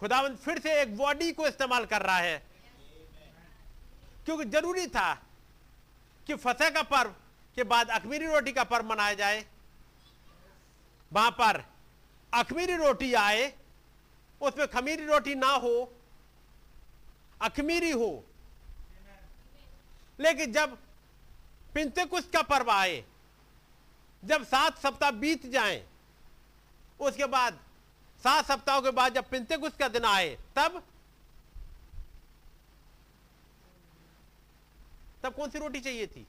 [0.00, 2.42] खुदावंत फिर से एक बॉडी को इस्तेमाल कर रहा है।
[4.28, 5.12] क्योंकि ज़रूरी था
[6.26, 7.10] कि फतेह का पर्व
[7.56, 9.44] के बाद अखमीरी रोटी का पर्व मनाया जाए।
[11.10, 11.62] वहाँ पर
[12.32, 13.46] अखमीरी रोटी आए
[14.40, 15.72] उसमें खमीरी रोटी ना हो
[17.42, 18.10] अखमीरी हो।
[20.20, 20.76] लेकिन जब
[21.74, 23.02] पिंते कुछ का पर्व आए
[24.22, 25.82] जब सात सप्ताह बीत जाएँ,
[27.00, 27.58] उसके बाद
[28.22, 30.82] सात सप्ताहों के बाद जब पिंते कुछ का दिन आए तब
[35.28, 36.26] तब कौन सी रोटी चाहिए थी?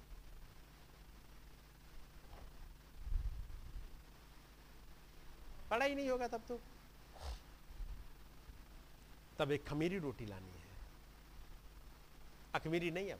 [5.69, 6.59] पढ़ा ही नहीं होगा तब तो।
[9.39, 10.67] तब एक खमीरी रोटी लानी है।
[12.55, 13.19] अखमीरी नहीं अब।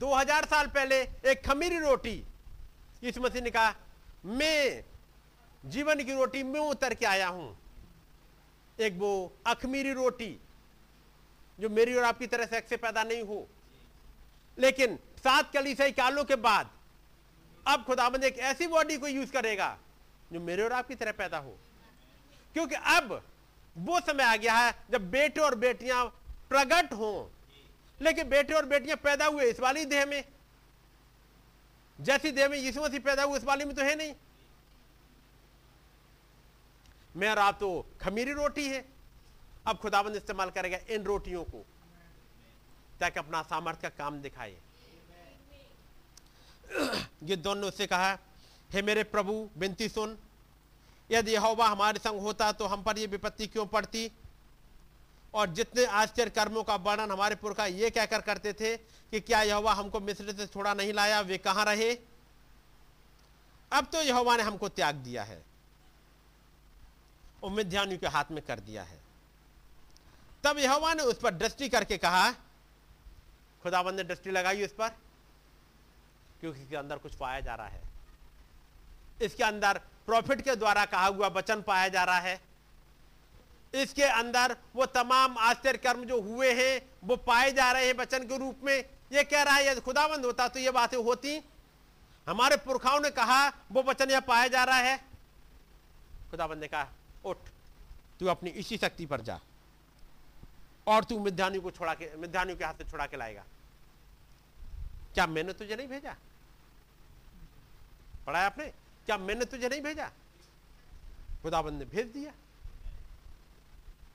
[0.00, 1.00] 2000 साल पहले
[1.30, 2.24] एक खमीरी रोटी
[3.02, 3.74] इस मसीह ने कहा
[4.24, 4.84] मैं
[5.64, 7.56] जीवन की रोटी में उतर के आया हूँ।
[8.80, 9.12] एक वो
[9.46, 10.38] अखमीरी रोटी
[11.60, 13.46] जो मेरी और आपकी तरह सेक्स से पैदा नहीं हो।
[14.58, 16.70] लेकिन सात कालों के बाद
[17.66, 19.78] अब खुदाबंद एक ऐसी बॉडी को यूज़ करेगा
[20.32, 21.58] जो मेरे और आपकी तरह पैदा हो।
[22.54, 23.22] क्योंकि अब
[23.78, 26.04] वो समय आ गया है जब बेटे और बेटियाँ
[26.48, 27.28] प्रकट हों।
[28.00, 30.24] लेकिन बेटे और बेटियाँ पैदा हुए इस वाली देह में।
[32.00, 34.14] जैसी देह में यीशु मसीह पैदा हुए इस वाली में तो है नहीं।
[37.16, 38.84] मैं और आप तो खमीरी रोटी है।
[39.66, 41.64] अब खुदाबंद इस्तेमाल करेगा इन रोटियों को।
[43.00, 44.56] ताकि अपना सामर्थ्य का काम दिखाए।
[47.22, 48.18] ये दोनों से कहा,
[48.72, 50.18] हे मेरे प्रभु बिनती सुन।
[51.10, 54.10] यदि यहोवा हमारे संग होता तो हम पर यह विपत्ति क्यों पड़ती?
[55.34, 59.72] और जितने आश्चर्य कर्मों का वर्णन हमारे पुरखा ये कहकर करते थे कि क्या यहोवा
[59.72, 61.98] हमको मिस्र से छोड़ा नहीं लाया, वे कहाँ रहे?
[63.72, 65.42] अब तो यहोवा ने हमको त्याग दिया है।
[67.42, 68.99] उम्मीद्यानियों के हाथ में कर दिया है।
[70.44, 72.30] तब यहोवा ने उस पर दृष्टि करके कहा
[73.62, 74.88] खुदाबंद ने दृष्टि लगाई उस पर,
[76.40, 77.80] क्योंकि इसके अंदर कुछ पाया जा रहा है।
[79.22, 82.40] इसके अंदर प्रॉफिट के द्वारा कहा हुआ वचन पाया जा रहा है।
[83.74, 88.26] इसके अंदर वो तमाम आश्चर्य कर्म जो हुए हैं, वो पाए जा रहे हैं वचन
[88.28, 88.76] के रूप में।
[89.12, 91.40] ये कह रहा है, यदि खुदाबंद होता तो ये बातें होती।
[92.26, 94.96] हमारे पुरखाओं ने कहा, वो वचन यह पाया जा रहा है।
[96.30, 96.88] खुदाबंद ने कहा,
[97.24, 97.36] उठ,
[98.20, 99.38] तू अपनी इसी शक्ति पर जा।
[100.90, 103.44] और तू मिध्यानियों को छोड़ा के मिध्यानियों के हाथ से छुड़ा के लाएगा।
[105.14, 106.16] क्या मैंने तुझे नहीं भेजा?
[108.26, 108.66] पढ़ाया आपने?
[109.06, 110.10] क्या मैंने तुझे नहीं भेजा?
[111.42, 112.32] खुदाबंद ने भेज दिया।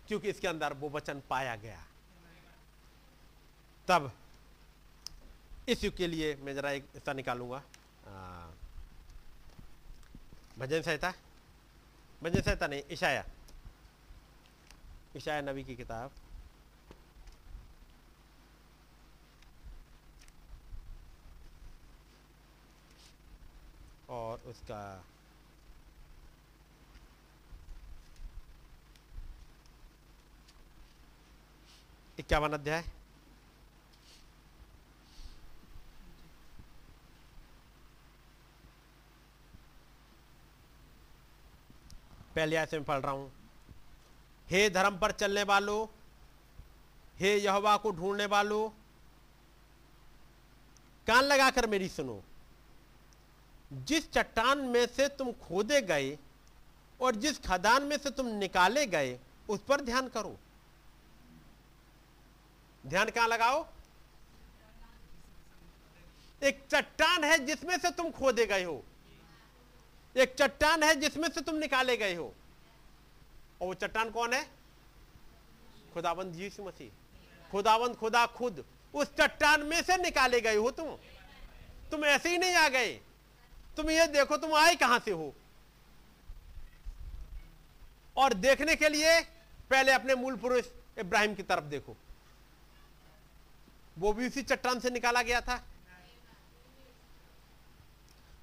[0.07, 1.83] क्योंकि इसके अंदर वो वचन पाया गया।
[3.87, 4.11] तब
[5.69, 7.63] इस युग के लिए मैं जरा एक हिस्सा निकालूँगा।
[10.59, 11.13] भजन संहिता?
[12.23, 13.25] भजन संहिता नहीं, ईशाया।
[15.17, 16.11] ईशाया नबी की किताब।
[24.09, 25.03] और उसका
[32.19, 32.83] इक्यावन अध्याय।
[42.35, 43.31] पहले ऐसे में पढ़ रहा हूँ।
[44.49, 45.85] हे धर्म पर चलने वालों,
[47.19, 48.69] हे यहोवा को ढूँढने वालों,
[51.07, 52.23] कान लगाकर मेरी सुनो।
[53.73, 56.17] जिस चट्टान में से तुम खोदे गए
[57.01, 59.19] और जिस खदान में से तुम निकाले गए,
[59.49, 60.37] उस पर ध्यान करो।
[62.87, 63.67] ध्यान कहाँ लगाओ?
[66.43, 68.83] एक चट्टान है जिसमें से तुम खोदे गए हो।
[70.17, 72.35] एक चट्टान है जिसमें से तुम निकाले गए हो।
[73.61, 74.49] और वो चट्टान कौन है?
[75.93, 76.91] खुदाबंद यीशु मसीह।
[77.51, 80.95] खुदाबंद खुदा खुद। उस चट्टान में से निकाले गए हो तुम।
[81.91, 83.01] तुम ऐसे ही नहीं आ गए।
[83.77, 85.35] तुम ये देखो, तुम आए कहाँ से हो?
[88.17, 89.21] और देखने के लिए
[89.69, 90.65] पहले अपने मूल पुरुष
[90.97, 91.97] इब्राहिम की तरफ़ देखो।
[93.99, 95.63] वो भी उसी चट्टान से निकाला गया था।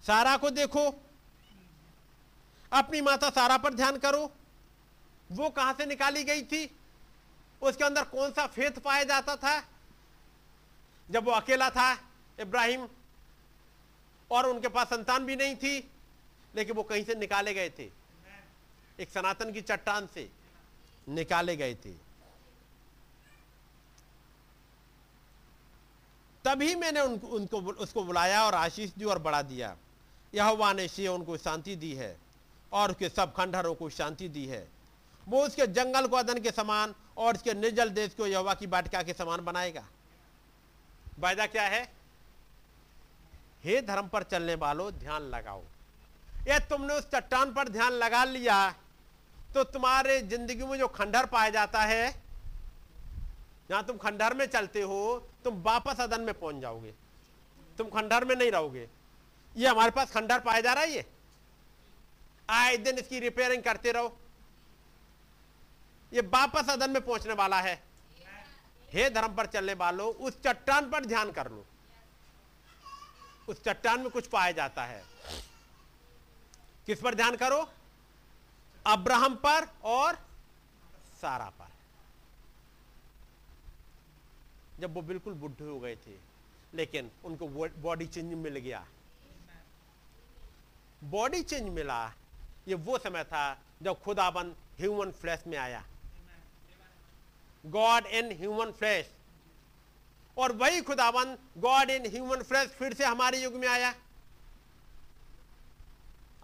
[0.06, 1.04] सारा को देखो।
[2.72, 4.32] अपनी माता सारा पर ध्यान करो।
[5.32, 6.76] वो कहाँ से निकाली गई थी?
[7.62, 9.68] उसके अंदर कौन सा फेथ पाया जाता था?
[11.10, 11.94] जब वो अकेला था,
[12.40, 12.88] इब्राहिम
[14.32, 15.90] और उनके पास संतान भी नहीं थी,
[16.54, 17.90] लेकिन वो कहीं से निकाले गए थे।
[19.00, 20.30] एक सनातन की चट्टान से
[21.08, 22.12] निकाले गए थे।
[26.44, 29.76] तभी मैंने उनको उनको उसको बुलाया और आशीष दी और बढ़ा दिया।
[30.34, 32.16] यह ने से उनको शांति दी है
[32.72, 34.68] और उसके सब खंडहरों को शांति दी है।
[35.28, 39.02] वो उसके जंगल को अदन के समान और उसके निर्जल देश को यहोवा की बाटिका
[39.02, 39.84] के समान बनाएगा।
[41.18, 42.01] वायदा क्या है?
[43.64, 45.62] हे धर्म पर चलने वालों, ध्यान लगाओ।
[46.48, 48.74] ये तुमने उस चट्टान पर ध्यान लगा लिया
[49.54, 52.10] तो तुम्हारे ज़िंदगी में जो खंडहर पाया जाता है,
[53.70, 56.92] जहाँ तुम खंडहर में चलते हो, तुम वापस अदन में पहुँच जाओगे।
[57.78, 58.88] तुम खंडहर में नहीं रहोगे।
[59.54, 61.04] ये हमारे पास खंडहर पाया जा रहा है ये?
[62.48, 64.16] आए दिन इसकी रिपेयरिंग करते रहो।
[66.12, 67.74] ये वापस अदन में पहुँचने वाला है।
[68.88, 71.64] हे धर्म पर चलने वालों, उस चट्टान पर ध्यान कर लो।
[73.48, 75.02] उस चट्टान में कुछ पाया जाता है।
[76.86, 77.68] किस पर ध्यान करो?
[78.86, 80.14] अब्राहम पर और
[81.20, 81.70] सारा पर।
[84.80, 86.16] जब वो बिल्कुल बुढ़े हो गए थे,
[86.74, 87.48] लेकिन उनको
[87.78, 88.84] बॉडी चेंज मिल गया।
[91.02, 92.06] बॉडी चेंज मिला,
[92.68, 93.44] ये वो समय था
[93.82, 95.84] जब खुदाबंद ह्यूमन फ्लैश में आया।
[97.64, 99.10] गॉड इन ह्यूमन फ्लैश
[100.36, 103.94] और वही खुदावन गॉड इन ह्यूमन फ्लैश फिर से हमारे युग में आया।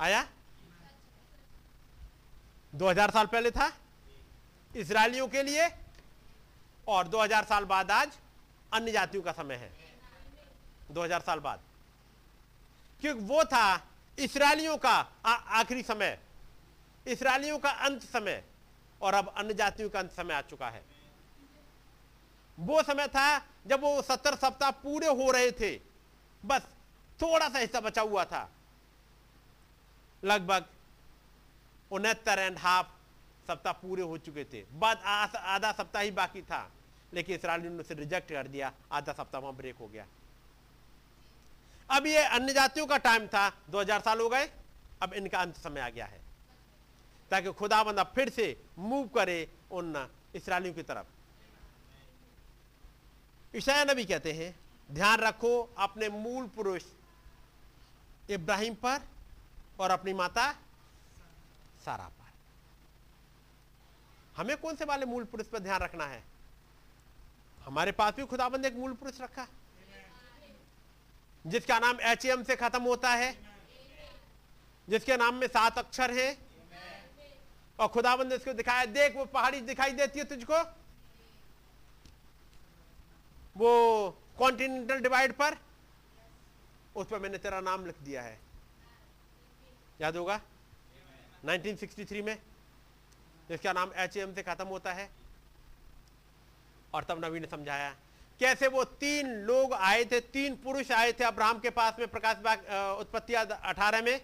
[0.00, 0.26] आया?
[2.74, 3.70] 2000 साल पहले था
[4.76, 5.68] इसराइलियों के लिए
[6.88, 8.18] और 2000 साल बाद आज
[8.72, 9.70] अन्य जातियों का समय है।
[10.90, 11.60] 2000 साल बाद।
[13.02, 13.88] क्योंकि वो था
[14.18, 14.94] इसराइलियों का
[15.24, 16.18] आखिरी समय,
[17.06, 18.42] इसराइलियों का अंत समय
[19.00, 20.82] और अब अन्य जातियों का अंत समय आ चुका है।
[22.58, 23.38] वो समय था
[23.68, 25.74] जब वो सत्तर सप्ताह पूरे हो रहे थे,
[26.42, 26.66] बस
[27.20, 28.48] थोड़ा सा हिस्सा बचा हुआ था।
[30.22, 30.64] लगभग
[31.90, 32.86] उनहत्तर एंड हाफ़
[33.48, 36.70] सप्ताह पूरे हो चुके थे। बाद आधा सप्ताह ही बाकी था,
[37.14, 40.06] लेकिन इसराइलियों ने उसे रिजेक्ट कर दिया, आधा सप्ताह वहाँ ब्रेक हो गया।
[41.90, 44.50] अब ये अन्य जातियों का टाइम था 2000 साल हो गए,
[45.02, 46.20] अब इनका अंत समय आ गया है।
[47.30, 51.06] ताकि खुदा बंदा फिर से मूव करे उन इसराइलियों की तरफ़।
[53.56, 54.60] ईशाया नबी कहते हैं,
[54.90, 56.82] ध्यान रखो अपने मूल पुरुष
[58.30, 59.02] इब्राहिम पर
[59.80, 60.52] और अपनी माता
[61.84, 62.32] सारा पर।
[64.36, 66.24] हमें कौन से वाले मूल पुरुष पर ध्यान रखना है?
[67.62, 69.46] हमारे पास भी खुदाबंद एक मूल पुरुष रखा।
[71.46, 73.38] जिसका नाम एच एम से खत्म होता है।
[74.88, 76.38] जिसके नाम में सात अक्षर है।
[77.80, 80.74] और खुदाबंद इसको दिखाया, देख वो पहाड़ी दिखाई देती है तुझको।
[83.58, 85.56] वो कॉन्टिनेंटल डिवाइड पर?
[86.96, 88.38] उस पर मैंने तेरा नाम लिख दिया है।
[90.00, 90.40] याद होगा?
[91.44, 92.36] 1963 में?
[93.48, 95.08] जिसका नाम एच एम से खत्म होता है।
[96.94, 97.94] और तब नबी ने समझाया
[98.40, 102.36] कैसे वो तीन लोग आए थे तीन पुरुष आए थे अब्राहम के पास में प्रकाश
[102.36, 102.58] बाग
[103.00, 104.20] उत्पत्ति अठारह में?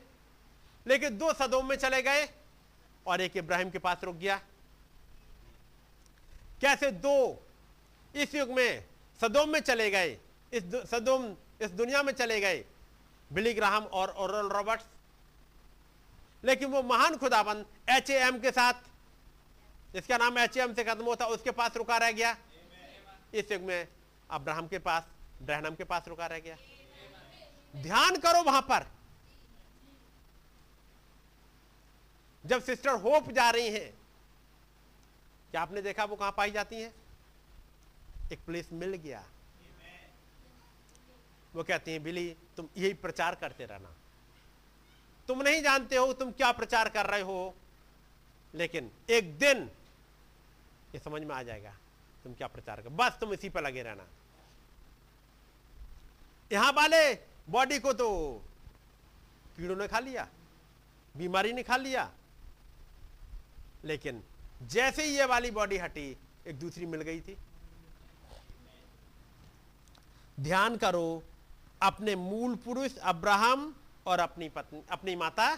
[0.87, 2.29] लेकिन दो सदोम में चले गए
[3.07, 4.37] और एक इब्राहिम के पास रुक गया।
[6.61, 7.17] कैसे दो
[8.15, 8.85] इस युग में
[9.25, 10.09] सदोम में चले गए,
[10.53, 11.25] इस सदोम,
[11.63, 12.65] इस दुनिया में चले गए,
[13.31, 14.85] बिली ग्राहम और ओरल रॉबर्ट्स।
[16.45, 21.27] लेकिन वो महान खुदाबंद एच एम के साथ इसका नाम एच एम से खत्म होता,
[21.27, 22.37] उसके पास रुका रह गया।
[23.35, 23.89] इस युग में
[24.31, 25.07] अब्राहम के पास
[25.43, 26.57] ब्रहणम के पास रुका रह गया।
[27.75, 28.87] ध्यान करो वहाँ पर।
[32.45, 33.91] जब सिस्टर होप जा रही हैं,
[35.51, 36.93] क्या आपने देखा वो कहाँ पाई जाती हैं?
[38.33, 39.23] एक प्लेस मिल गया।
[41.55, 43.95] वो कहती हैं, बिली, तुम यही प्रचार करते रहना।
[45.29, 47.55] तुम नहीं जानते हो तुम क्या प्रचार कर रहे हो,
[48.55, 49.71] लेकिन एक दिन
[50.95, 51.75] ये समझ में आ जाएगा
[52.25, 54.07] तुम क्या प्रचार कर बस तुम इसी पर लगे रहना।
[56.51, 57.15] यहाँ वाले
[57.51, 58.09] बॉडी को तो
[59.57, 60.27] कीड़ों ने खा लिया,
[61.15, 62.11] बीमारी ने खा लिया,
[63.85, 64.23] लेकिन
[64.63, 67.37] जैसे ही ये वाली बॉडी हटी, एक दूसरी मिल गई थी।
[70.39, 71.23] ध्यान करो
[71.83, 73.73] अपने मूल पुरुष अब्राहम
[74.07, 75.55] और अपनी पत्नी अपनी माता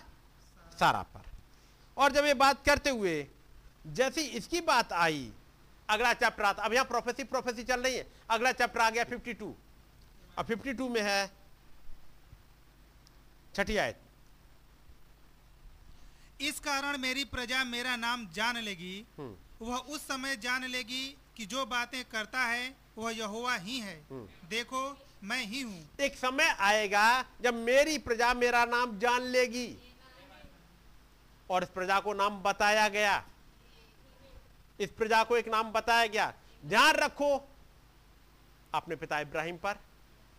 [0.79, 1.25] सारा पर।
[1.97, 3.27] और जब ये बात करते हुए
[3.99, 5.31] जैसी इसकी बात आई
[5.89, 9.53] अगला चैप्टर आता अब यहाँ प्रोफेसी प्रोफेसी चल रही है अगला चैप्टर आ गया 52
[10.39, 11.31] अब 52 में है
[13.55, 14.01] छठी आयत।
[16.41, 21.47] इस कारण मेरी प्रजा मेरा नाम जान लेगी हम्म। वह उस समय जान लेगी कि
[21.47, 26.57] जो बातें करता है वह यहोवा ही है। हम्म। देखो मैं ही हूँ। एक समय
[26.61, 29.93] आएगा जब मेरी प्रजा मेरा नाम जान लेगी
[31.51, 33.25] और इस प्रजा को नाम बताया गया।
[34.81, 36.35] इस प्रजा को एक नाम बताया गया।
[36.67, 37.49] ध्यान रखो
[38.75, 39.77] अपने पिता इब्राहिम पर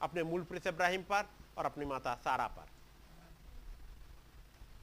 [0.01, 2.65] अपने मूल पुरुष इब्राहिम पर और अपनी माता सारा पर।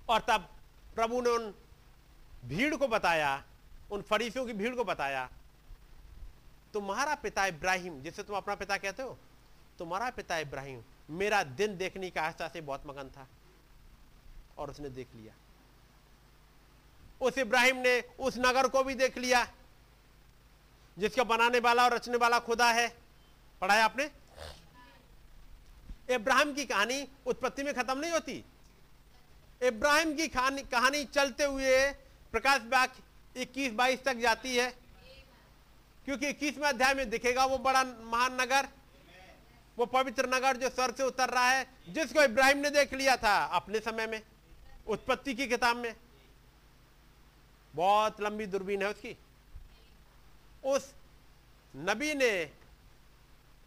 [0.08, 0.48] और तब
[0.94, 1.54] प्रभु ने उन
[2.44, 3.44] भीड़ को बताया
[3.90, 5.28] उन फरीसियों की भीड़ को बताया
[6.74, 9.16] तुम्हारा पिता इब्राहिम, जिसे तुम अपना पिता कहते हो,
[9.78, 13.26] तुम्हारा पिता इब्राहिम मेरा दिन देखने का आस्था से बहुत मगन था
[14.58, 15.34] और उसने देख लिया।
[17.20, 19.46] उस इब्राहिम ने उस नगर को भी देख लिया,
[20.96, 22.88] जिसका बनाने वाला और रचने वाला खुदा है।
[23.60, 24.10] पढ़ाया आपने?
[26.10, 28.44] इब्राहिम की कहानी उत्पत्ति में खत्म नहीं होती।
[29.62, 31.90] इब्राहिम की कहानी चलते हुए
[32.32, 32.90] प्रकाश बाग
[33.36, 34.83] 21 22 तक जाती है।
[36.04, 38.68] क्योंकि इक्कीसवें अध्याय में दिखेगा वो बड़ा महान नगर,
[39.78, 43.44] वो पवित्र नगर जो सर से उतर रहा है, जिसको इब्राहिम ने देख लिया था
[43.44, 44.22] अपने समय में,
[44.86, 45.94] उत्पत्ति की किताब में।
[47.74, 49.16] बहुत लंबी दूरबीन है उसकी।
[50.64, 50.94] उस
[51.76, 52.50] नबी ने,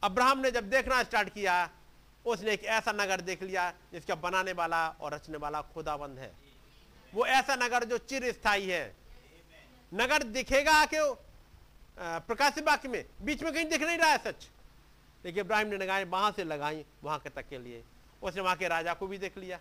[0.04, 1.70] अब्राहम ने जब देखना स्टार्ट किया,
[2.26, 6.32] उसने एक ऐसा नगर देख लिया, जिसका बनाने वाला और रचने वाला खुदाबंद है।
[7.14, 8.96] वो ऐसा नगर जो चिर स्थायी है।
[9.94, 10.98] नगर दिखेगा कि
[11.98, 14.48] प्रकाश वाक्य में बीच में कहीं दिख नहीं रहा है सच।
[15.26, 17.84] लेकिन इब्राहिम ने लगाए वहाँ से लगाई वहाँ के तक के लिए।
[18.22, 19.60] उसने वहाँ के राजा को भी देख लिया।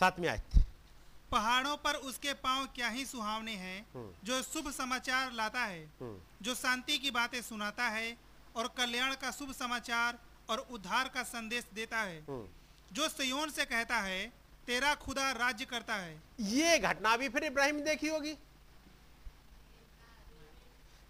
[0.00, 0.64] सातवीं आयत।
[1.30, 6.18] पहाड़ों पर उसके पाँव क्या ही सुहावने हैं हम्म। जो शुभ समाचार लाता है हम्म,
[6.42, 8.16] जो शांति की बातें सुनाता है
[8.56, 10.18] और कल्याण का शुभ समाचार
[10.50, 12.46] और उद्धार का संदेश देता है। हम्म।
[12.92, 14.20] जो सयोन से कहता है
[14.66, 18.32] तेरा खुदा राज्य करता है। ये घटना भी फिर इब्राहिम देखी होगी।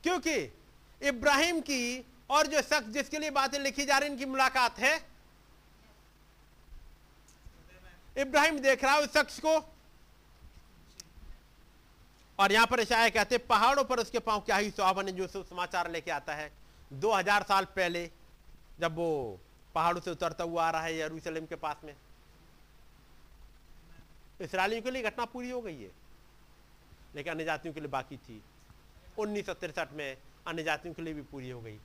[0.04, 0.34] क्योंकि
[1.00, 4.94] इब्राहिम की और जो शख्स जिसके लिए बातें लिखी जा रही इनकी मुलाकात है,
[8.16, 9.56] इब्राहिम देख रहा है उस शख्स को।
[12.38, 16.10] और यहाँ पर ईशाया कहते पहाड़ों पर उसके पाँव क्या ही सुहावन जो समाचार लेके
[16.10, 16.50] आता है।
[16.92, 18.10] 2000 साल पहले
[18.80, 19.40] जब वो
[19.74, 21.94] पहाड़ों से उतरता हुआ आ रहा है यरूशलेम के पास में
[24.40, 25.90] इसराइलियों के लिए घटना पूरी हो गई है।
[27.14, 28.42] लेकिन अन्य जातियों के लिए बाकी थी।
[29.18, 29.46] उन्नीस
[29.92, 31.78] में अन्य जातियों के लिए भी पूरी हो गई।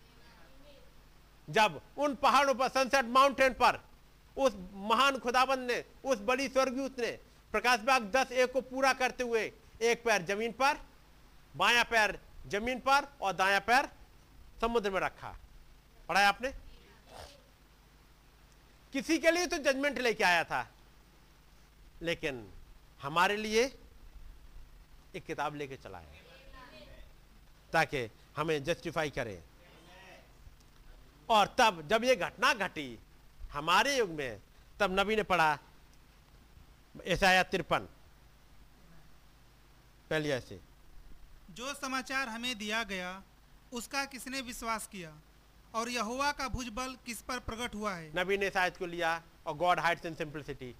[1.50, 3.84] जब उन पहाड़ों पर, सनसेट माउंटेन पर,
[4.38, 7.12] उस महान खुदाबंद ने, उस बड़ी स्वर्गदूत ने,
[7.52, 9.52] प्रकाश बाग दस एक को पूरा करते हुए,
[9.82, 10.78] एक पैर ज़मीन पर,
[11.56, 13.90] बाया पैर ज़मीन पर और दाया पैर
[14.62, 15.36] समुद्र में रखा।
[16.10, 16.54] पढ़ाया आपने?
[18.94, 20.68] किसी के लिए तो जजमेंट लेके आया था।
[22.02, 22.48] लेकिन
[23.02, 23.64] हमारे लिए
[25.16, 26.20] एक किताब लेके चला है
[27.74, 29.42] ताकि हमें जस्टिफाई करे।
[31.30, 33.00] और तब जब ये घटना घटी
[33.52, 34.42] हमारे युग में
[34.80, 35.58] तब नबी ने पढ़ा
[37.08, 37.88] ईसाया तिरपन।
[40.10, 40.60] पहली ऐसे
[41.52, 43.22] जो समाचार हमें दिया गया
[43.74, 45.14] उसका किसने विश्वास किया?
[45.76, 48.12] और यहोवा का भुजबल किस पर प्रकट हुआ है?
[48.16, 50.74] नबी ने शायद को लिया और गॉड हाइट्स इन सिंपलिसिटी।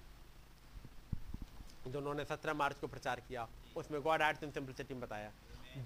[1.88, 5.32] जो उन्होंने सत्रह मार्च को प्रचार किया, उसमें गॉड इन सिंपलिसिटी में बताया।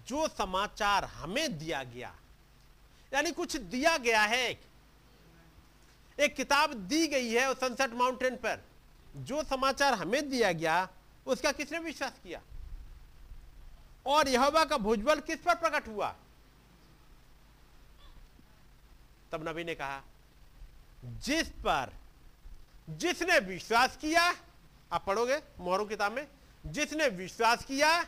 [0.08, 2.14] जो समाचार हमें दिया गया,
[3.14, 4.60] यानी कुछ दिया गया है
[6.20, 8.64] एक किताब दी गई है उस सनसेट माउंटेन पर,
[9.16, 10.88] जो समाचार हमें दिया गया,
[11.26, 12.42] उसका किसने विश्वास किया?
[14.06, 16.14] और यहोवा का भुजबल किस पर प्रकट हुआ?
[19.32, 20.02] तब नबी ने कहा,
[21.04, 21.92] जिस पर
[22.90, 24.30] जिसने विश्वास किया
[24.92, 26.28] आप पढ़ोगे मोहरू किताब में,
[26.66, 28.04] जिसने विश्वास किया,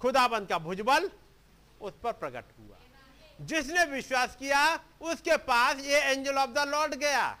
[0.00, 1.10] खुदाबंद का भुजबल,
[1.80, 2.76] उस पर प्रकट हुआ।
[3.40, 7.38] जिसने विश्वास किया, उसके पास ये एंजल ऑफ़ द लॉर्ड गया।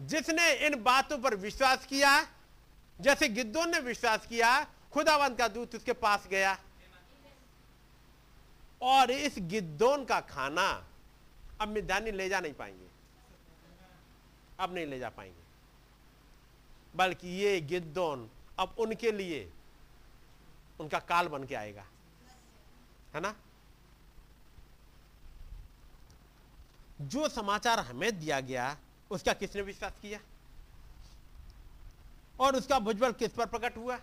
[0.00, 2.26] जिसने इन बातों पर विश्वास किया,
[3.00, 6.58] जैसे गिद्दोन ने विश्वास किया खुदावंत का दूत उसके पास गया।
[8.82, 10.88] और इस गिद्दोन का खाना
[11.60, 12.88] अब मिधानी ले जा नहीं पाएँगे।
[14.60, 15.47] अब नहीं ले जा पाएँगे।
[16.98, 19.52] बल्कि ये गिद्दोन अब उनके लिए
[20.80, 21.84] उनका काल बन के आएगा।
[23.14, 23.34] है ना?
[27.00, 28.76] जो समाचार हमें दिया गया,
[29.10, 30.20] उसका किसने विश्वास किया?
[32.40, 33.98] और उसका भुजबल किस पर प्रकट हुआ?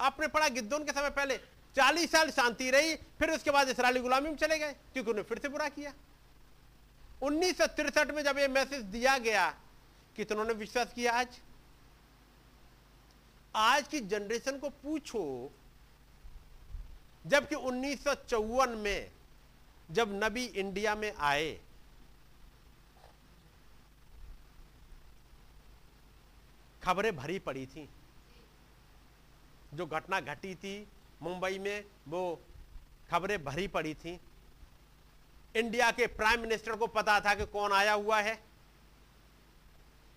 [0.00, 1.36] आपने पढ़ा गिद्दोन के समय पहले
[1.76, 5.38] चालीस साल शांति रही, फिर उसके बाद इसराइली गुलामी में चले गए, क्योंकि उन्हें फिर
[5.38, 5.92] से बुरा किया।
[7.22, 9.50] उन्नीस में जब यह मैसेज दिया गया,
[10.16, 11.40] कितनों ने विश्वास किया आज?
[13.56, 15.52] आज की जनरेशन को पूछो,
[17.26, 19.10] जबकि उन्नीस सौ चौवन में,
[19.90, 21.60] जब नबी इंडिया में आए,
[26.82, 27.88] खबरें भरी पड़ी थी।
[29.74, 30.88] जो घटना घटी थी
[31.22, 32.40] मुंबई में, वो
[33.10, 34.20] खबरें भरी पड़ी थी।
[35.56, 38.38] इंडिया के प्राइम मिनिस्टर को पता था कि कौन आया हुआ है।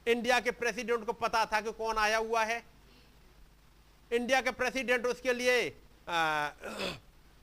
[0.08, 2.77] इंडिया के प्रेसिडेंट को पता था कि कौन आया हुआ है।
[4.12, 5.70] इंडिया के प्रेसिडेंट उसके लिए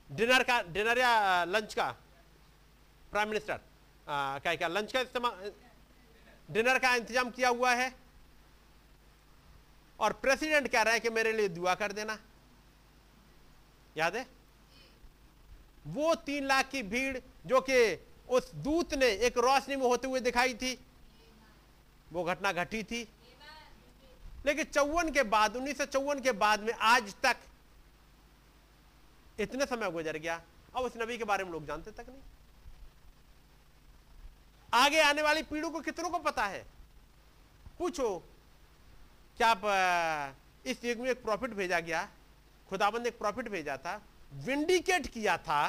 [0.09, 1.89] डिनर का, डिनर या लंच का?
[3.11, 3.59] प्राइम मिनिस्टर
[4.07, 5.51] क्या क्या, लंच का इस्तेमाल
[6.49, 7.93] डिनर का इंतज़ाम किया हुआ है?
[9.99, 12.17] और प्रेसिडेंट कह रहा है कि मेरे लिए दुआ कर देना।
[13.95, 14.25] याद है?
[15.85, 17.77] वो तीन लाख की भीड़ जो कि
[18.29, 20.77] उस दूत ने एक रोशनी में होते हुए दिखाई थी,
[22.11, 23.07] वो घटना घटी थी।
[24.45, 27.37] लेकिन चौवन के बाद, उन्नीस सौ चौवन के बाद में आज तक
[29.39, 30.41] इतने समय गुजर गया।
[30.75, 32.21] अब उस नबी के बारे में लोग जानते तक नहीं।
[34.73, 36.65] आगे आने वाली पीढ़ी को कितनों को पता है?
[37.79, 38.17] पूछो,
[39.37, 40.35] क्या आप
[40.65, 42.07] इस युग में एक प्रॉफिट भेजा गया?
[42.69, 44.01] खुदाबंद ने एक प्रॉफिट भेजा था।
[44.35, 45.61] विंडिकेट किया था।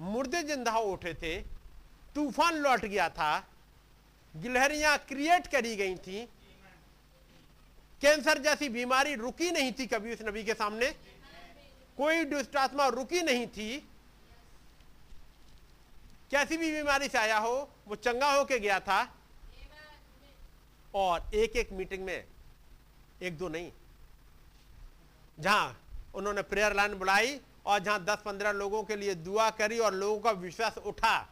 [0.00, 1.40] मुर्दे ज़िंदा उठे थे।
[2.14, 3.32] तूफ़ान लौट गया था।
[4.34, 6.24] गिलहरियाँ क्रिएट करी गई थी।
[8.00, 10.90] कैंसर जैसी बीमारी रुकी नहीं थी कभी उस नबी के सामने।
[11.98, 13.76] कोई दुष्ट आत्मा रुकी नहीं थी।
[16.30, 19.02] कैसी भी बीमारी से आया हो, वो चंगा होके गया था।
[20.94, 22.24] और एक एक मीटिंग में
[23.22, 23.70] एक दो नहीं।
[25.38, 25.80] जहाँ
[26.14, 30.18] उन्होंने प्रेयर लाइन बुलाई और जहाँ दस पंद्रह लोगों के लिए दुआ करी और लोगों
[30.20, 31.28] का विश्वास उठा,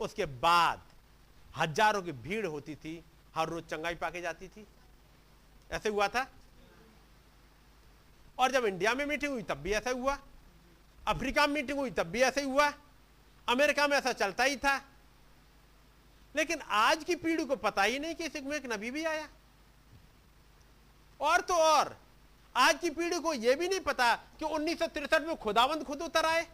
[0.00, 0.82] उसके बाद
[1.56, 3.04] हज़ारों की भीड़ होती थी,
[3.34, 4.66] हर रोज चंगाई पाके जाती थी।
[5.70, 6.30] ऐसे हुआ था।
[8.38, 10.18] और जब इंडिया में मीटिंग हुई, तब भी ऐसा हुआ।
[11.08, 12.72] अफ्रीका में मीटिंग हुई, तब भी ऐसे हुआ।
[13.48, 14.84] अमेरिका में ऐसा चलता ही था।
[16.36, 19.28] लेकिन आज की पीढ़ी को पता ही नहीं कि इस में एक नबी भी आया।
[21.20, 21.98] और तो और,
[22.56, 26.46] आज की पीढ़ी को यह भी नहीं पता कि उन्नीस में खुदावंद खुद उतर आए।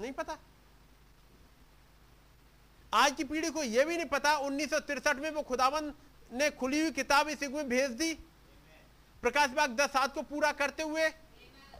[0.00, 0.38] नहीं पता।
[2.92, 4.72] आज की पीढ़ी को यह भी नहीं पता, उन्नीस
[5.16, 5.92] में वो खुदावन
[6.30, 8.12] ने खुली हुई किताब इस युग में भेज दी।
[9.22, 11.08] प्रकाश बाग दस सात को पूरा करते हुए,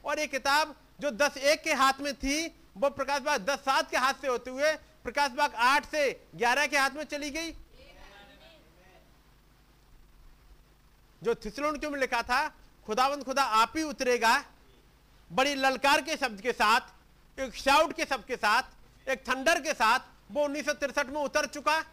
[0.05, 2.47] और ये किताब जो दस एक के हाथ में थी,
[2.77, 4.73] वो प्रकाश बाग दस सात के हाथ से होते हुए
[5.05, 7.51] प्रकाश बाग आठ से ग्यारह के हाथ में चली गई।
[11.23, 12.49] जो थिसलोन क्यों में लिखा था
[12.89, 14.37] खुदावंद खुदा आप ही उतरेगा।
[15.31, 16.81] बड़ी ललकार के शब्द के साथ,
[17.39, 18.63] एक शाउट के शब्द के साथ,
[19.07, 20.01] एक थंडर के साथ
[20.31, 20.69] वो उन्नीस
[21.07, 21.85] में उतर चुका।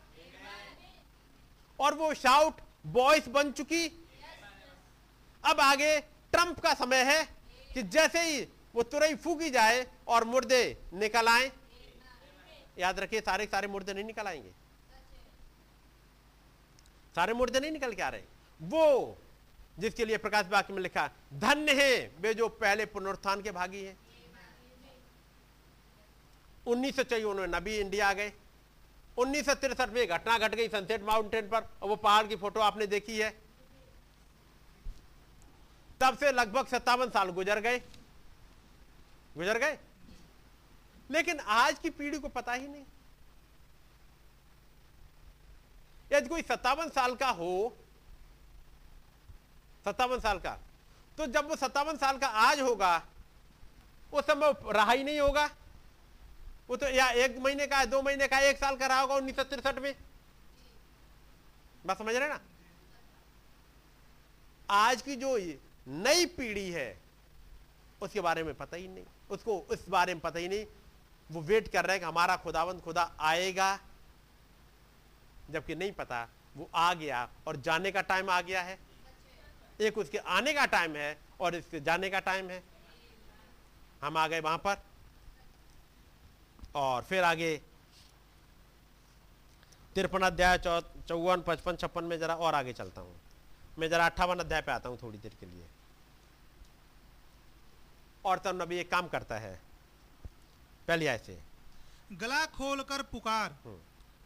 [1.80, 3.88] और वो शाउट वॉइस बन चुकी।
[5.46, 6.00] अब आगे
[6.32, 7.24] ट्रंप का समय है
[7.74, 8.42] कि जैसे ही
[8.76, 11.52] वो तुरई फूकी जाए और मुर्दे निकल आए।
[12.80, 14.52] याद रखिए, सारे सारे मुर्दे नहीं निकल आएँगे।
[17.16, 18.22] सारे मुर्दे नहीं निकल के आ रहे।
[18.62, 19.18] वो
[19.80, 23.98] जिसके लिए प्रकाश वाक्य में लिखा, धन्य है वे जो पहले पुनरुत्थान के भागी हैं।
[26.68, 28.32] उन्नीस सौ चाहिए उन्होंने नबी इंडिया आ गए।
[29.18, 32.60] उन्नीस सौ तिरसठ में घटना घट गई सनसेट माउंटेन पर, और वो पहाड़ की फ़ोटो
[32.60, 33.30] आपने देखी है।
[36.02, 37.80] तब से लगभग सत्तावन साल गुजर गए।
[39.38, 39.78] गुजर गए?
[41.12, 42.84] लेकिन आज की पीढ़ी को पता ही नहीं।
[46.12, 47.74] यदि कोई सत्तावन साल का हो,
[49.86, 50.58] सत्तावन साल का
[51.18, 52.96] तो जब वो सत्तावन साल का आज होगा,
[54.14, 55.50] उस समय रहा ही नहीं होगा।
[56.70, 59.36] वो तो या एक महीने का, दो महीने का, एक साल का रहा होगा उन्नीस
[59.36, 59.96] सौ तिरसठ में।
[61.86, 62.40] बात समझ रहे ना?
[64.70, 65.38] आज की जो
[65.88, 66.98] नई पीढ़ी है,
[68.02, 70.66] उसके बारे में पता ही नहीं। उसको उस बारे में पता ही नहीं।
[71.32, 73.80] वो वेट कर रहे हैं कि हमारा खुदावंत खुदा आएगा।
[75.50, 76.28] जबकि नहीं पता,
[76.58, 78.80] वो आ गया और जाने का टाइम आ गया है।
[79.82, 82.64] एक उसके आने का टाइम है और इसके जाने का टाइम है।
[84.02, 84.78] हम आ गए वहाँ पर।
[86.78, 87.56] और फिर आगे
[89.96, 93.16] तिरपन अध्याय चौवन पचपन छप्पन में जरा और आगे चलता हूँ।
[93.80, 95.66] मैं जरा अट्ठावन अध्याय पे आता हूँ थोड़ी देर के लिए।
[98.26, 99.60] और तब नबी एक काम करता है।
[100.88, 101.40] पहले ऐसे
[102.14, 103.80] गला खोलकर पुकार। हम्म।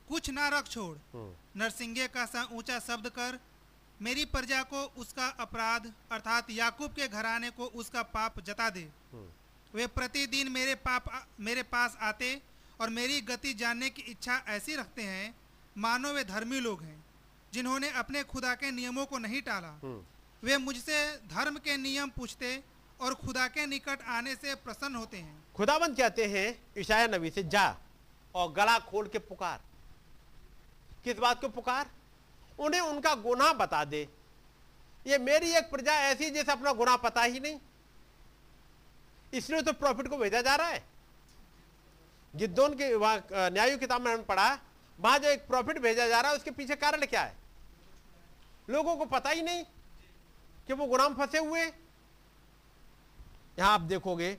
[0.07, 3.39] कुछ ना रख छोड़। हम्म। नरसिंगे का सा ऊँचा शब्द कर
[4.01, 9.29] मेरी प्रजा को उसका अपराध अर्थात याकूब के घराने को उसका पाप जता दे। हम्म।
[9.76, 12.41] वे प्रतिदिन मेरे पाप मेरे पास आते
[12.81, 15.35] और मेरी गति जानने की इच्छा ऐसी रखते हैं
[15.77, 17.06] मानो वे धर्मी लोग हैं
[17.53, 20.02] जिन्होंने अपने खुदा के नियमों को नहीं टाला। हम्म।
[20.43, 22.64] वे मुझसे धर्म के नियम पूछते
[23.02, 27.43] और खुदा के निकट आने से प्रसन्न होते हैं। खुदाबंद कहते हैं ईशाया नबी से
[27.43, 27.77] जा
[28.35, 29.61] और गला खोल के पुकार।
[31.03, 31.91] किस बात को पुकार?
[32.60, 34.07] उन्हें उनका गुनाह बता दे।
[35.07, 37.60] ये मेरी एक प्रजा ऐसी जिसे अपना गुनाह पता ही नहीं।
[39.33, 40.83] इसलिए तो प्रॉफिट को भेजा जा रहा है।
[42.33, 44.59] गिद्दोन के वहाँ न्याय किताब में हमने पढ़ा,
[44.99, 47.39] वहाँ जो एक प्रॉफिट भेजा जा रहा है, उसके पीछे कारण क्या है?
[48.69, 49.63] लोगों को पता ही नहीं
[50.67, 54.37] कि वो गुनाम फंसे हुए यहाँ आप देखोगे,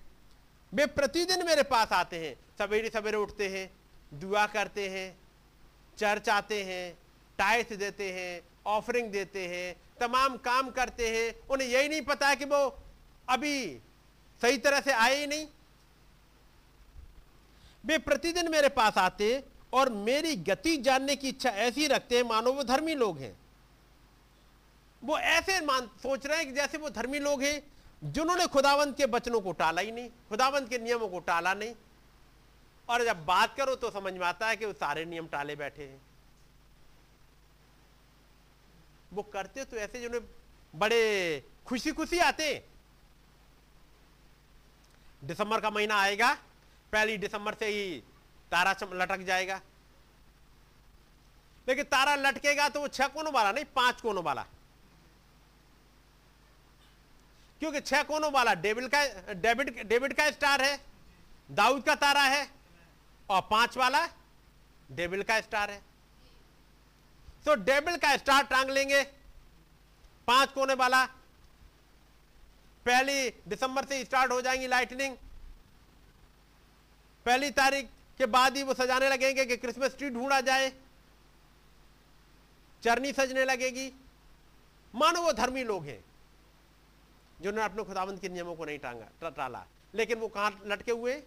[0.73, 3.71] वे प्रतिदिन मेरे पास आते हैं, सवेरे सवेरे उठते हैं,
[4.13, 5.17] दुआ करते हैं,
[5.99, 6.99] चर्च आते हैं
[7.39, 12.45] टाइस देते हैं ऑफरिंग देते हैं, तमाम काम करते हैं। उन्हें यही नहीं पता कि
[12.45, 12.79] वो
[13.29, 13.81] अभी
[14.43, 15.47] सही तरह से आए ही नहीं।
[17.85, 22.53] वे प्रतिदिन मेरे पास आते और मेरी गति जानने की इच्छा ऐसी रखते हैं, मानो
[22.53, 23.37] वो धर्मी लोग हैं।
[25.03, 27.63] वो ऐसे मान, सोच रहे हैं कि जैसे वो धर्मी लोग हैं,
[28.03, 31.75] जिन्होंने खुदावंत के वचनों को टाला ही नहीं, खुदावंत के नियमों को टाला नहीं।
[32.89, 35.83] और जब बात करो तो समझ में आता है कि वो सारे नियम टाले बैठे
[35.83, 36.01] हैं।
[39.13, 40.23] वो करते तो ऐसे जिन्हें
[40.75, 42.72] बड़े खुशी खुशी आते हैं
[45.23, 46.33] दिसंबर का महीना आएगा,
[46.93, 48.03] पहली दिसंबर से ही
[48.53, 49.61] तारा लटक जाएगा।
[51.69, 54.45] लेकिन तारा लटकेगा तो वो छह कोनों वाला नहीं, पाँच कोनों वाला।
[57.61, 60.81] क्योंकि छह कोनों वाला, डेविड का, डेविड डेविड का स्टार है,
[61.51, 62.47] दाऊद का तारा है,
[63.31, 64.07] और पाँच वाला
[64.93, 65.81] डेविल का स्टार है।
[67.47, 69.03] तो डेविल का स्टार टांग लेंगे,
[70.29, 71.05] पाँच कोने वाला
[72.87, 75.17] पहली दिसंबर से स्टार्ट हो जाएँगी लाइटनिंग
[77.27, 77.89] पहली तारीख
[78.19, 80.73] के बाद ही वो सजाने लगेंगे कि क्रिसमस ट्री ढूंढा जाए।
[82.83, 83.93] चरनी सजने लगेगी।
[84.95, 86.05] मानो वो धर्मी लोग हैं,
[87.41, 89.65] जिन्होंने अपने खुदावंत के नियमों को नहीं टांगा टाला।
[89.95, 91.23] लेकिन वो कहाँ लटके हुए?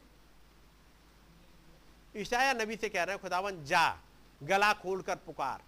[2.18, 3.99] ईशाया नबी से कह रहे हैं खुदावंत जा,
[4.44, 5.64] गला खोलकर पुकार।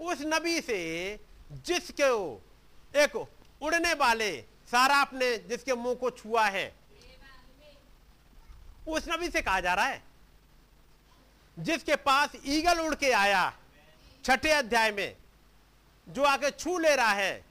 [0.00, 0.80] उस नबी से
[1.66, 2.10] जिसके
[2.94, 3.16] एक
[3.62, 4.30] उड़ने वाले
[4.68, 6.72] सारा अपने जिसके मुँह को छुआ है।
[8.88, 10.02] उस नबी से कहा जा रहा है,
[11.56, 13.52] जिसके पास ईगल उड़ के आया
[14.24, 15.16] छठे अध्याय में,
[16.06, 17.44] जो आके छू ले रहा है,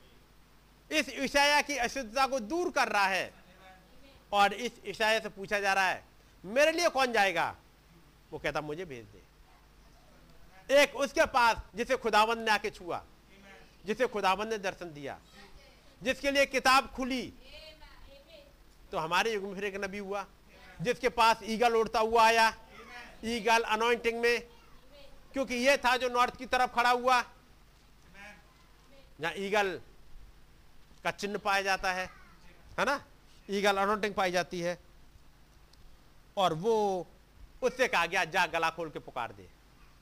[0.91, 3.33] इस ईशाया की अशुद्धता को दूर कर रहा है।
[4.33, 6.03] और इस ईशाया से पूछा जा रहा है,
[6.43, 7.55] मेरे लिए कौन जाएगा?
[8.31, 13.03] वो कहता, मुझे भेज दे। एक उसके पास, जिसे खुदावंद ने आके छुआ,
[13.85, 15.19] जिसे खुदावंद ने दर्शन दिया।
[16.05, 17.33] जिसके लिए किताब खुली।
[18.91, 20.25] तो हमारे युग में फिर एक नबी हुआ,
[20.81, 22.57] जिसके पास ईगल उड़ता हुआ आया,
[23.25, 24.47] ईगल अनॉइंटिंग में।
[25.33, 27.21] क्योंकि यह था जो नॉर्थ की तरफ़ खड़ा हुआ।
[29.21, 29.81] जहाँ ईगल
[31.03, 32.09] का चिन्ह पाया जाता है
[32.79, 33.05] है ना?
[33.49, 34.79] ईगल अनॉइंटिंग पाई जाती है।
[36.37, 37.07] और वो
[37.61, 39.49] उससे कहा गया, जा गला खोल के पुकार दे।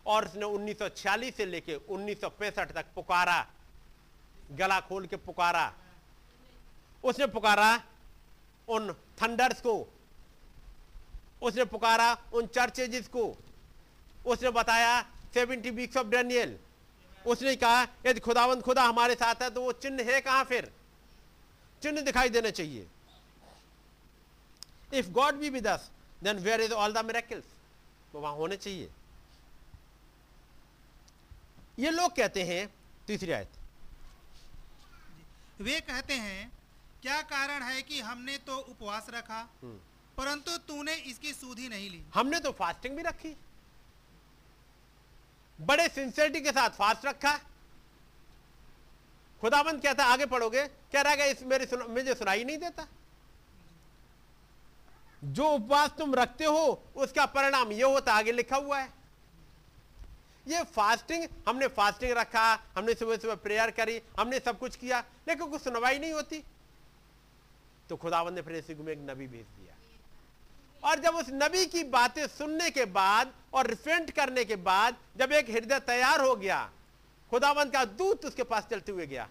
[0.05, 3.47] और उसने 1946 से लेके 1965 तक पुकारा।
[4.51, 5.73] गला खोल के पुकारा।
[7.03, 7.83] उसने पुकारा
[8.67, 9.75] उन थंडर्स को।
[11.41, 13.25] उसने पुकारा उन चर्चेज को।
[14.25, 15.01] उसने बताया
[15.33, 16.57] सेवेंटी वीक्स ऑफ़ डैनियल।
[17.25, 20.71] उसने कहा, यदि खुदावंद खुदा हमारे साथ है तो वो चिन्ह है कहाँ फिर?
[21.81, 22.87] चिन्ह दिखाई देने चाहिए।
[24.93, 25.89] If God be with us
[26.23, 27.45] then where is all the miracles
[28.13, 28.89] वो वहाँ होने चाहिए।
[31.79, 32.67] ये लोग कहते हैं,
[33.07, 33.49] तीसरी आयत।
[35.61, 36.51] वे कहते हैं
[37.03, 39.49] क्या कारण है कि हमने तो उपवास रखा?
[39.63, 39.79] हम्म।
[40.17, 43.37] परंतु तूने इसकी सूधी नहीं ली। हमने तो फास्टिंग भी रखी।
[45.61, 47.37] बड़े सिंसियरिटी के साथ फास्ट रखा।
[49.41, 50.67] खुदाबंद कहता आगे पढ़ोगे?
[50.67, 52.87] कह रहा है इस मेरी सुन, मुझे सुनाई नहीं देता।
[55.23, 58.93] जो उपवास तुम रखते हो उसका परिणाम यह होता आगे लिखा हुआ है।
[60.47, 65.47] ये फास्टिंग हमने फास्टिंग रखा हमने सुबह सुबह प्रेयर करी हमने सब कुछ किया लेकिन
[65.47, 66.43] कुछ सुनवाई नहीं होती।
[67.89, 69.75] तो खुदावन ने फिर इस में एक नबी भेज दिया।
[70.83, 75.31] और जब उस नबी की बातें सुनने के बाद और रिफेंट करने के बाद जब
[75.31, 76.69] एक हृदय तैयार हो गया,
[77.31, 79.27] खुदावन का दूत उसके पास चलते हुए गया।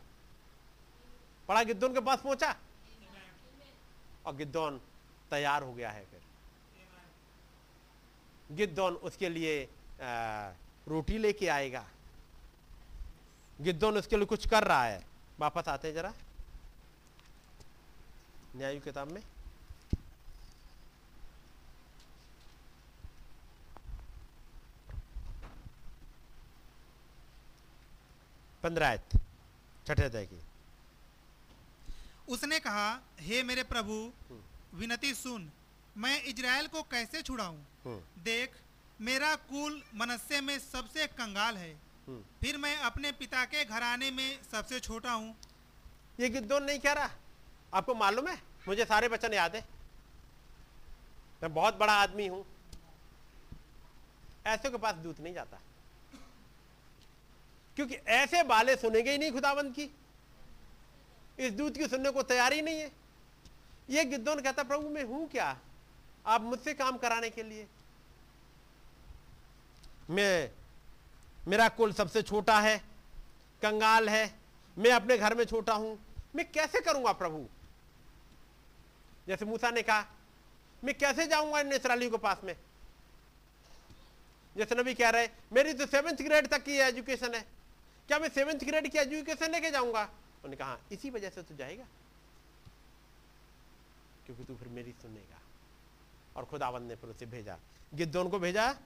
[1.48, 2.54] पड़ा गिद्दोन के पास पहुँचा।
[4.26, 4.80] और गिद्दोन
[5.30, 6.20] तैयार हो गया है फिर।
[8.56, 9.68] गिद्दोन उसके लिए
[10.88, 11.84] रोटी लेके आएगा।
[13.58, 15.04] गिद्धोन उसके लिए कुछ कर रहा है।
[15.40, 16.12] वापस आते हैं जरा।
[18.56, 19.22] न्याय किताब में?
[28.62, 29.20] पंद्रह आयत।
[29.86, 30.40] छठे अध्याय की।
[32.28, 34.12] उसने कहा हे मेरे प्रभु
[34.74, 35.50] विनती सुन
[35.96, 37.58] मैं इज़राइल को कैसे छुड़ाऊं?
[37.84, 38.52] हम्म, देख
[39.00, 41.72] मेरा कुल मनस्से में सबसे कंगाल है।
[42.08, 45.34] हम्म। फिर मैं अपने पिता के घराने में सबसे छोटा हूँ।
[46.20, 47.10] ये गिद्धोन नहीं कह रहा।
[47.74, 48.42] आपको मालूम है?
[48.68, 49.64] मुझे सारे वचन याद है।
[51.42, 52.46] मैं बहुत बड़ा आदमी हूँ।
[54.46, 55.58] ऐसे के पास दूत नहीं जाता।
[57.76, 59.90] क्योंकि ऐसे बाले सुनेंगे ही नहीं खुदाबंद की।
[61.38, 62.92] इस दूत की सुनने को तैयार ही नहीं है।
[63.90, 65.58] ये गिद्धोन कहता, प्रभु, मैं हूँ क्या?
[66.26, 67.66] आप मुझसे काम कराने के लिए।
[70.10, 70.50] मैं,
[71.48, 72.78] मेरा कुल सबसे छोटा है,
[73.62, 74.34] कंगाल है।
[74.78, 75.98] मैं अपने घर में छोटा हूँ।
[76.34, 77.48] मैं कैसे करूँगा प्रभु?
[79.28, 80.06] जैसे मूसा ने कहा
[80.84, 82.56] मैं कैसे जाऊँगा इन इसराइलियों के पास में?
[84.56, 87.40] जैसे नबी कह रहे मेरी तो सेवेंथ ग्रेड तक की एजुकेशन है।
[88.08, 90.02] क्या मैं सेवेंथ ग्रेड की एजुकेशन लेके जाऊँगा?
[90.02, 91.84] उन्होंने कहा "हाँ, इसी वजह से तो जाएगा
[94.26, 95.38] क्योंकि तू फिर मेरी सुनेगा।
[96.36, 97.58] और खुदावंद ने फिर उसे भेजा।
[97.94, 98.76] गिद्धोन को भेजा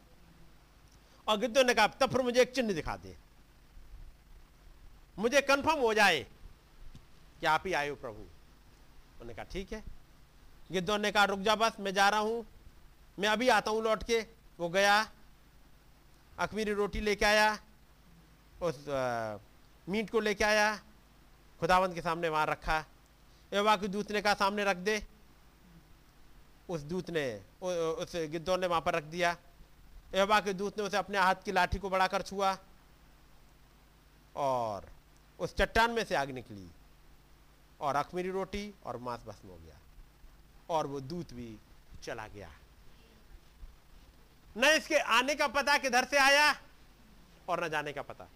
[1.28, 3.16] और गिद्धोन ने कहा तब फिर मुझे एक चिन्ह दिखा दे।
[5.18, 6.26] मुझे कंफर्म हो जाए
[7.40, 9.95] कि आप ही आए हो प्रभु। उन्होंने कहा ठीक है।
[10.72, 12.46] गिद्धोन ने कहा रुक जा बस मैं जा रहा हूँ।
[13.18, 14.26] मैं अभी आता हूँ लौट के।
[14.58, 15.10] वो गया
[16.38, 17.58] अखमीरी रोटी लेके आया
[18.62, 19.36] उस अ,
[19.88, 20.76] मीट को लेके आया
[21.60, 22.84] खुदावंत के सामने वहाँ रखा।
[23.52, 25.06] एवा के दूत ने कहा सामने रख दे।
[26.68, 29.36] उस दूत ने उ- उस गिद्धोन ने वहाँ पर रख दिया।
[30.14, 32.58] एवा के दूत ने उसे अपने हाथ की लाठी को बढ़ाकर छुआ
[34.36, 34.88] और
[35.38, 36.70] उस चट्टान में से आग निकली
[37.80, 39.78] और अखमीरी रोटी और मांस भस्म हो गया।
[40.70, 41.56] और वो दूत भी
[42.04, 42.50] चला गया।
[44.56, 46.54] न इसके आने का पता किधर से आया
[47.48, 48.28] और न जाने का पता।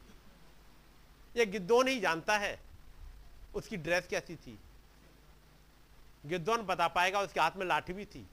[1.36, 2.58] ये गिद्धोन ही जानता है
[3.54, 4.58] उसकी ड्रेस कैसी थी।
[6.26, 8.26] गिद्धोन बता पाएगा उसके हाथ में लाठी भी थी।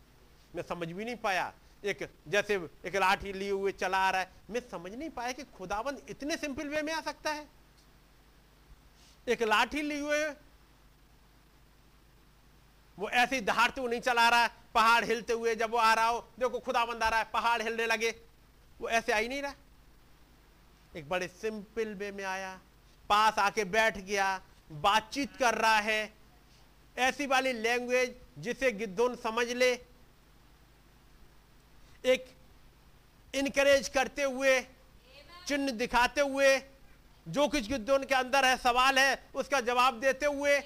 [0.55, 1.53] मैं समझ भी नहीं पाया।
[1.85, 2.55] एक जैसे
[2.85, 6.37] एक लाठी लिए हुए चला आ रहा है। मैं समझ नहीं पाया कि खुदाबंद इतने
[6.37, 7.47] सिंपल वे में आ सकता है।
[9.27, 10.25] एक लाठी लिए हुए
[12.97, 15.93] वो ऐसे ही दहाड़ते हुए नहीं चला रहा है। पहाड़ हिलते हुए जब वो आ
[15.93, 18.09] रहा हो, देखो खुदाबंद आ रहा है, पहाड़ हिलने लगे।
[18.79, 19.53] वो ऐसे आ ही नहीं रहा।
[20.95, 22.59] एक बड़े सिंपल वे में आया,
[23.09, 24.41] पास आके बैठ गया,
[24.71, 26.13] बातचीत कर रहा है।
[26.97, 29.71] ऐसी वाली लैंग्वेज जिसे गिद्धोन समझ ले।
[32.05, 32.25] एक
[33.33, 34.59] इनकरेज करते हुए,
[35.47, 36.57] चिन्ह दिखाते हुए,
[37.25, 40.57] जो कुछ गिद्धोन के अंदर है, सवाल है, उसका जवाब देते हुए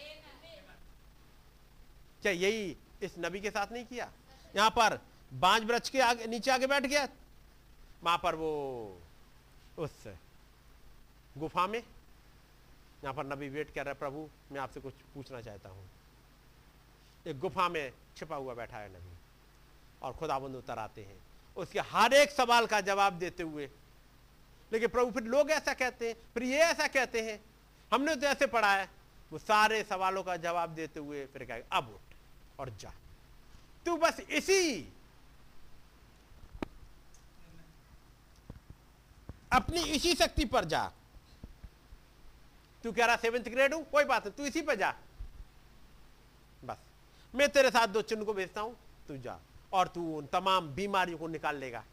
[2.24, 4.12] क्या यही इस नबी के साथ नहीं किया?
[4.56, 5.00] यहाँ पर
[5.32, 7.08] बांझ वृक्ष के आगे, नीचे आगे बैठ गया।
[8.04, 8.52] वहाँ पर वो
[9.78, 10.04] उस
[11.36, 15.70] गुफा में, यहाँ पर नबी वेट कर रहा है, प्रभु, मैं आपसे कुछ पूछना चाहता
[15.70, 15.90] हूँ।
[17.26, 19.18] एक गुफा में छिपा हुआ बैठा है नबी
[20.02, 21.18] और खुदाबंद उतर आते हैं।
[21.58, 23.70] उसके हर एक सवाल का जवाब देते हुए,
[24.72, 27.40] लेकिन प्रभु फिर लोग ऐसा कहते हैं, फिर ये ऐसा कहते हैं,
[27.92, 28.90] हमने तो ऐसे पढ़ा है,
[29.32, 32.00] वो सारे सवालों का जवाब देते हुए फिर कहे अब
[32.62, 32.94] और जा।
[33.86, 34.94] तू बस इसी।
[39.54, 40.92] अपनी इसी शक्ति पर जा।
[42.84, 44.96] तू कह रहा सेवेंथ ग्रेड हूँ, कोई बात नहीं, तू इसी पर जा।
[46.64, 46.78] बस।
[47.36, 48.78] मैं तेरे साथ दो चिन्ह को भेजता हूँ,
[49.08, 49.40] तू जा।
[49.74, 51.84] और तू उन तमाम बीमारियों को निकाल लेगा।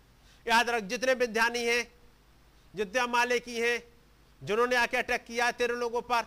[0.49, 1.93] याद रख, जितने विद्यानी हैं,
[2.74, 3.82] जितने माले की हैं,
[4.43, 6.27] जिन्होंने आके अटैक किया है तेरे लोगों पर,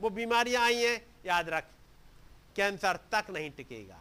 [0.00, 1.64] वो बीमारियाँ आई हैं, याद रख।
[2.56, 4.00] कैंसर तक नहीं टिकेगा।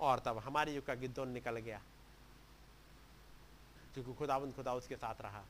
[0.00, 1.82] और तब हमारे युग का गिद्धोन निकल गया।
[3.94, 5.44] क्योंकि खुदाबंद खुदा उसके साथ रहा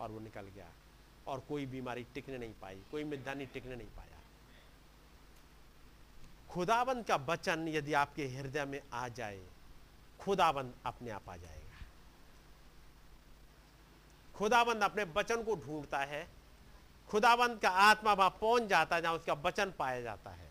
[0.00, 0.70] और वो निकल गया।
[1.26, 4.18] और कोई बीमारी टिकने नहीं पाई, कोई मिद्यानी टिकने नहीं पाया।
[6.50, 9.46] खुदाबंद का वचन यदि आपके हृदय में आ जाए
[10.20, 11.84] खुदाबंद अपने आप आ जाएगा।
[14.34, 16.41] खुदाबंद अपने वचन को ढूंढता है
[17.12, 20.50] खुदाबंद का आत्मा वहाँ पहुँच जाता है, जहाँ उसका वचन पाया जाता है।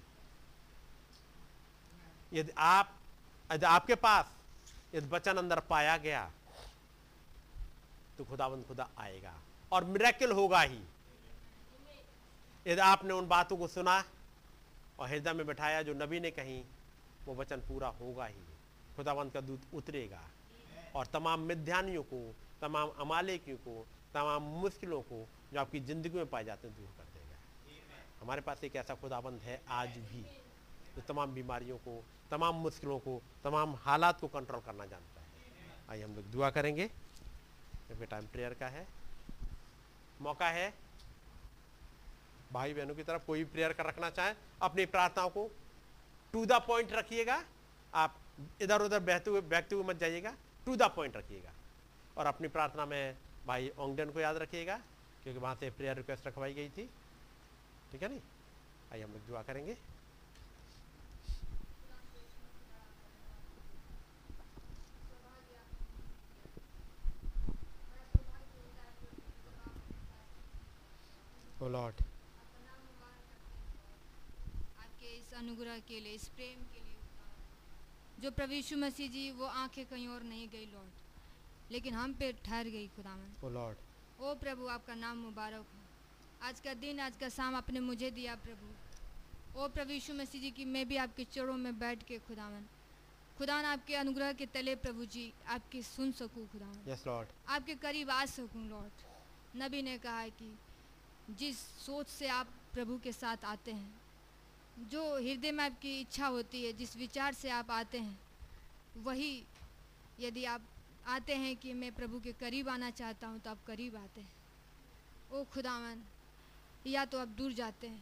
[2.33, 2.91] यदि आप,
[3.51, 4.25] यदि आपके पास
[4.95, 6.29] यदि वचन अंदर पाया गया
[8.17, 9.33] तो खुदाबंद खुदा आएगा
[9.71, 10.79] और मिरेकल होगा ही।
[12.65, 14.03] यदि आपने उन बातों को सुना
[14.99, 16.61] और हृदय में बैठाया जो नबी ने कही,
[17.25, 18.43] वो वचन पूरा होगा ही।
[18.95, 20.21] खुदाबंद का दूध उतरेगा
[20.95, 26.43] और तमाम मिध्यानियों को, तमाम अमालेकियों को, तमाम मुश्किलों को जो आपकी ज़िंदगी में पाए
[26.43, 27.37] जाते हैं, दूर कर देगा।
[28.21, 30.21] हमारे पास एक ऐसा खुदाबंद है, आज भी,
[30.95, 35.27] जो तमाम बीमारियों को, तमाम मुश्किलों को, तमाम हालात को कंट्रोल करना जानता है।
[35.89, 36.87] आइए हम लोग दुआ करेंगे।
[37.87, 38.87] क्योंकि टाइम प्रेयर का है।
[40.21, 40.73] मौका है।
[42.51, 45.51] भाई बहनों की तरफ़ कोई प्रेयर कर रखना चाहे, अपनी प्रार्थनाओं को
[46.33, 47.43] टू द पॉइंट रखिएगा।
[47.93, 48.19] आप
[48.61, 51.51] इधर उधर बहते हुए बहते हुए मत जाइएगा। टू द पॉइंट रखिएगा।
[52.17, 53.17] और अपनी प्रार्थना में
[53.47, 54.81] भाई ओंगडन को याद रखिएगा।
[55.23, 56.85] क्योंकि वहाँ से प्रेयर रिक्वेस्ट रखवाई गई थी।
[57.91, 58.21] ठीक है नहीं?
[58.93, 59.75] आइए हम लोग दुआ करेंगे।
[71.63, 71.95] ओ लॉर्ड
[74.79, 76.97] आपके इस अनुग्रह के लिए इस प्रेम के लिए
[78.23, 82.67] जो यीशु मसीह जी वो आँखें कहीं और नहीं गई लॉर्ड लेकिन हम पे ठहर
[82.75, 83.77] गई खुदावन ओ लॉर्ड
[84.21, 88.35] ओ प्रभु आपका नाम मुबारक हो। आज का दिन आज का शाम आपने मुझे दिया
[88.37, 88.67] प्रभु।
[89.59, 92.65] ओ प्रभु यीशु मसीह जी की मैं भी आपके चरणों में बैठ के खुदावन।
[93.37, 98.25] खुदावन आपके अनुग्रह के तले प्रभु जी आपकी सुन सकूँ खुदावन। लॉर्ड आपके करीब आ
[98.27, 100.53] सकूँ लॉर्ड नबी ने कहा है कि
[101.39, 106.65] जिस सोच से आप प्रभु के साथ आते हैं जो हृदय में आपकी इच्छा होती
[106.65, 108.19] है जिस विचार से आप आते हैं
[109.03, 109.31] वही
[110.19, 110.61] यदि आप
[111.05, 114.31] आते हैं कि मैं प्रभु के करीब आना चाहता हूँ तो आप करीब आते हैं।
[115.31, 116.01] ओ खुदावन
[116.87, 118.01] या तो आप दूर जाते हैं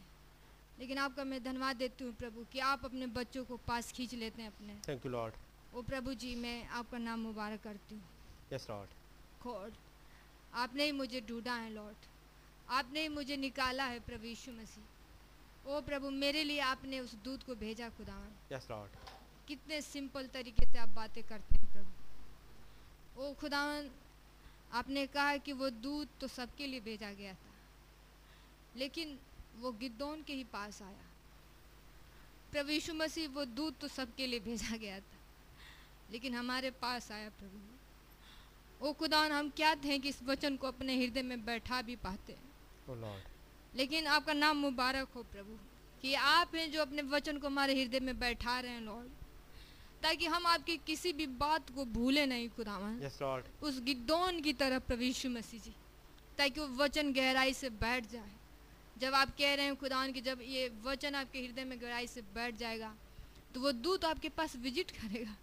[0.78, 4.42] लेकिन आपका मैं धन्यवाद देती हूँ प्रभु कि आप अपने बच्चों को पास खींच लेते
[4.42, 5.34] हैं अपने। थैंक यू लॉर्ड
[5.74, 8.02] ओ प्रभु जी मैं आपका नाम मुबारक करती हूँ।
[8.52, 8.90] यस लॉर्ड
[9.42, 9.72] गॉड
[10.54, 12.08] आपने ही मुझे ढूंढा है लॉर्ड
[12.70, 17.42] आपने ही मुझे निकाला है प्रभु यीशु मसीह। ओ प्रभु मेरे लिए आपने उस दूध
[17.44, 19.08] को भेजा खुदावन। यस लॉर्ड
[19.48, 21.99] कितने सिंपल तरीके से आप बातें करते हैं प्रभु।
[23.18, 23.90] ओ खुदावन
[24.72, 27.54] आपने कहा कि वो दूध तो सबके लिए भेजा गया था
[28.76, 29.18] लेकिन
[29.60, 31.06] वो गिद्दौन के ही पास आया।
[32.52, 35.18] प्रभु यीशु मसीह वो दूध तो सबके लिए भेजा गया था
[36.12, 40.96] लेकिन हमारे पास आया प्रभु। ओ खुदावन हम क्या थे कि इस वचन को अपने
[40.96, 42.36] हृदय में बैठा भी पाते
[42.88, 42.94] ओ
[43.76, 45.58] लेकिन आपका नाम मुबारक हो प्रभु
[46.02, 49.08] कि आप हैं जो अपने वचन को हमारे हृदय में बैठा रहे हैं लॉर्ड
[50.02, 54.52] ताकि हम आपकी किसी भी बात को भूले नहीं खुदावन। यस लॉर्ड उस गिद्दौन की
[54.54, 55.74] तरफ़ प्रभु यीशु मसीह जी
[56.38, 58.30] ताकि वो वचन गहराई से बैठ जाए।
[58.96, 62.20] जब आप कह रहे हैं खुदावन कि जब ये वचन आपके हृदय में गहराई से
[62.34, 62.92] बैठ जाएगा
[63.54, 65.36] तो वो दूत आपके पास विज़िट करेगा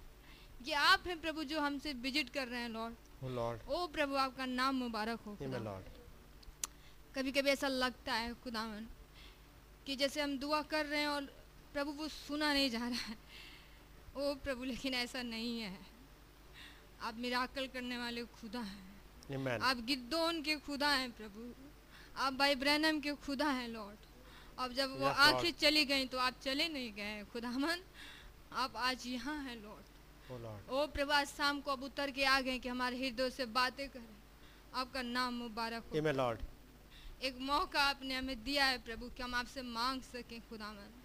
[0.65, 4.15] कि आप हैं प्रभु जो हमसे विज़िट कर रहे हैं लॉर्ड ओ लॉर्ड ओ प्रभु
[4.17, 5.85] आपका नाम मुबारक हो लॉर्ड
[7.15, 8.87] कभी कभी ऐसा लगता है खुदावन
[9.85, 11.23] कि जैसे हम दुआ कर रहे हैं और
[11.73, 13.15] प्रभु वो सुना नहीं जा रहा है।
[14.17, 15.77] ओ प्रभु लेकिन ऐसा नहीं है।
[17.01, 21.53] आप मिराकल करने वाले खुदा हैं। आप गिद्दोन के खुदा हैं प्रभु।
[22.17, 23.97] आप भाई ब्रैनम के खुदा हैं लॉर्ड।
[24.59, 25.35] अब जब वो Yes, Lord.
[25.35, 27.83] आँखें चली गई तो आप चले नहीं गए खुदावन
[28.53, 32.39] आप आज यहाँ हैं लॉर्ड। ओ लॉर्ड प्रभु आज शाम को अब उतर के आ
[32.41, 34.15] गए कि हमारे हृदय से बातें करें।
[34.73, 36.39] आपका नाम मुबारक हो। लॉर्ड
[37.23, 40.96] एक मौका आपने हमें दिया है प्रभु कि हम आपसे मांग सकें खुदावन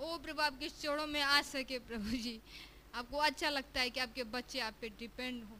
[0.00, 2.38] ओ प्रभु आपके चोड़ों में आ सके प्रभु जी?
[2.94, 5.56] आपको अच्छा लगता है कि आपके बच्चे आप पे डिपेंड हो।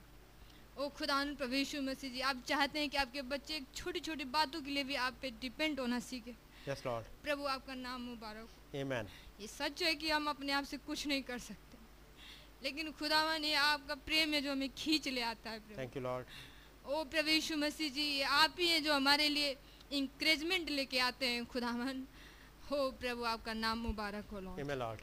[0.78, 4.24] ओ खुदा प्रभु यीशु मसीह जी आप चाहते हैं कि आपके बच्चे एक छोटी छोटी
[4.31, 6.35] बातों के लिए भी आप पे डिपेंड होना सीखे।
[6.69, 9.09] यस लॉर्ड प्रभु आपका नाम मुबारक आमेन
[9.40, 11.77] ये सच है कि हम अपने आप से कुछ नहीं कर सकते।
[12.62, 16.27] लेकिन खुदावन ये आपका प्रेम है जो हमें खींच ले आता है थैंक यू लॉर्ड
[16.86, 19.56] ओ प्रभु यीशु मसीह जी ये आप ही हैं जो हमारे लिए
[19.93, 22.06] इंकरेजमेंट लेके आते हैं खुदावन।
[22.70, 25.01] हो प्रभु आपका नाम मुबारक हो लॉर्ड आमेन लॉर्ड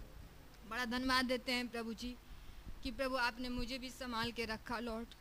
[0.69, 2.15] बड़ा धन्यवाद देते हैं प्रभु जी
[2.83, 5.13] कि प्रभु आपने मुझे भी संभाल के रखा लॉर्ड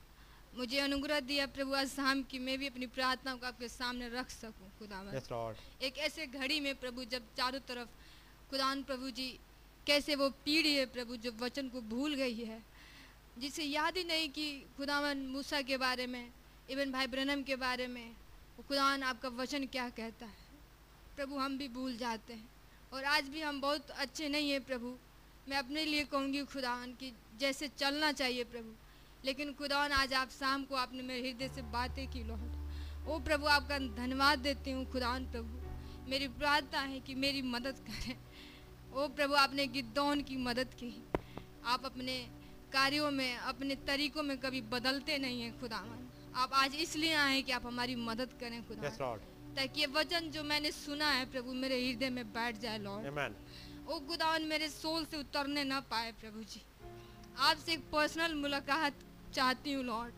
[0.58, 4.30] मुझे अनुग्रह दिया प्रभु आज शाम की मैं भी अपनी प्रार्थना को आपके सामने रख
[4.30, 4.68] सकूँ
[5.16, 7.88] यस लॉर्ड एक ऐसे घड़ी में प्रभु जब चारों तरफ़
[8.50, 9.28] खुदान प्रभु जी
[9.86, 12.60] कैसे वो पीढ़ी है प्रभु जो वचन को भूल गई है
[13.38, 14.46] जिसे याद ही नहीं कि
[14.76, 16.24] खुदावन मूसा के बारे में
[16.70, 18.06] इवन भाई ब्रनम के बारे में
[18.68, 20.43] खुदावन आपका वचन क्या कहता है?
[21.16, 22.48] प्रभु, हम भी भूल जाते हैं।
[22.92, 24.94] और आज भी हम बहुत अच्छे नहीं हैं प्रभु।
[25.48, 28.72] मैं अपने लिए कहूँगी खुदावन कि जैसे चलना चाहिए प्रभु,
[29.24, 33.46] लेकिन खुदावन, आज आप शाम को आपने मेरे हृदय से बातें की लॉर्ड ओ प्रभु,
[33.46, 38.16] आपका धन्यवाद देती हूँ खुदावन प्रभु। मेरी प्रार्थना है कि मेरी मदद करें।
[38.94, 41.04] ओ प्रभु, आपने गिद्दौन की मदद की।
[41.64, 42.18] आप अपने
[42.72, 47.52] कार्यों में, अपने तरीकों में कभी बदलते नहीं हैं खुदावन। आप आज इसलिए आए कि
[47.52, 48.88] आप हमारी मदद करें खुदा
[49.56, 53.34] ताकि ये वचन जो मैंने सुना है प्रभु मेरे हृदय में बैठ जाए लॉर्ड आमेन
[53.86, 56.62] ओ खुदावन मेरे सोल से उतरने ना पाए प्रभु जी।
[57.38, 58.94] आपसे एक पर्सनल मुलाकात
[59.34, 60.14] चाहती हूँ लॉर्ड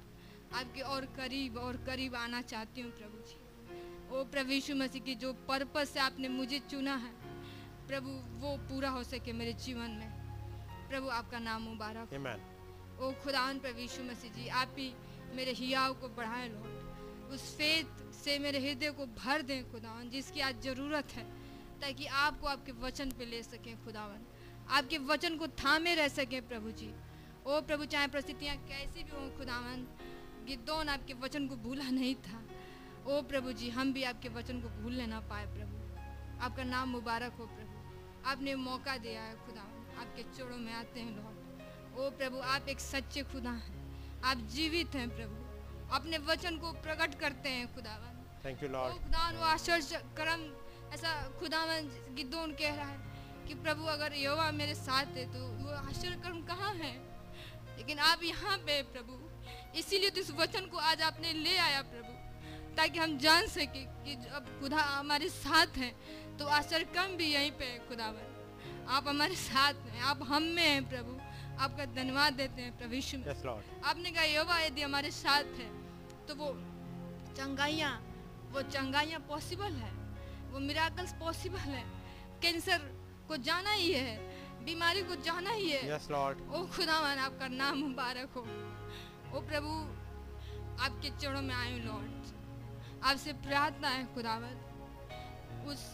[0.57, 3.39] आपके और करीब और करीब आना चाहती हूँ प्रभु जी।
[4.11, 7.13] ओ प्रभु यीशु मसीह की जो पर्पस से आपने मुझे चुना है
[7.89, 8.11] प्रभु
[8.41, 10.11] वो पूरा हो सके मेरे जीवन में।
[10.91, 12.39] प्रभु आपका नाम मुबारक। Amen.
[13.01, 14.93] ओ खुदान प्रभु यीशु मसीह जी आप ही
[15.37, 20.40] मेरे हियाव को बढ़ाएँ लॉर्ड उस फेथ से मेरे हृदय को भर दें खुदावन, जिसकी
[20.40, 21.24] आज ज़रूरत है,
[21.81, 24.27] ताकि आपको आपके वचन पे ले सकें खुदावन।
[24.70, 26.94] आपके वचन को थामे रह सकें प्रभु जी।
[27.47, 29.86] ओ प्रभु, चाहे परिस्थितियाँ कैसी भी हों खुदावन,
[30.47, 32.43] गिद्दौन आपके वचन को भूला नहीं था।
[33.07, 35.77] ओ प्रभु जी, हम भी आपके वचन को भूलने ना पाए प्रभु।
[36.44, 37.77] आपका नाम मुबारक हो प्रभु।
[38.28, 42.81] आपने मौका दिया है खुदावन। आपके चोड़ों में आते हैं लॉर्ड ओ प्रभु, आप एक
[42.81, 43.74] सच्चे खुदा हैं।
[44.23, 45.47] आप जीवित हैं प्रभु।
[45.94, 48.16] अपने वचन को प्रकट करते हैं खुदावन।
[48.47, 48.93] You, O Lord.
[49.02, 50.43] खुदावन वो आश्चर्य कर्म
[50.94, 52.98] ऐसा खुदावन गिद्दोन कह रहा है
[53.48, 56.94] कि प्रभु अगर यहोवा मेरे साथ है तो वो आश्चर्य कर्म कहाँ है?
[57.78, 59.14] लेकिन आप यहाँ पे प्रभु।
[59.78, 62.12] इसीलिए तो इस वचन को आज आपने ले आया प्रभु
[62.77, 65.93] ताकि हम जान सके कि अब खुदा हमारे साथ हैं
[66.39, 68.27] तो आश्चर्य कर्म भी यहीं पे है खुदावन।
[68.86, 71.20] आप हमारे साथ हैं आप हम में हैं प्रभु।
[71.64, 73.47] आपका धन्यवाद देते हैं प्रभु Yes,
[73.85, 75.70] आपने कहा यहोवा यदि हमारे साथ है
[76.28, 76.52] तो वो
[77.36, 77.94] चंगाइयाँ
[78.57, 79.93] वो चंगाइयाँ पॉसिबल है
[80.53, 81.85] वो मिराकल्स पॉसिबल है।
[82.43, 82.81] कैंसर
[83.28, 84.16] को जाना ही है
[84.65, 86.41] बीमारी को जाना ही है। Yes, Lord.
[86.49, 88.43] ओ खुदावन आपका नाम मुबारक हो।
[89.37, 89.73] ओ प्रभु
[90.85, 94.57] आपके चरणों में आए लॉर्ड आपसे प्रार्थना है खुदावन।
[95.69, 95.85] उस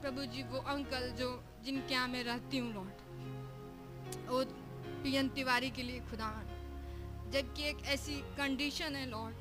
[0.00, 1.28] प्रभु जी वो अंकल जो
[1.64, 4.44] जिनके यहाँ मैं रहती हूँ लॉर्ड वो
[5.02, 9.36] पीएन तिवारी के लिए खुदावन। जबकि एक ऐसी कंडीशन है लॉर्ड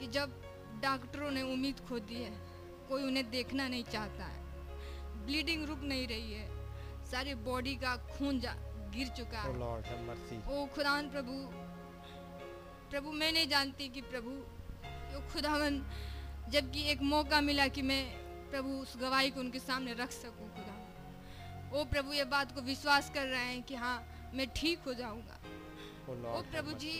[0.00, 0.42] कि जब
[0.82, 2.30] डॉक्टरों ने उम्मीद खो दी है।
[2.88, 6.48] कोई उन्हें देखना नहीं चाहता है। ब्लीडिंग रुक नहीं रही है।
[7.10, 8.54] सारी बॉडी का खून जा
[8.94, 10.36] गिर चुका Oh, है mercy.
[10.50, 11.32] ओ खुदावन प्रभु
[12.90, 14.30] प्रभु मैं नहीं जानती कि प्रभु
[15.16, 15.82] ओ खुदावन
[16.50, 18.02] जबकि एक मौका मिला कि मैं
[18.50, 23.10] प्रभु उस गवाही को उनके सामने रख सकूँ खुदा ओ प्रभु ये बात को विश्वास
[23.14, 23.96] कर रहे हैं कि हाँ
[24.34, 25.38] मैं ठीक हो जाऊँगा।
[26.08, 26.94] Oh, ओ प्रभु जी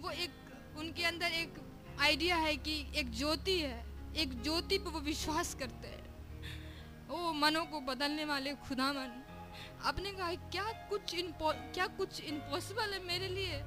[0.00, 1.58] वो एक उनके अंदर एक
[2.00, 3.84] आइडिया है कि एक ज्योति है,
[4.16, 6.00] एक ज्योति पर वो विश्वास करते हैं।
[7.10, 9.22] ओ, मनों को बदलने वाले खुदावन
[9.84, 11.14] आपने कहा क्या कुछ
[11.44, 13.60] क्या कुछ इम्पॉसिबल है मेरे लिए?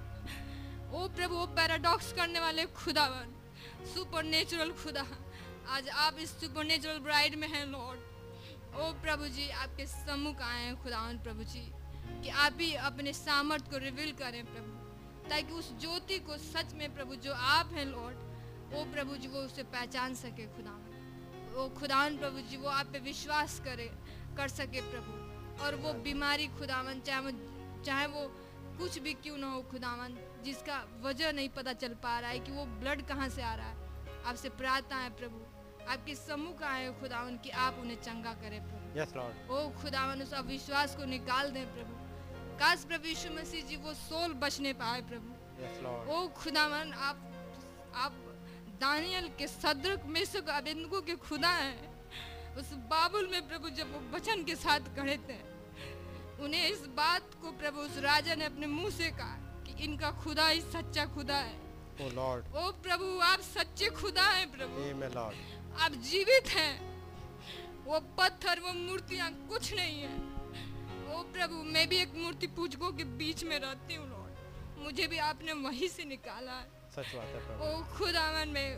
[0.87, 3.33] ओ प्रभु वो पैराडॉक्स करने वाले खुदा खुदावन
[3.93, 5.05] सुपर नेचुरल खुदा,
[5.69, 7.99] आज आप इस सुपर नेचुरल ब्राइड में हैं लॉर्ड
[8.75, 11.65] ओ प्रभु जी, आपके सम्मुख आए हैं खुदावन प्रभु जी,
[12.23, 14.74] कि आप ही अपने सामर्थ को रिवील करें, प्रभु।
[15.29, 18.17] ताकि उस ज्योति को सच में प्रभु जो आप हैं लॉर्ड
[18.73, 22.99] वो प्रभु जी वो उसे पहचान सके खुदावन वो खुदावन प्रभु जी वो आप पे
[22.99, 23.91] विश्वास करे
[24.37, 27.31] कर सके प्रभु। और वो बीमारी खुदावन चाहे वो
[27.83, 28.21] चाहे वो
[28.79, 32.51] कुछ भी क्यों ना हो खुदावन जिसका वजह नहीं पता चल पा रहा है कि
[32.51, 35.39] वो ब्लड कहाँ से आ रहा है। आपसे प्रार्थना है प्रभु।
[35.91, 39.51] आपके सम्मुख आए हो खुदावन कि आप उन्हें चंगा करें प्रभु। Yes, Lord.
[39.51, 42.04] ओ खुदावन उस अविश्वास को निकाल दें प्रभु।
[42.59, 45.31] काश प्रभु यीशु मसीह जी वो सोल बचने पाए प्रभु.
[46.13, 47.17] ओ खुदावन आप
[48.03, 48.13] आप
[48.81, 54.43] दानियल के सदरक मेसक अबिंदगो के खुदा हैं उस बाबुल में प्रभु जब वो वचन
[54.49, 55.39] के साथ खड़े थे
[56.43, 60.47] उन्हें इस बात को प्रभु उस राजा ने अपने मुँह से कहा कि इनका खुदा
[60.47, 61.63] ही सच्चा खुदा है
[61.97, 62.43] Oh, Lord.
[62.59, 65.15] ओ प्रभु आप सच्चे खुदा हैं प्रभु Amen.
[65.83, 66.73] आप जीवित हैं
[67.85, 70.13] वो पत्थर वो मूर्तियाँ कुछ नहीं है
[71.15, 75.17] ओ प्रभु मैं भी एक मूर्ति पूजकों के बीच में रहती हूँ लॉर्ड मुझे भी
[75.25, 78.69] आपने वहीं से निकाला है। सच बात है प्रभु। ओ खुदावन मैं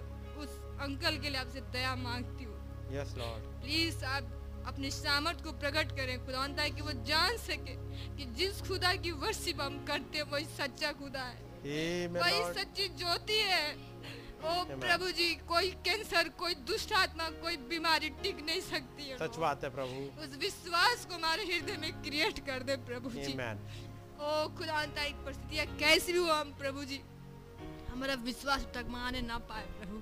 [0.43, 0.49] उस
[0.81, 2.57] अंकल के लिए आपसे दया मांगती हूँ।
[2.91, 4.33] यस लॉर्ड प्लीज़ आप
[4.67, 7.75] अपने सामर्थ को प्रकट करें खुदावन ताकि वो जान सके
[8.17, 11.45] कि जिस खुदा की वर्शिप हम करते हैं वही सच्चा खुदा है।
[12.15, 13.65] वही सच्ची ज्योति है।
[14.37, 19.37] ओ प्रभु जी कोई कैंसर कोई दुष्ट आत्मा कोई बीमारी टिक नहीं सकती है। सच
[19.37, 23.33] बात है प्रभु। उस विश्वास को हमारे हृदय में क्रिएट कर दे प्रभु जी
[24.17, 26.99] ओ खुदा एक परिस्थितियाँ कैसी भी हो हम प्रभु जी
[27.89, 30.01] हमारा विश्वास टकमाने ना पाए प्रभु।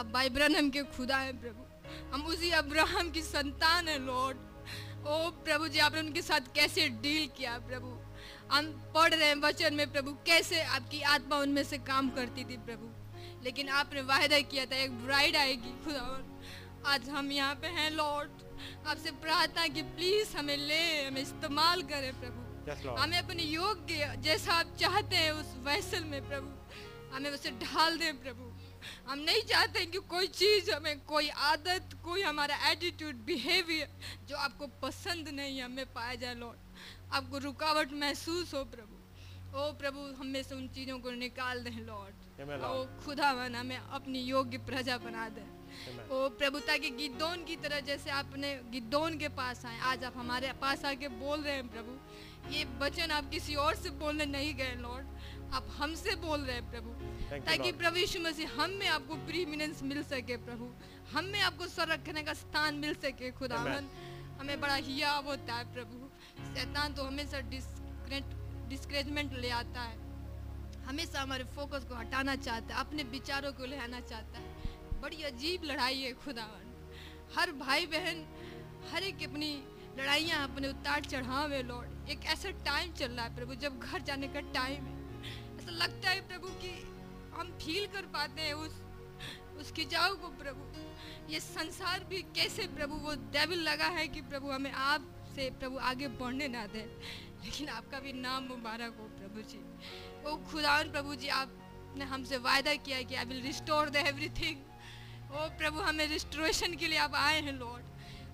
[0.00, 1.62] अब बाइब्रनम के खुदा है प्रभु।
[2.14, 4.36] हम उसी अब्राहम की संतान है लॉर्ड।
[5.06, 7.88] ओ प्रभु जी आपने उनके साथ कैसे डील किया प्रभु?
[8.52, 12.56] हम पढ़ रहे हैं वचन में प्रभु कैसे आपकी आत्मा उनमें से काम करती थी
[12.66, 12.93] प्रभु?
[13.44, 16.04] लेकिन आपने वायदा किया था एक ब्राइड आएगी। खुदा
[16.86, 18.30] आज हम यहाँ पे हैं लॉर्ड
[18.86, 22.40] आपसे प्रार्थना कि प्लीज़ हमें ले हमें इस्तेमाल करें प्रभु।
[22.86, 26.50] लॉर्ड हमें अपने योग्य जैसा आप चाहते हैं उस वैसल में प्रभु।
[27.14, 28.50] हमें उसे ढाल दें प्रभु।
[29.08, 33.88] हम नहीं चाहते कि कोई चीज़ हमें कोई आदत कोई हमारा एटीट्यूड बिहेवियर
[34.28, 39.72] जो आपको पसंद नहीं है हमें पाया जाए लॉर्ड आपको रुकावट महसूस हो प्रभु। ओ
[39.80, 43.04] प्रभु हमें से उन चीज़ों को निकाल दें लॉर्ड Lord.
[43.04, 45.42] खुदावन हमें अपनी योग्य प्रजा बना दे.
[46.10, 50.52] ओ प्रभु ताकि गिद्दोन की तरह जैसे आपने गिद्दोन के पास आए आज आप हमारे
[50.52, 51.92] पास आके बोल रहे हैं प्रभु।
[52.54, 55.06] ये वचन आप किसी और से बोलने नहीं गए लॉर्ड।
[55.54, 56.90] आप हमसे बोल रहे हैं प्रभु।
[57.46, 57.72] ताकि.
[57.72, 60.70] प्रभु यीशु मसीह हम में आपको प्रीमिनेंस मिल सके प्रभु।
[61.12, 63.90] हम में आपको सर रखने का स्थान मिल सके खुदावन
[64.40, 66.08] हमें बड़ा हियाव होता है प्रभु।
[66.54, 68.24] शैतान तो हमेशा डिस्क्रेट
[68.68, 70.03] डिस्करेजमेंट ले आता है।
[70.84, 75.22] हमेशा हमारे फोकस को हटाना चाहता है, अपने विचारों को ले आना चाहता है। बड़ी
[75.22, 76.72] अजीब लड़ाई है खुदावन।
[77.36, 78.24] हर भाई बहन
[78.92, 79.50] हर एक अपनी
[79.98, 84.02] लड़ाइयाँ अपने उतार चढ़ाव है लॉर्ड एक ऐसा टाइम चल रहा है प्रभु, जब घर
[84.02, 84.94] जाने का टाइम है।
[85.58, 86.70] ऐसा लगता है प्रभु कि
[87.36, 88.82] हम फील कर पाते हैं उस
[89.60, 94.50] उस खिंचाव को प्रभु। ये संसार भी कैसे प्रभु, वो डेविल लगा है कि प्रभु
[94.50, 96.84] हमें आप से प्रभु आगे बढ़ने ना दे।
[97.44, 99.60] लेकिन आपका भी नाम मुबारक हो प्रभु जी।
[100.26, 104.58] ओ खुदावन प्रभु जी आपने हमसे वायदा किया कि I will restore the everything.
[105.32, 107.84] ओ प्रभु हमें रिस्टोरेशन के लिए आप आए हैं लॉर्ड।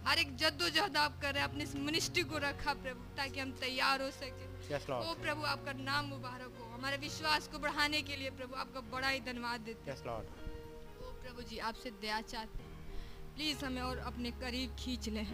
[0.07, 3.51] हर एक जद्दोजहद आप कर रहे हैं अपने इस मिनिस्ट्री को रखा प्रभु ताकि हम
[3.61, 8.17] तैयार हो सके। Yes, ओ प्रभु आपका नाम मुबारक हो। हमारे विश्वास को बढ़ाने के
[8.17, 10.27] लिए प्रभु आपका बड़ा ही धन्यवाद देते हैं। Yes, Lord.
[11.03, 12.69] ओ प्रभु जी आपसे दया चाहते हैं।
[13.35, 15.27] प्लीज़ हमें और अपने करीब खींच लें।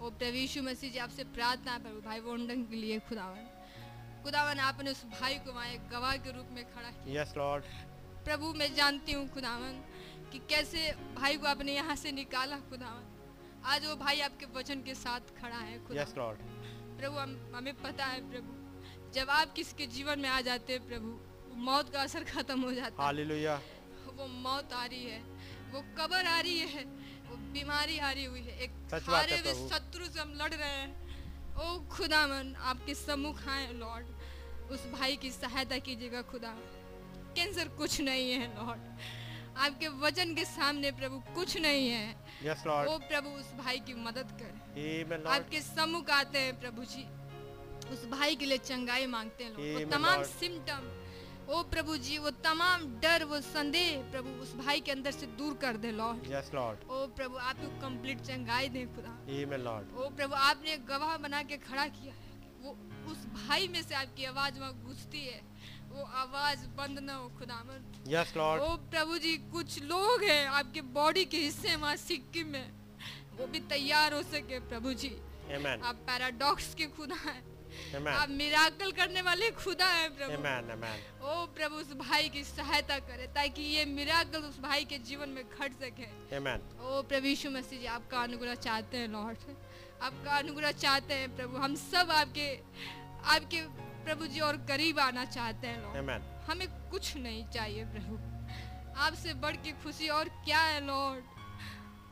[0.00, 3.48] ओ प्रभु यीशु मसीह जी आपसे प्रार्थना है प्रभु भाई वोंडन के लिए खुदावन
[4.24, 7.62] खुदावन आपने उस भाई को वहाँ एक गवाह के रूप में खड़ा किया। Yes, Lord.
[8.24, 9.80] प्रभु मैं जानती हूँ खुदावन
[10.32, 13.04] कि कैसे भाई को आपने यहाँ से निकाला खुदावन।
[13.72, 16.38] आज वो भाई आपके वचन के साथ खड़ा है Yes, खुदावन Lord.
[17.00, 18.52] प्रभु हम हमें पता है प्रभु
[19.14, 21.10] जब आप किसके जीवन में आ जाते हैं प्रभु
[21.64, 23.60] मौत का असर खत्म हो जाता है.
[24.16, 25.20] वो मौत आ रही है
[25.72, 26.84] वो कबर आ रही है
[27.28, 28.70] वो बीमारी आ रही हुई है। एक
[29.08, 30.90] हारे हुए शत्रु से हम लड़ रहे हैं।
[31.52, 34.06] ओ खुदावन आपके सम्मुख आए लॉर्ड।
[34.72, 36.54] उस भाई की सहायता कीजिएगा खुदा
[37.36, 38.80] कैंसर कुछ नहीं है लॉर्ड।
[39.58, 42.06] आपके वज़न के सामने प्रभु कुछ नहीं है।
[42.44, 43.08] Yes, ओ Lord.
[43.08, 44.52] प्रभु उस भाई की मदद कर।
[44.84, 47.04] Amen, आपके सम्मुख आते हैं प्रभु जी।
[47.92, 51.01] उस भाई के लिए चंगाई मांगते हैं वो तमाम सिम्टम्स सिम्टम
[51.50, 55.54] ओ प्रभु जी वो तमाम डर वो संदेह प्रभु उस भाई के अंदर से दूर
[55.62, 56.84] कर दे लॉर्ड Yes, Lord.
[56.90, 59.92] ओ प्रभु आप कंप्लीट चंगाई दें खुदा Amen, Lord.
[59.96, 62.30] ओ प्रभु आपने गवाह बना के खड़ा किया है
[62.64, 62.76] वो
[63.12, 65.40] उस भाई में से आपकी आवाज़ वहाँ घुसती है
[65.92, 68.60] वो आवाज़ बंद ना हो खुदावन Yes, Lord.
[68.62, 72.70] ओ प्रभु जी कुछ लोग हैं आपके बॉडी के हिस्से वहाँ सिक्किम में
[73.38, 75.12] वो भी तैयार हो सके प्रभु जी
[75.58, 75.82] Amen.
[75.84, 77.40] आप पैराडॉक्स के खुदा हैं
[77.96, 78.12] Amen.
[78.12, 80.70] आप मिराकल करने वाले खुदा हैं प्रभु Amen.
[80.74, 80.98] Amen.
[81.22, 85.44] ओ प्रभु उस भाई की सहायता करे ताकि ये मिराकल उस भाई के जीवन में
[85.44, 86.58] घट सके Amen.
[86.80, 89.38] ओ प्रभु यीशु मसीह जी आपका अनुग्रह चाहते हैं लॉर्ड
[90.02, 92.48] आपका अनुग्रह चाहते हैं प्रभु हम सब आपके
[93.36, 93.60] आपके
[94.04, 96.30] प्रभु जी और करीब आना चाहते हैं लॉर्ड Amen.
[96.50, 98.18] हमें कुछ नहीं चाहिए प्रभु
[99.02, 101.24] आपसे बढ़ के खुशी और क्या है लॉर्ड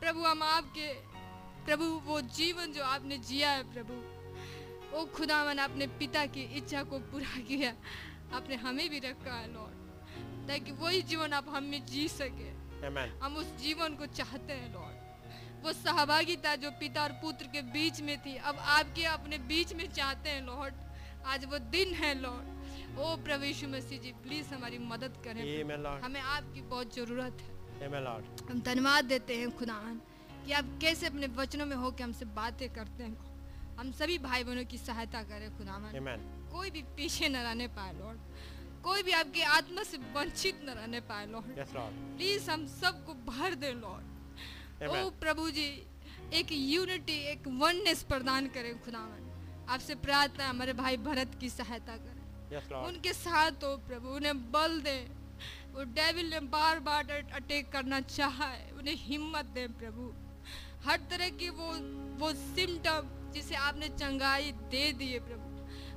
[0.01, 0.87] प्रभु हम आपके
[1.65, 3.93] प्रभु वो जीवन जो आपने जिया है प्रभु
[4.93, 7.73] ओ खुदावन आपने पिता की इच्छा को पूरा किया।
[8.33, 12.49] आपने हमें भी रखा है लॉर्ड ताकि वही जीवन आप हम में जी सके।
[12.81, 13.23] Amen.
[13.23, 14.99] हम उस जीवन को चाहते हैं लॉर्ड।
[15.63, 19.91] वो सहभागिता जो पिता और पुत्र के बीच में थी अब आपके अपने बीच में
[19.91, 20.73] चाहते हैं लॉर्ड।
[21.25, 25.41] आज वो दिन है लॉर्ड। ओ प्रभु यीशु मसीह जी प्लीज़ हमारी मदद करें।
[26.03, 27.59] हमें आपकी बहुत ज़रूरत है।
[28.49, 30.01] हम धन्यवाद देते हैं खुदावन
[30.45, 33.30] कि आप कैसे अपने वचनों में हो के हमसे बातें करते हैं
[33.81, 36.23] हम सभी भाई बहनों की सहायता करें खुदावन। Amen.
[36.49, 38.17] कोई भी पीछे न रहने पाए लॉर्ड
[38.83, 41.71] कोई भी आपकी आत्मा से वंचित न रहने पाए लॉर्ड Yes,
[42.17, 45.65] प्लीज़ हम सबको भर दे लॉर्ड ओ प्रभु जी
[46.39, 52.21] एक यूनिटी एक वननेस प्रदान करें खुदावन। आपसे प्रार्थना हमारे भाई भरत की सहायता करें।
[52.51, 54.99] Yes, उनके साथ हो प्रभु उन्हें बल दे।
[55.73, 60.11] वो डेविल ने बार बार अटैक करना चाहा है उन्हें हिम्मत दे प्रभु।
[60.85, 61.71] हर तरह की वो
[62.21, 65.47] वो सिम्टम जिसे आपने चंगाई दे दिए प्रभु।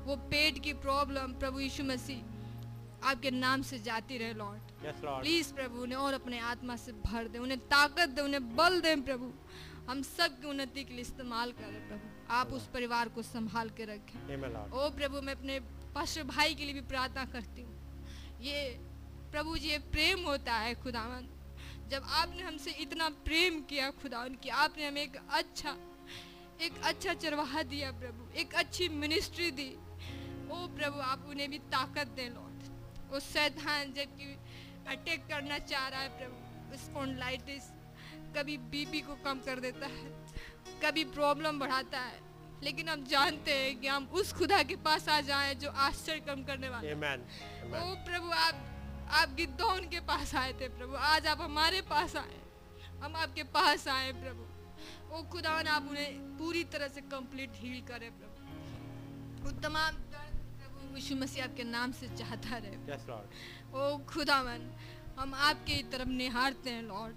[0.04, 5.52] वो पेट की प्रॉब्लम प्रभु यीशु मसीह आपके नाम से जाती रहे लॉर्ड Yes, प्लीज़
[5.54, 9.30] प्रभु उन्हें और अपने आत्मा से भर दे उन्हें ताकत दे उन्हें बल दे प्रभु।
[9.88, 13.84] हम सब की उन्नति के लिए इस्तेमाल करें प्रभु। आप उस परिवार को संभाल के
[13.84, 14.18] रखें।
[14.72, 15.58] ओ प्रभु मैं अपने
[15.94, 17.74] पास्टर भाई के लिए भी प्रार्थना करती हूँ।
[18.42, 18.60] ये
[19.32, 21.28] प्रभु जी ये प्रेम होता है खुदावन
[21.90, 25.76] जब आपने हमसे इतना प्रेम किया खुदावन कि आपने हमें एक अच्छा
[26.60, 29.70] एक अच्छा चरवाहा दिया प्रभु एक अच्छी मिनिस्ट्री दी।
[30.50, 34.36] ओ प्रभु आप उन्हें भी ताकत दें लॉर्ड वो शैतान जबकि
[34.88, 37.70] अटैक करना चाह रहा है प्रभु स्पॉन्डलाइटिस
[38.36, 40.12] कभी बीपी को कम कर देता है
[40.82, 42.22] कभी प्रॉब्लम बढ़ाता है।
[42.62, 46.42] लेकिन हम जानते हैं कि हम उस खुदा के पास आ जाएँ जो आश्चर्य कम
[46.44, 47.20] करने वाला है। Amen.
[47.76, 48.56] ओ प्रभु आप
[49.12, 52.40] आप गिद्धौन के पास आए थे प्रभु आज आप हमारे पास आए
[53.02, 54.46] हम आपके पास आए प्रभु।
[55.14, 60.96] ओ खुदावन आप उन्हें पूरी तरह से कंप्लीट हील करें प्रभु। वो तमाम दर्द प्रभु
[60.96, 63.04] यीशु मसीह आपके नाम से चाहता रहे। Yes.
[63.74, 64.64] ओ खुदावन
[65.18, 67.16] हम आपके तरफ़ निहारते हैं लॉर्ड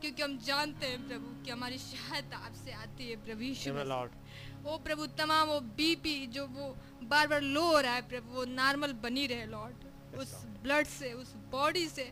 [0.00, 3.70] क्योंकि हम जानते हैं प्रभु कि हमारी सहायता आपसे आती है प्रभु यीशु.
[3.70, 6.68] ओ प्रभु तमाम वो बीपी जो वो
[7.08, 11.12] बार बार लो हो रहा है प्रभु वो नॉर्मल बनी रहे लॉर्ड उस ब्लड से
[11.14, 12.04] उस बॉडी से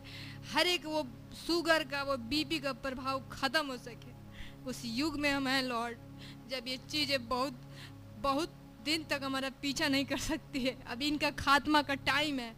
[0.54, 1.04] हर एक वो
[1.36, 4.11] शुगर का वो बीपी का प्रभाव खत्म हो सके।
[4.66, 5.98] उस युग में हम हैं लॉर्ड।
[6.50, 7.60] जब ये चीज़ें बहुत
[8.20, 12.54] बहुत दिन तक हमारा पीछा नहीं कर सकती है अभी इनका खात्मा का टाइम है।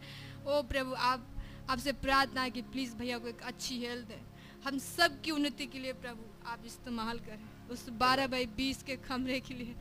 [0.46, 1.26] ओ प्रभु आप
[1.70, 4.20] आपसे प्रार्थना है कि प्लीज़ भैया को एक अच्छी हेल्थ है
[4.66, 8.96] हम सब की उन्नति के लिए प्रभु आप इस्तेमाल करें। उस बारह बाई बीस के
[8.98, 9.74] कमरे के लिए।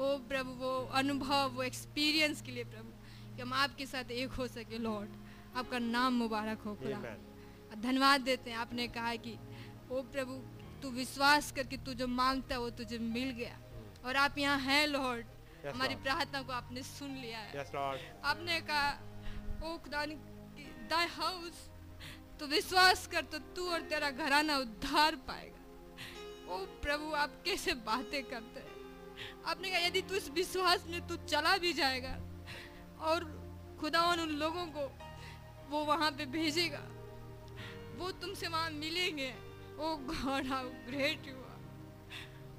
[0.00, 4.46] ओ प्रभु वो अनुभव वो एक्सपीरियंस के लिए प्रभु कि हम आपके साथ एक हो
[4.48, 5.10] सके लॉर्ड।
[5.56, 7.16] आपका नाम मुबारक हो खुदा.
[7.78, 9.36] धन्यवाद देते हैं। आपने कहा कि
[9.90, 10.34] ओ प्रभु
[10.84, 13.56] तू विश्वास करके तू जो माँगता है वो तुझे मिल गया।
[14.04, 17.74] और आप यहाँ हैं लॉर्ड। Yes, हमारी प्रार्थना को आपने सुन लिया है। Yes,
[18.24, 18.88] आपने कहा
[19.64, 20.04] ओ खुदा
[20.90, 21.68] दाई हाउस
[22.40, 28.22] तो विश्वास कर तो तू और तेरा घराना उद्धार पाएगा। ओ प्रभु आप कैसे बातें
[28.24, 28.74] करते हैं?
[29.46, 32.14] आपने कहा यदि तू इस विश्वास में तू चला भी जाएगा
[33.08, 33.24] और
[33.80, 34.84] खुदा उन लोगों को
[35.70, 36.84] वो वहाँ पे भेजेगा
[37.98, 39.32] वो तुमसे वहाँ मिलेंगे।
[39.74, 41.60] ओ God how great you are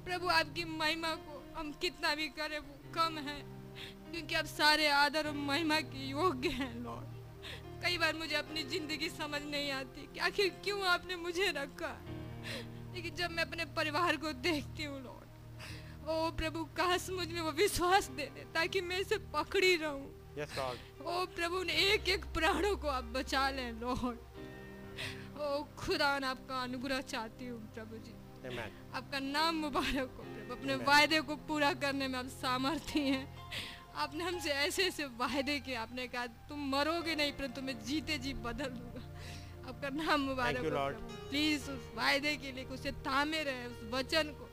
[0.04, 3.38] प्रभु आपकी महिमा को हम कितना भी करें वो कम है
[4.10, 7.14] क्योंकि आप सारे आदर और महिमा के योग्य हैं लॉर्ड
[7.84, 11.92] कई बार मुझे अपनी ज़िंदगी समझ नहीं आती कि आखिर क्यों आपने मुझे रखा?
[12.94, 18.08] लेकिन जब मैं अपने परिवार को देखती हूँ लॉर्ड ओ प्रभु काश मुझमें वो विश्वास
[18.16, 20.06] दे दे ताकि मैं इसे पकड़ी रहूँ।
[20.38, 20.58] Yes.
[21.02, 24.18] ओ प्रभु ने एक एक प्राणों को आप बचा लें लॉर्ड
[25.40, 28.12] ओ खुदा ने आपका अनुग्रह चाहती हूँ प्रभु जी।
[28.48, 28.94] Amen.
[28.94, 30.88] आपका नाम मुबारक हो प्रभु। अपने Amen.
[30.88, 33.36] वायदे को पूरा करने में आप सामर्थ्य हैं।
[33.94, 38.34] आपने हमसे ऐसे ऐसे वायदे किए आपने कहा तुम मरोगे नहीं परंतु मैं जीते जी
[38.34, 39.02] बदल दूँगा।
[39.68, 44.50] आपका नाम मुबारक हो प्लीज़ उस वायदे के लिए उसे थामे रहे उस वचन को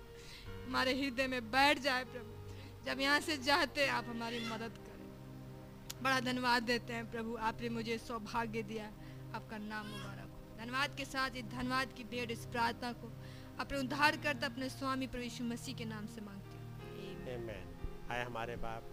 [0.68, 2.32] हमारे हृदय में बैठ जाए प्रभु।
[2.86, 7.98] जब यहाँ से जाते आप हमारी मदद करें। बड़ा धन्यवाद देते हैं प्रभु। आपने मुझे
[7.98, 8.92] सौभाग्य दिया।
[9.36, 10.13] आपका नाम मुबारक
[10.64, 13.14] धन्यवाद के साथ, इस धन्यवाद की भेंट, इस प्रार्थना को
[13.60, 16.64] अपने उद्धार करता अपने स्वामी प्रभु मसीह के नाम से मांगती हूँ.
[18.12, 18.84] आए हमारे बाप।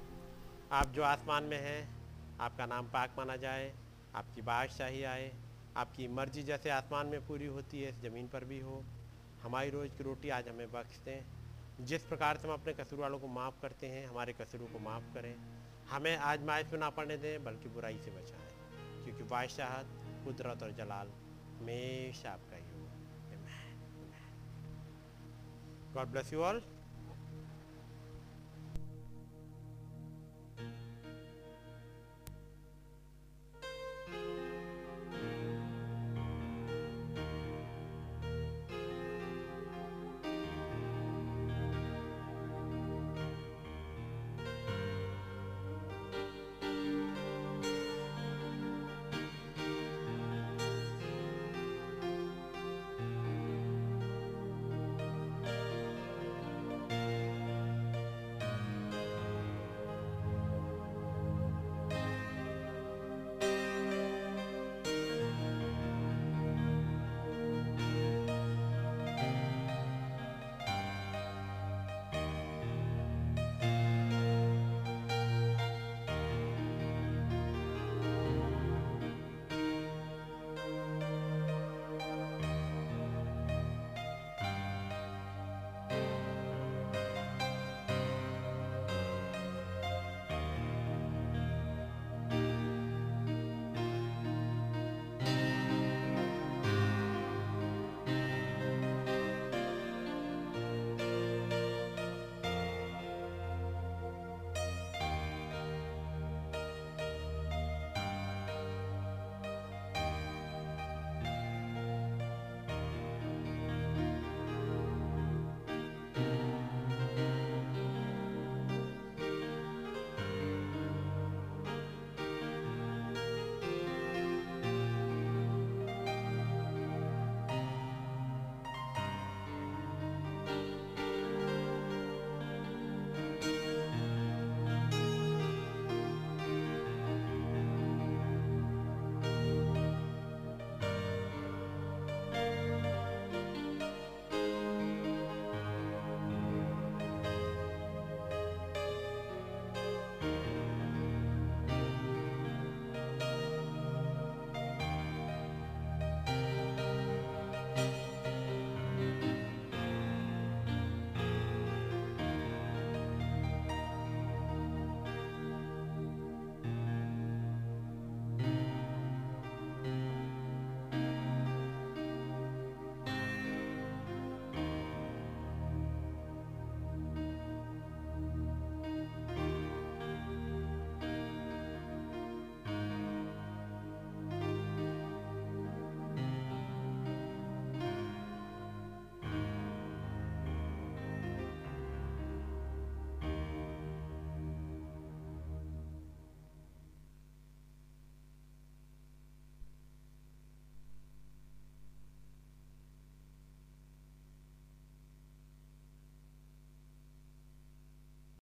[0.72, 1.96] आप जो आसमान में हैं,
[2.40, 3.74] आपका नाम पाक माना जाए,
[4.14, 5.32] आपकी बादशाही आए,
[5.76, 8.84] आपकी मर्ज़ी जैसे आसमान में पूरी होती है, ज़मीन पर भी हो,
[9.42, 11.24] हमारी रोज़ की रोटी आज हमें बख्श दें।
[11.80, 15.14] जिस प्रकार से हम अपने कसूर वालों को माफ़ करते हैं, हमारे कसूरों को माफ़
[15.14, 15.34] करें।
[15.90, 18.50] हमें आज माइस में ना पड़ने दें, बल्कि बुराई से बचाएँ।
[19.04, 19.86] क्योंकि बादशाहत,
[20.24, 21.12] कुदरत और जलाल
[21.59, 22.83] हमेशा आपका ही हो
[25.95, 26.61] गॉड ब्लेस यू ऑल